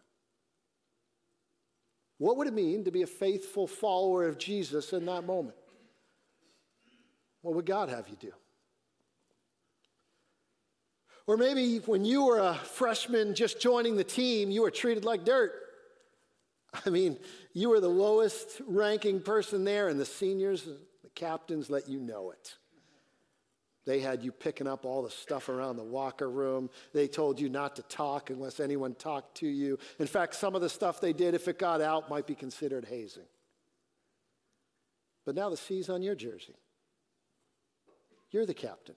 What 2.18 2.38
would 2.38 2.48
it 2.48 2.54
mean 2.54 2.84
to 2.86 2.92
be 2.92 3.02
a 3.02 3.08
faithful 3.08 3.68
follower 3.68 4.28
of 4.28 4.38
Jesus 4.38 4.94
in 4.94 5.06
that 5.06 5.26
moment? 5.26 5.58
What 7.42 7.56
would 7.56 7.66
God 7.66 7.90
have 7.90 8.08
you 8.10 8.16
do? 8.20 8.32
Or 11.28 11.38
maybe 11.38 11.80
when 11.80 12.06
you 12.06 12.26
were 12.26 12.40
a 12.40 12.54
freshman 12.54 13.34
just 13.34 13.60
joining 13.60 13.96
the 13.96 14.04
team, 14.04 14.52
you 14.52 14.62
were 14.62 14.72
treated 14.72 15.06
like 15.06 15.26
dirt. 15.26 15.54
I 16.86 16.90
mean, 16.90 17.18
you 17.54 17.70
were 17.70 17.80
the 17.80 17.88
lowest 17.88 18.62
ranking 18.68 19.22
person 19.22 19.64
there, 19.64 19.88
and 19.88 20.00
the 20.00 20.06
seniors, 20.06 20.64
the 20.66 21.10
captains 21.16 21.70
let 21.70 21.90
you 21.90 22.00
know 22.00 22.32
it. 22.32 22.56
They 23.86 24.00
had 24.00 24.24
you 24.24 24.32
picking 24.32 24.68
up 24.68 24.84
all 24.84 25.04
the 25.04 25.12
stuff 25.12 25.48
around 25.48 25.78
the 25.78 25.84
locker 25.84 26.30
room. 26.30 26.70
They 26.94 27.08
told 27.08 27.40
you 27.40 27.50
not 27.50 27.76
to 27.76 27.84
talk 27.84 28.32
unless 28.32 28.60
anyone 28.60 28.96
talked 28.96 29.38
to 29.38 29.48
you. 29.48 29.78
In 30.00 30.08
fact, 30.08 30.36
some 30.36 30.56
of 30.56 30.62
the 30.62 30.70
stuff 30.70 31.00
they 31.00 31.14
did, 31.14 31.36
if 31.36 31.48
it 31.48 31.60
got 31.60 31.82
out, 31.82 32.10
might 32.10 32.26
be 32.26 32.34
considered 32.34 32.86
hazing. 32.86 33.28
But 35.24 35.36
now 35.36 35.50
the 35.50 35.58
C's 35.58 35.88
on 35.88 36.02
your 36.02 36.16
jersey. 36.16 36.56
You're 38.32 38.48
the 38.48 38.56
captain. 38.56 38.96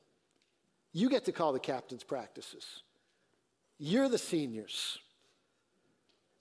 You 0.92 1.08
get 1.08 1.24
to 1.26 1.32
call 1.32 1.52
the 1.52 1.60
captain's 1.60 2.04
practices. 2.04 2.82
You're 3.78 4.08
the 4.08 4.18
seniors. 4.18 4.98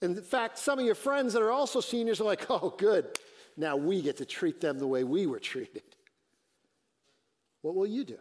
In 0.00 0.14
fact, 0.20 0.58
some 0.58 0.78
of 0.78 0.84
your 0.84 0.94
friends 0.94 1.32
that 1.32 1.42
are 1.42 1.50
also 1.50 1.80
seniors 1.80 2.20
are 2.20 2.24
like, 2.24 2.46
oh, 2.50 2.74
good. 2.76 3.18
Now 3.56 3.76
we 3.76 4.02
get 4.02 4.18
to 4.18 4.24
treat 4.24 4.60
them 4.60 4.78
the 4.78 4.86
way 4.86 5.04
we 5.04 5.26
were 5.26 5.40
treated. 5.40 5.82
What 7.62 7.74
will 7.74 7.86
you 7.86 8.04
do? 8.04 8.18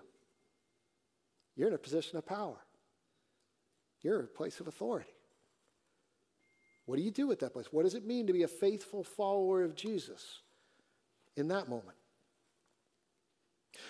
You're 1.56 1.68
in 1.68 1.74
a 1.74 1.80
position 1.80 2.18
of 2.18 2.26
power. 2.26 2.58
You're 4.02 4.20
in 4.20 4.26
a 4.26 4.28
place 4.30 4.60
of 4.60 4.68
authority. 4.68 5.10
What 6.86 6.98
do 6.98 7.04
you 7.04 7.12
do 7.12 7.28
with 7.28 7.40
that 7.40 7.54
place? 7.54 7.68
What 7.72 7.84
does 7.84 7.96
it 7.96 8.06
mean 8.06 8.28
to 8.28 8.34
be 8.34 8.44
a 8.44 8.48
faithful 8.48 9.04
follower 9.04 9.64
of 9.64 9.76
Jesus 9.76 10.40
in 11.36 11.50
that 11.50 11.68
moment? 11.68 11.97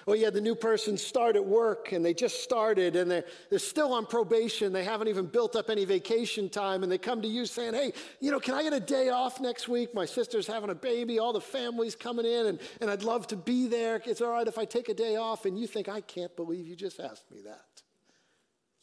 Well, 0.05 0.15
yeah, 0.15 0.29
the 0.29 0.41
new 0.41 0.55
person 0.55 0.97
start 0.97 1.35
at 1.35 1.45
work 1.45 1.91
and 1.91 2.03
they 2.03 2.13
just 2.13 2.43
started 2.43 2.95
and 2.95 3.11
they're, 3.11 3.25
they're 3.49 3.59
still 3.59 3.93
on 3.93 4.05
probation. 4.05 4.71
They 4.71 4.83
haven't 4.83 5.09
even 5.09 5.25
built 5.25 5.55
up 5.55 5.69
any 5.69 5.85
vacation 5.85 6.49
time. 6.49 6.83
And 6.83 6.91
they 6.91 6.97
come 6.97 7.21
to 7.21 7.27
you 7.27 7.45
saying, 7.45 7.73
hey, 7.73 7.91
you 8.19 8.31
know, 8.31 8.39
can 8.39 8.53
I 8.53 8.63
get 8.63 8.73
a 8.73 8.79
day 8.79 9.09
off 9.09 9.41
next 9.41 9.67
week? 9.67 9.93
My 9.93 10.05
sister's 10.05 10.47
having 10.47 10.69
a 10.69 10.75
baby. 10.75 11.19
All 11.19 11.33
the 11.33 11.41
family's 11.41 11.95
coming 11.95 12.25
in 12.25 12.47
and, 12.47 12.59
and 12.79 12.89
I'd 12.89 13.03
love 13.03 13.27
to 13.27 13.35
be 13.35 13.67
there. 13.67 14.01
It's 14.05 14.21
all 14.21 14.31
right 14.31 14.47
if 14.47 14.57
I 14.57 14.65
take 14.65 14.89
a 14.89 14.93
day 14.93 15.17
off. 15.17 15.45
And 15.45 15.59
you 15.59 15.67
think, 15.67 15.89
I 15.89 16.01
can't 16.01 16.35
believe 16.35 16.67
you 16.67 16.75
just 16.75 16.99
asked 16.99 17.29
me 17.31 17.41
that. 17.45 17.83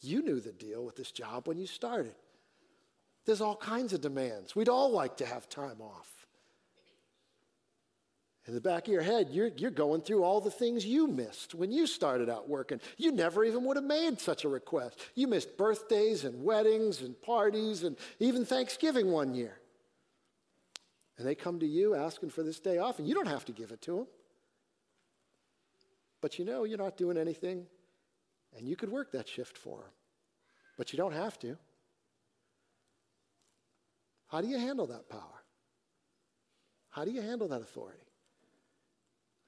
You 0.01 0.21
knew 0.21 0.39
the 0.39 0.51
deal 0.51 0.85
with 0.85 0.95
this 0.95 1.11
job 1.11 1.47
when 1.47 1.57
you 1.57 1.65
started. 1.65 2.15
There's 3.25 3.41
all 3.41 3.55
kinds 3.55 3.93
of 3.93 4.01
demands. 4.01 4.55
We'd 4.55 4.69
all 4.69 4.91
like 4.91 5.17
to 5.17 5.25
have 5.25 5.49
time 5.49 5.81
off. 5.81 6.14
In 8.47 8.53
the 8.53 8.61
back 8.61 8.87
of 8.87 8.93
your 8.93 9.01
head, 9.01 9.29
you're, 9.31 9.47
you're 9.57 9.71
going 9.71 10.01
through 10.01 10.23
all 10.23 10.39
the 10.39 10.51
things 10.51 10.85
you 10.85 11.07
missed 11.07 11.55
when 11.55 11.71
you 11.71 11.87
started 11.87 12.29
out 12.29 12.47
working. 12.47 12.79
You 12.95 13.11
never 13.11 13.43
even 13.43 13.63
would 13.65 13.75
have 13.75 13.85
made 13.85 14.19
such 14.21 14.45
a 14.45 14.49
request. 14.49 14.99
You 15.15 15.27
missed 15.27 15.57
birthdays 15.57 16.25
and 16.25 16.43
weddings 16.43 17.01
and 17.01 17.19
parties 17.23 17.83
and 17.83 17.97
even 18.19 18.45
Thanksgiving 18.45 19.11
one 19.11 19.33
year. 19.33 19.57
And 21.17 21.25
they 21.25 21.33
come 21.33 21.59
to 21.59 21.65
you 21.65 21.95
asking 21.95 22.29
for 22.29 22.43
this 22.43 22.59
day 22.59 22.77
off, 22.77 22.99
and 22.99 23.07
you 23.07 23.15
don't 23.15 23.27
have 23.27 23.45
to 23.45 23.51
give 23.51 23.71
it 23.71 23.81
to 23.83 23.95
them. 23.95 24.07
But 26.21 26.37
you 26.37 26.45
know 26.45 26.65
you're 26.65 26.77
not 26.77 26.97
doing 26.97 27.17
anything, 27.17 27.65
and 28.55 28.67
you 28.67 28.75
could 28.75 28.89
work 28.89 29.11
that 29.13 29.27
shift 29.27 29.57
for 29.57 29.79
them. 29.79 29.91
But 30.77 30.93
you 30.93 30.97
don't 30.97 31.13
have 31.13 31.39
to. 31.39 31.57
How 34.27 34.41
do 34.41 34.47
you 34.47 34.57
handle 34.57 34.87
that 34.87 35.09
power? 35.09 35.21
How 36.89 37.05
do 37.05 37.11
you 37.11 37.21
handle 37.21 37.47
that 37.47 37.61
authority? 37.61 37.99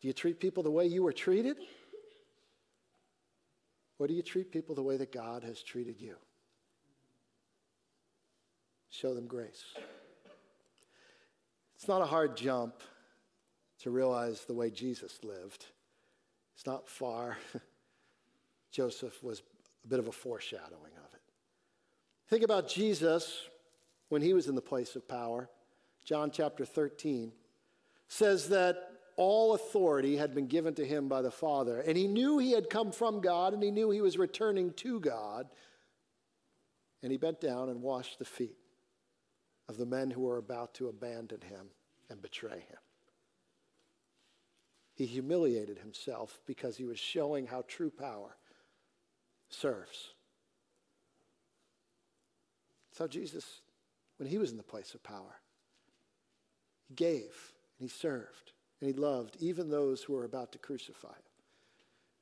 Do 0.02 0.08
you 0.08 0.14
treat 0.14 0.40
people 0.40 0.64
the 0.64 0.72
way 0.72 0.86
you 0.86 1.04
were 1.04 1.14
treated? 1.14 1.58
Or 4.00 4.08
do 4.08 4.14
you 4.14 4.22
treat 4.22 4.52
people 4.52 4.76
the 4.76 4.84
way 4.84 4.98
that 4.98 5.12
God 5.12 5.44
has 5.44 5.64
treated 5.64 6.00
you? 6.00 6.16
Show 8.90 9.14
them 9.14 9.28
grace. 9.28 9.64
It's 11.76 11.88
not 11.88 12.02
a 12.02 12.06
hard 12.06 12.38
jump 12.38 12.82
to 13.82 13.92
realize 13.92 14.46
the 14.46 14.54
way 14.54 14.70
Jesus 14.70 15.20
lived. 15.24 15.66
It's 16.56 16.66
not 16.66 16.88
far. 16.88 17.38
Joseph 18.72 19.24
was 19.24 19.42
a 19.84 19.88
bit 19.88 20.00
of 20.00 20.08
a 20.08 20.12
foreshadowing 20.12 20.94
of 20.98 21.14
it. 21.14 21.22
Think 22.28 22.44
about 22.44 22.68
Jesus 22.68 23.48
when 24.10 24.22
he 24.22 24.34
was 24.34 24.48
in 24.48 24.56
the 24.56 24.62
place 24.62 24.96
of 24.96 25.08
power. 25.08 25.50
John 26.04 26.32
chapter 26.32 26.66
13 26.66 27.32
says 28.08 28.50
that 28.50 28.97
all 29.18 29.56
authority 29.56 30.16
had 30.16 30.34
been 30.34 30.48
given 30.48 30.76
to 30.76 30.86
him 30.86 31.08
by 31.08 31.24
the 31.24 31.32
Father. 31.32 31.80
And 31.82 31.98
he 31.98 32.08
knew 32.08 32.38
he 32.38 32.52
had 32.52 32.70
come 32.70 32.92
from 32.92 33.20
God 33.20 33.54
and 33.54 33.62
he 33.62 33.72
knew 33.72 33.90
he 33.90 34.02
was 34.02 34.18
returning 34.18 34.72
to 34.74 35.00
God. 35.00 35.48
And 37.02 37.12
he 37.12 37.18
bent 37.18 37.42
down 37.42 37.70
and 37.70 37.82
washed 37.82 38.20
the 38.20 38.26
feet 38.26 38.58
of 39.68 39.78
the 39.78 39.86
men 39.86 40.12
who 40.12 40.22
were 40.22 40.38
about 40.38 40.76
to 40.76 40.88
abandon 40.88 41.42
him 41.42 41.68
and 42.10 42.22
betray 42.22 42.60
him. 42.60 42.78
He 44.94 45.06
humiliated 45.06 45.80
himself 45.80 46.40
because 46.46 46.78
he 46.78 46.86
was 46.86 47.00
showing 47.00 47.48
how 47.48 47.64
true 47.68 47.92
power 47.92 48.36
serves. 49.50 50.14
So 52.92 53.08
Jesus, 53.08 53.62
when 54.18 54.30
he 54.30 54.38
was 54.38 54.52
in 54.52 54.58
the 54.58 54.64
place 54.64 54.94
of 54.94 55.04
power, 55.04 55.40
he 56.88 56.94
gave 56.94 57.54
and 57.80 57.88
he 57.88 57.88
served. 57.88 58.54
And 58.82 58.94
he 58.94 58.94
loved 58.94 59.38
even 59.40 59.70
those 59.70 60.04
who 60.04 60.14
were 60.14 60.26
about 60.26 60.52
to 60.52 60.58
crucify 60.58 61.10
him, 61.10 61.16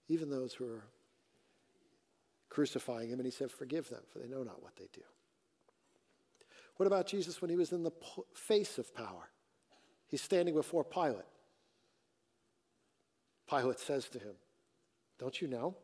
even 0.08 0.30
those 0.30 0.54
who 0.54 0.66
were 0.66 0.84
crucifying 2.50 3.10
him. 3.10 3.20
And 3.20 3.26
he 3.26 3.32
said, 3.32 3.52
Forgive 3.52 3.90
them, 3.90 4.04
for 4.12 4.20
they 4.20 4.28
know 4.28 4.44
not 4.44 4.64
what 4.64 4.76
they 4.78 4.88
do. 4.94 5.02
What 6.78 6.88
about 6.88 7.08
Jesus 7.08 7.42
when 7.42 7.50
he 7.50 7.56
was 7.56 7.72
in 7.72 7.84
the 7.84 7.92
face 8.34 8.78
of 8.78 8.94
power? 8.94 9.30
He's 10.08 10.22
standing 10.22 10.54
before 10.54 10.84
Pilate. 10.84 11.26
Pilate 13.50 13.80
says 13.80 14.08
to 14.10 14.20
him, 14.20 14.36
Don't 15.20 15.42
you 15.42 15.48
know? 15.48 15.76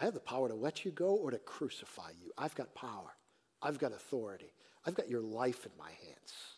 I 0.00 0.04
have 0.04 0.14
the 0.14 0.20
power 0.20 0.48
to 0.48 0.54
let 0.54 0.84
you 0.84 0.90
go 0.90 1.14
or 1.14 1.30
to 1.30 1.38
crucify 1.38 2.10
you. 2.20 2.32
I've 2.36 2.54
got 2.54 2.74
power. 2.74 3.14
I've 3.62 3.78
got 3.78 3.92
authority. 3.92 4.52
I've 4.84 4.94
got 4.94 5.08
your 5.08 5.20
life 5.20 5.64
in 5.64 5.72
my 5.78 5.90
hands. 5.90 6.53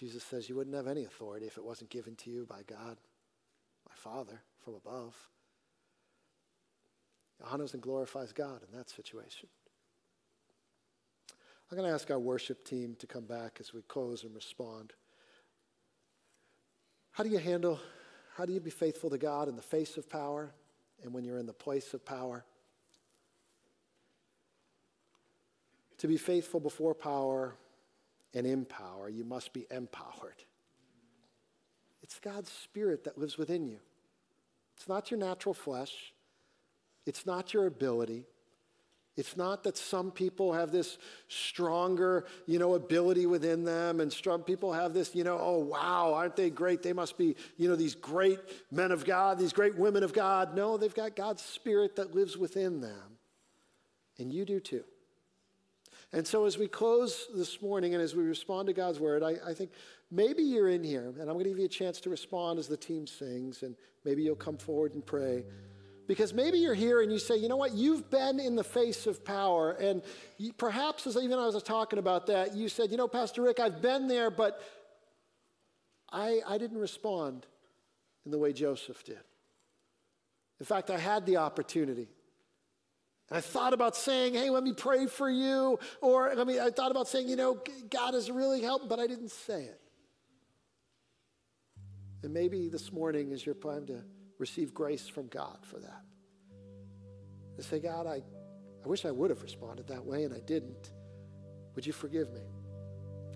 Jesus 0.00 0.24
says 0.24 0.48
you 0.48 0.54
wouldn't 0.54 0.74
have 0.74 0.86
any 0.86 1.04
authority 1.04 1.44
if 1.44 1.58
it 1.58 1.64
wasn't 1.64 1.90
given 1.90 2.16
to 2.16 2.30
you 2.30 2.46
by 2.48 2.62
God, 2.66 2.96
my 3.86 3.94
Father, 3.94 4.40
from 4.64 4.74
above. 4.74 5.14
honors 7.44 7.74
and 7.74 7.82
glorifies 7.82 8.32
God 8.32 8.62
in 8.62 8.78
that 8.78 8.88
situation. 8.88 9.48
I'm 11.70 11.76
going 11.76 11.86
to 11.86 11.94
ask 11.94 12.10
our 12.10 12.18
worship 12.18 12.64
team 12.64 12.96
to 12.98 13.06
come 13.06 13.26
back 13.26 13.58
as 13.60 13.74
we 13.74 13.82
close 13.82 14.24
and 14.24 14.34
respond. 14.34 14.94
How 17.10 17.22
do 17.22 17.28
you 17.28 17.38
handle, 17.38 17.78
how 18.36 18.46
do 18.46 18.54
you 18.54 18.60
be 18.60 18.70
faithful 18.70 19.10
to 19.10 19.18
God 19.18 19.48
in 19.48 19.56
the 19.56 19.62
face 19.62 19.98
of 19.98 20.08
power 20.08 20.50
and 21.02 21.12
when 21.12 21.24
you're 21.24 21.38
in 21.38 21.46
the 21.46 21.52
place 21.52 21.92
of 21.92 22.06
power? 22.06 22.44
To 25.98 26.08
be 26.08 26.16
faithful 26.16 26.60
before 26.60 26.94
power 26.94 27.54
and 28.34 28.46
in 28.46 28.64
power, 28.64 29.08
you 29.08 29.24
must 29.24 29.52
be 29.52 29.66
empowered. 29.70 30.44
It's 32.02 32.18
God's 32.18 32.50
Spirit 32.50 33.04
that 33.04 33.18
lives 33.18 33.38
within 33.38 33.66
you. 33.66 33.78
It's 34.76 34.88
not 34.88 35.10
your 35.10 35.20
natural 35.20 35.54
flesh. 35.54 36.12
It's 37.06 37.26
not 37.26 37.52
your 37.52 37.66
ability. 37.66 38.26
It's 39.16 39.36
not 39.36 39.64
that 39.64 39.76
some 39.76 40.10
people 40.10 40.52
have 40.52 40.70
this 40.70 40.96
stronger, 41.28 42.24
you 42.46 42.58
know, 42.58 42.74
ability 42.74 43.26
within 43.26 43.64
them, 43.64 44.00
and 44.00 44.10
some 44.10 44.42
people 44.42 44.72
have 44.72 44.94
this, 44.94 45.14
you 45.14 45.24
know, 45.24 45.38
oh 45.38 45.58
wow, 45.58 46.14
aren't 46.14 46.36
they 46.36 46.48
great? 46.48 46.82
They 46.82 46.92
must 46.92 47.18
be, 47.18 47.36
you 47.58 47.68
know, 47.68 47.76
these 47.76 47.94
great 47.94 48.38
men 48.70 48.92
of 48.92 49.04
God, 49.04 49.38
these 49.38 49.52
great 49.52 49.76
women 49.76 50.04
of 50.04 50.12
God. 50.12 50.54
No, 50.54 50.76
they've 50.76 50.94
got 50.94 51.16
God's 51.16 51.42
Spirit 51.42 51.96
that 51.96 52.14
lives 52.14 52.38
within 52.38 52.80
them, 52.80 53.18
and 54.18 54.32
you 54.32 54.44
do 54.44 54.60
too. 54.60 54.84
And 56.12 56.26
so, 56.26 56.44
as 56.44 56.58
we 56.58 56.66
close 56.66 57.28
this 57.34 57.62
morning 57.62 57.94
and 57.94 58.02
as 58.02 58.16
we 58.16 58.24
respond 58.24 58.66
to 58.66 58.72
God's 58.72 58.98
word, 58.98 59.22
I, 59.22 59.36
I, 59.46 59.54
think 59.54 59.70
maybe 60.10 60.42
you're 60.42 60.68
in 60.68 60.82
here, 60.82 61.06
and 61.06 61.20
I'm 61.20 61.34
going 61.34 61.44
to 61.44 61.50
give 61.50 61.58
you 61.58 61.66
a 61.66 61.68
chance 61.68 62.00
to 62.00 62.10
respond 62.10 62.58
as 62.58 62.66
the 62.66 62.76
team 62.76 63.06
sings, 63.06 63.62
and 63.62 63.76
maybe 64.04 64.22
you'll 64.22 64.34
come 64.34 64.56
forward 64.56 64.94
and 64.94 65.06
pray. 65.06 65.44
Because 66.08 66.34
maybe 66.34 66.58
you're 66.58 66.74
here 66.74 67.02
and 67.02 67.12
you 67.12 67.20
say, 67.20 67.36
you 67.36 67.48
know 67.48 67.56
what, 67.56 67.74
you've 67.74 68.10
been 68.10 68.40
in 68.40 68.56
the 68.56 68.64
face 68.64 69.06
of 69.06 69.24
power. 69.24 69.70
And 69.70 70.02
perhaps, 70.58 71.06
as 71.06 71.16
even 71.16 71.38
I 71.38 71.46
was 71.46 71.62
talking 71.62 72.00
about 72.00 72.26
that, 72.26 72.56
you 72.56 72.68
said, 72.68 72.90
you 72.90 72.96
know, 72.96 73.06
Pastor 73.06 73.42
Rick, 73.42 73.60
I've 73.60 73.80
been 73.80 74.08
there, 74.08 74.28
but 74.28 74.60
I, 76.10 76.40
I 76.44 76.58
didn't 76.58 76.78
respond 76.78 77.46
in 78.24 78.32
the 78.32 78.38
way 78.38 78.52
Joseph 78.52 79.04
did. 79.04 79.20
In 80.58 80.66
fact, 80.66 80.90
I 80.90 80.98
had 80.98 81.26
the 81.26 81.36
opportunity. 81.36 82.08
I 83.30 83.40
thought 83.40 83.72
about 83.72 83.94
saying, 83.94 84.34
hey, 84.34 84.50
let 84.50 84.64
me 84.64 84.72
pray 84.72 85.06
for 85.06 85.30
you. 85.30 85.78
Or 86.00 86.30
I 86.38 86.44
mean, 86.44 86.60
I 86.60 86.70
thought 86.70 86.90
about 86.90 87.06
saying, 87.06 87.28
you 87.28 87.36
know, 87.36 87.62
God 87.88 88.14
has 88.14 88.30
really 88.30 88.60
helped, 88.60 88.88
but 88.88 88.98
I 88.98 89.06
didn't 89.06 89.30
say 89.30 89.62
it. 89.62 89.80
And 92.22 92.34
maybe 92.34 92.68
this 92.68 92.92
morning 92.92 93.30
is 93.30 93.46
your 93.46 93.54
time 93.54 93.86
to 93.86 94.02
receive 94.38 94.74
grace 94.74 95.08
from 95.08 95.28
God 95.28 95.58
for 95.62 95.78
that. 95.78 96.02
And 97.56 97.64
say, 97.64 97.78
God, 97.78 98.06
I, 98.06 98.22
I 98.84 98.88
wish 98.88 99.04
I 99.04 99.10
would 99.10 99.30
have 99.30 99.42
responded 99.42 99.86
that 99.88 100.04
way 100.04 100.24
and 100.24 100.34
I 100.34 100.40
didn't. 100.40 100.90
Would 101.76 101.86
you 101.86 101.92
forgive 101.92 102.32
me? 102.32 102.42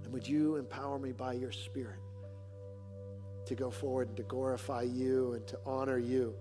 And 0.03 0.13
would 0.13 0.27
you 0.27 0.57
empower 0.57 0.99
me 0.99 1.13
by 1.13 1.35
your 1.35 1.53
Spirit 1.53 2.01
to 3.47 3.55
go 3.55 3.71
forward 3.71 4.09
and 4.09 4.17
to 4.17 4.23
glorify 4.25 4.83
you 4.83 5.35
and 5.35 5.47
to 5.47 5.59
honor 5.65 5.99
you 5.99 6.35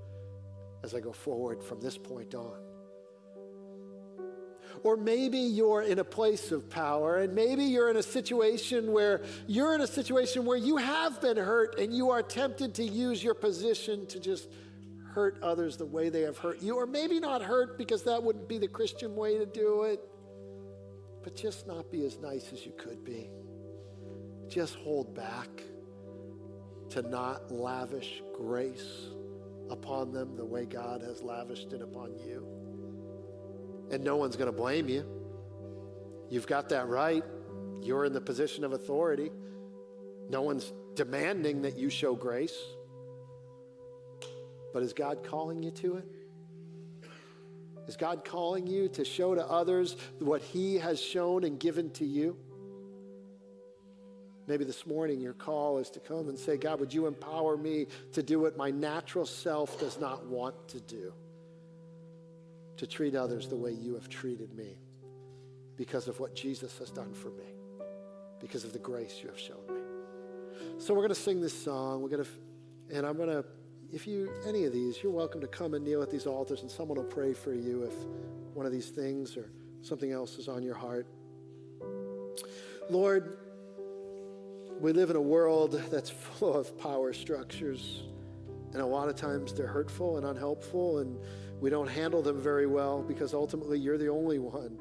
as 0.84 0.96
I 0.96 1.00
go 1.00 1.14
forward 1.14 1.64
from 1.64 1.80
this 1.80 1.98
point 1.98 2.34
on? 2.34 2.73
Or 4.84 4.98
maybe 4.98 5.38
you're 5.38 5.84
in 5.84 6.00
a 6.00 6.04
place 6.04 6.52
of 6.52 6.70
power, 6.70 7.18
and 7.18 7.34
maybe 7.34 7.64
you're 7.64 7.90
in 7.90 7.98
a 7.98 8.04
situation 8.04 8.92
where 8.92 9.22
you're 9.48 9.76
in 9.76 9.82
a 9.82 9.88
situation 9.88 10.46
where 10.46 10.58
you 10.58 10.78
have 10.78 11.22
been 11.22 11.38
hurt 11.38 11.80
and 11.80 11.94
you 11.94 12.10
are 12.10 12.24
tempted 12.24 12.74
to 12.76 12.84
use 12.84 13.24
your 13.24 13.34
position 13.36 14.06
to 14.08 14.20
just 14.20 14.50
hurt 15.14 15.38
others 15.44 15.78
the 15.78 15.86
way 15.86 16.10
they 16.10 16.22
have 16.22 16.38
hurt 16.38 16.62
you. 16.62 16.76
Or 16.76 16.86
maybe 16.86 17.20
not 17.20 17.42
hurt 17.42 17.78
because 17.78 18.04
that 18.04 18.24
wouldn't 18.24 18.50
be 18.50 18.58
the 18.58 18.68
Christian 18.68 19.16
way 19.16 19.38
to 19.38 19.46
do 19.46 19.84
it, 19.84 20.00
but 21.24 21.36
just 21.36 21.68
not 21.68 21.92
be 21.92 22.06
as 22.06 22.18
nice 22.20 22.52
as 22.52 22.66
you 22.66 22.74
could 22.78 23.04
be. 23.04 23.30
Just 24.50 24.76
hold 24.76 25.16
back 25.16 25.50
to 26.90 27.02
not 27.02 27.52
lavish 27.52 28.22
grace 28.36 29.08
upon 29.70 30.12
them 30.12 30.36
the 30.36 30.46
way 30.46 30.66
God 30.66 31.02
has 31.02 31.22
lavished 31.22 31.74
it 31.74 31.82
upon 31.82 32.16
you. 32.18 32.63
And 33.92 34.04
no 34.04 34.16
one's 34.16 34.36
going 34.36 34.52
to 34.52 34.58
blame 34.58 34.88
you. 34.90 35.06
You've 36.30 36.48
got 36.48 36.70
that 36.70 36.88
right. 36.88 37.24
You're 37.82 38.06
in 38.06 38.14
the 38.14 38.22
position 38.22 38.64
of 38.64 38.74
authority. 38.74 39.32
No 40.30 40.42
one's 40.42 40.72
demanding 40.96 41.64
that 41.64 41.78
you 41.78 41.90
show 41.90 42.16
grace. 42.16 42.58
But 44.74 44.84
is 44.84 44.94
God 44.94 45.24
calling 45.24 45.62
you 45.62 45.72
to 45.72 45.98
it? 45.98 46.06
Is 47.88 47.98
God 47.98 48.24
calling 48.24 48.66
you 48.66 48.88
to 48.90 49.04
show 49.04 49.36
to 49.36 49.46
others 49.46 49.98
what 50.20 50.42
He 50.42 50.78
has 50.78 51.02
shown 51.02 51.44
and 51.44 51.60
given 51.60 51.92
to 51.92 52.06
you? 52.06 52.38
Maybe 54.48 54.66
this 54.66 54.86
morning 54.86 55.22
your 55.22 55.34
call 55.34 55.78
is 55.78 55.90
to 55.92 56.00
come 56.00 56.28
and 56.30 56.38
say, 56.38 56.58
God, 56.58 56.80
would 56.80 56.94
you 56.94 57.08
empower 57.08 57.56
me 57.56 57.88
to 58.14 58.24
do 58.24 58.40
what 58.40 58.58
my 58.58 58.72
natural 58.72 59.26
self 59.26 59.80
does 59.80 60.00
not 60.00 60.26
want 60.26 60.68
to 60.70 60.80
do? 60.82 61.14
To 62.78 62.88
treat 62.88 63.16
others 63.16 63.48
the 63.48 63.56
way 63.56 63.72
you 63.72 63.94
have 63.94 64.10
treated 64.10 64.54
me 64.54 64.78
because 65.76 66.08
of 66.08 66.20
what 66.20 66.36
Jesus 66.36 66.78
has 66.80 66.90
done 66.92 67.14
for 67.14 67.30
me, 67.30 67.46
because 68.40 68.64
of 68.64 68.74
the 68.74 68.80
grace 68.80 69.20
you 69.22 69.30
have 69.30 69.40
shown 69.40 69.66
me. 69.68 69.82
So 70.78 70.94
we're 70.94 71.02
going 71.02 71.10
to 71.10 71.16
sing 71.16 71.42
this 71.42 71.64
song. 71.64 72.02
We're 72.02 72.10
going 72.10 72.24
to, 72.24 72.30
and 72.96 73.06
I'm 73.06 73.18
going 73.18 73.30
to, 73.30 73.46
if 73.92 74.08
you, 74.08 74.32
any 74.48 74.66
of 74.66 74.74
these, 74.74 75.02
you're 75.02 75.12
welcome 75.12 75.42
to 75.42 75.48
come 75.48 75.74
and 75.74 75.84
kneel 75.84 76.02
at 76.02 76.10
these 76.10 76.26
altars 76.26 76.62
and 76.62 76.70
someone 76.70 76.98
will 76.98 77.06
pray 77.06 77.34
for 77.34 77.54
you 77.54 77.84
if 77.84 77.94
one 78.54 78.66
of 78.66 78.72
these 78.72 78.90
things 78.90 79.38
or 79.38 79.50
something 79.82 80.12
else 80.12 80.38
is 80.38 80.48
on 80.48 80.64
your 80.64 80.76
heart. 80.76 81.08
Lord, 82.90 83.38
we 84.80 84.92
live 84.92 85.10
in 85.10 85.16
a 85.16 85.22
world 85.22 85.82
that's 85.92 86.10
full 86.10 86.54
of 86.56 86.78
power 86.80 87.14
structures, 87.14 88.04
and 88.74 88.82
a 88.82 88.86
lot 88.86 89.08
of 89.08 89.16
times 89.16 89.54
they're 89.54 89.68
hurtful 89.68 90.18
and 90.18 90.26
unhelpful, 90.26 91.00
and 91.00 91.18
we 91.60 91.70
don't 91.70 91.88
handle 91.88 92.22
them 92.22 92.40
very 92.42 92.68
well 92.68 93.02
because 93.02 93.34
ultimately 93.34 93.80
you're 93.80 93.98
the 93.98 94.10
only 94.10 94.40
one 94.40 94.78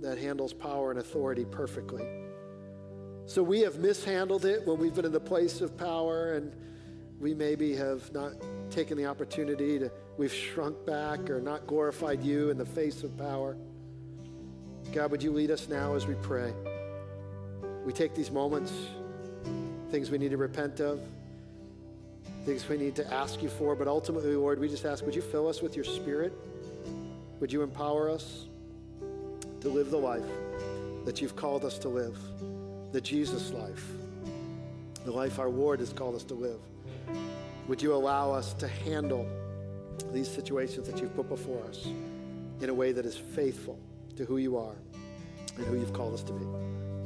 that 0.00 0.18
handles 0.18 0.52
power 0.52 0.90
and 0.90 1.00
authority 1.00 1.44
perfectly. 1.44 2.06
So 3.26 3.42
we 3.42 3.60
have 3.60 3.78
mishandled 3.78 4.44
it 4.44 4.66
when 4.66 4.78
we've 4.78 4.94
been 4.94 5.04
in 5.04 5.12
the 5.12 5.18
place 5.20 5.60
of 5.60 5.76
power 5.76 6.34
and 6.34 6.54
we 7.18 7.34
maybe 7.34 7.74
have 7.74 8.12
not 8.12 8.34
taken 8.70 8.96
the 8.96 9.06
opportunity 9.06 9.78
to, 9.78 9.90
we've 10.16 10.32
shrunk 10.32 10.84
back 10.86 11.28
or 11.30 11.40
not 11.40 11.66
glorified 11.66 12.22
you 12.22 12.50
in 12.50 12.58
the 12.58 12.64
face 12.64 13.02
of 13.02 13.16
power. 13.16 13.56
God, 14.92 15.10
would 15.10 15.22
you 15.22 15.32
lead 15.32 15.50
us 15.50 15.68
now 15.68 15.94
as 15.94 16.06
we 16.06 16.14
pray? 16.16 16.52
We 17.84 17.92
take 17.92 18.14
these 18.14 18.30
moments, 18.30 18.72
things 19.90 20.10
we 20.10 20.18
need 20.18 20.30
to 20.30 20.36
repent 20.36 20.80
of 20.80 21.00
things 22.46 22.68
we 22.68 22.78
need 22.78 22.94
to 22.94 23.12
ask 23.12 23.42
you 23.42 23.48
for. 23.48 23.74
But 23.74 23.88
ultimately, 23.88 24.36
Lord, 24.36 24.60
we 24.60 24.68
just 24.68 24.84
ask, 24.84 25.04
would 25.04 25.16
you 25.16 25.20
fill 25.20 25.48
us 25.48 25.60
with 25.60 25.74
your 25.74 25.84
spirit? 25.84 26.32
Would 27.40 27.52
you 27.52 27.62
empower 27.62 28.08
us 28.08 28.46
to 29.60 29.68
live 29.68 29.90
the 29.90 29.98
life 29.98 30.22
that 31.04 31.20
you've 31.20 31.34
called 31.34 31.64
us 31.64 31.76
to 31.80 31.88
live, 31.88 32.16
the 32.92 33.00
Jesus 33.00 33.50
life, 33.50 33.84
the 35.04 35.10
life 35.10 35.40
our 35.40 35.50
Lord 35.50 35.80
has 35.80 35.92
called 35.92 36.14
us 36.14 36.22
to 36.24 36.34
live? 36.34 36.60
Would 37.66 37.82
you 37.82 37.92
allow 37.92 38.32
us 38.32 38.54
to 38.54 38.68
handle 38.68 39.28
these 40.12 40.30
situations 40.30 40.88
that 40.88 41.00
you've 41.00 41.16
put 41.16 41.28
before 41.28 41.62
us 41.64 41.88
in 42.60 42.68
a 42.68 42.74
way 42.74 42.92
that 42.92 43.04
is 43.04 43.16
faithful 43.16 43.76
to 44.14 44.24
who 44.24 44.36
you 44.36 44.56
are 44.56 44.76
and 45.56 45.66
who 45.66 45.74
you've 45.74 45.92
called 45.92 46.14
us 46.14 46.22
to 46.22 46.32
be? 46.32 46.44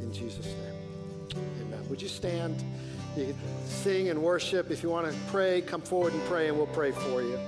In 0.02 0.12
Jesus' 0.12 0.46
name, 0.46 1.42
amen. 1.62 1.88
Would 1.88 2.02
you 2.02 2.08
stand? 2.08 2.62
You 3.16 3.26
can 3.26 3.36
sing 3.66 4.08
and 4.08 4.22
worship. 4.22 4.70
If 4.70 4.82
you 4.82 4.90
want 4.90 5.10
to 5.10 5.18
pray, 5.28 5.62
come 5.62 5.82
forward 5.82 6.12
and 6.12 6.22
pray, 6.24 6.48
and 6.48 6.56
we'll 6.56 6.66
pray 6.68 6.92
for 6.92 7.22
you. 7.22 7.38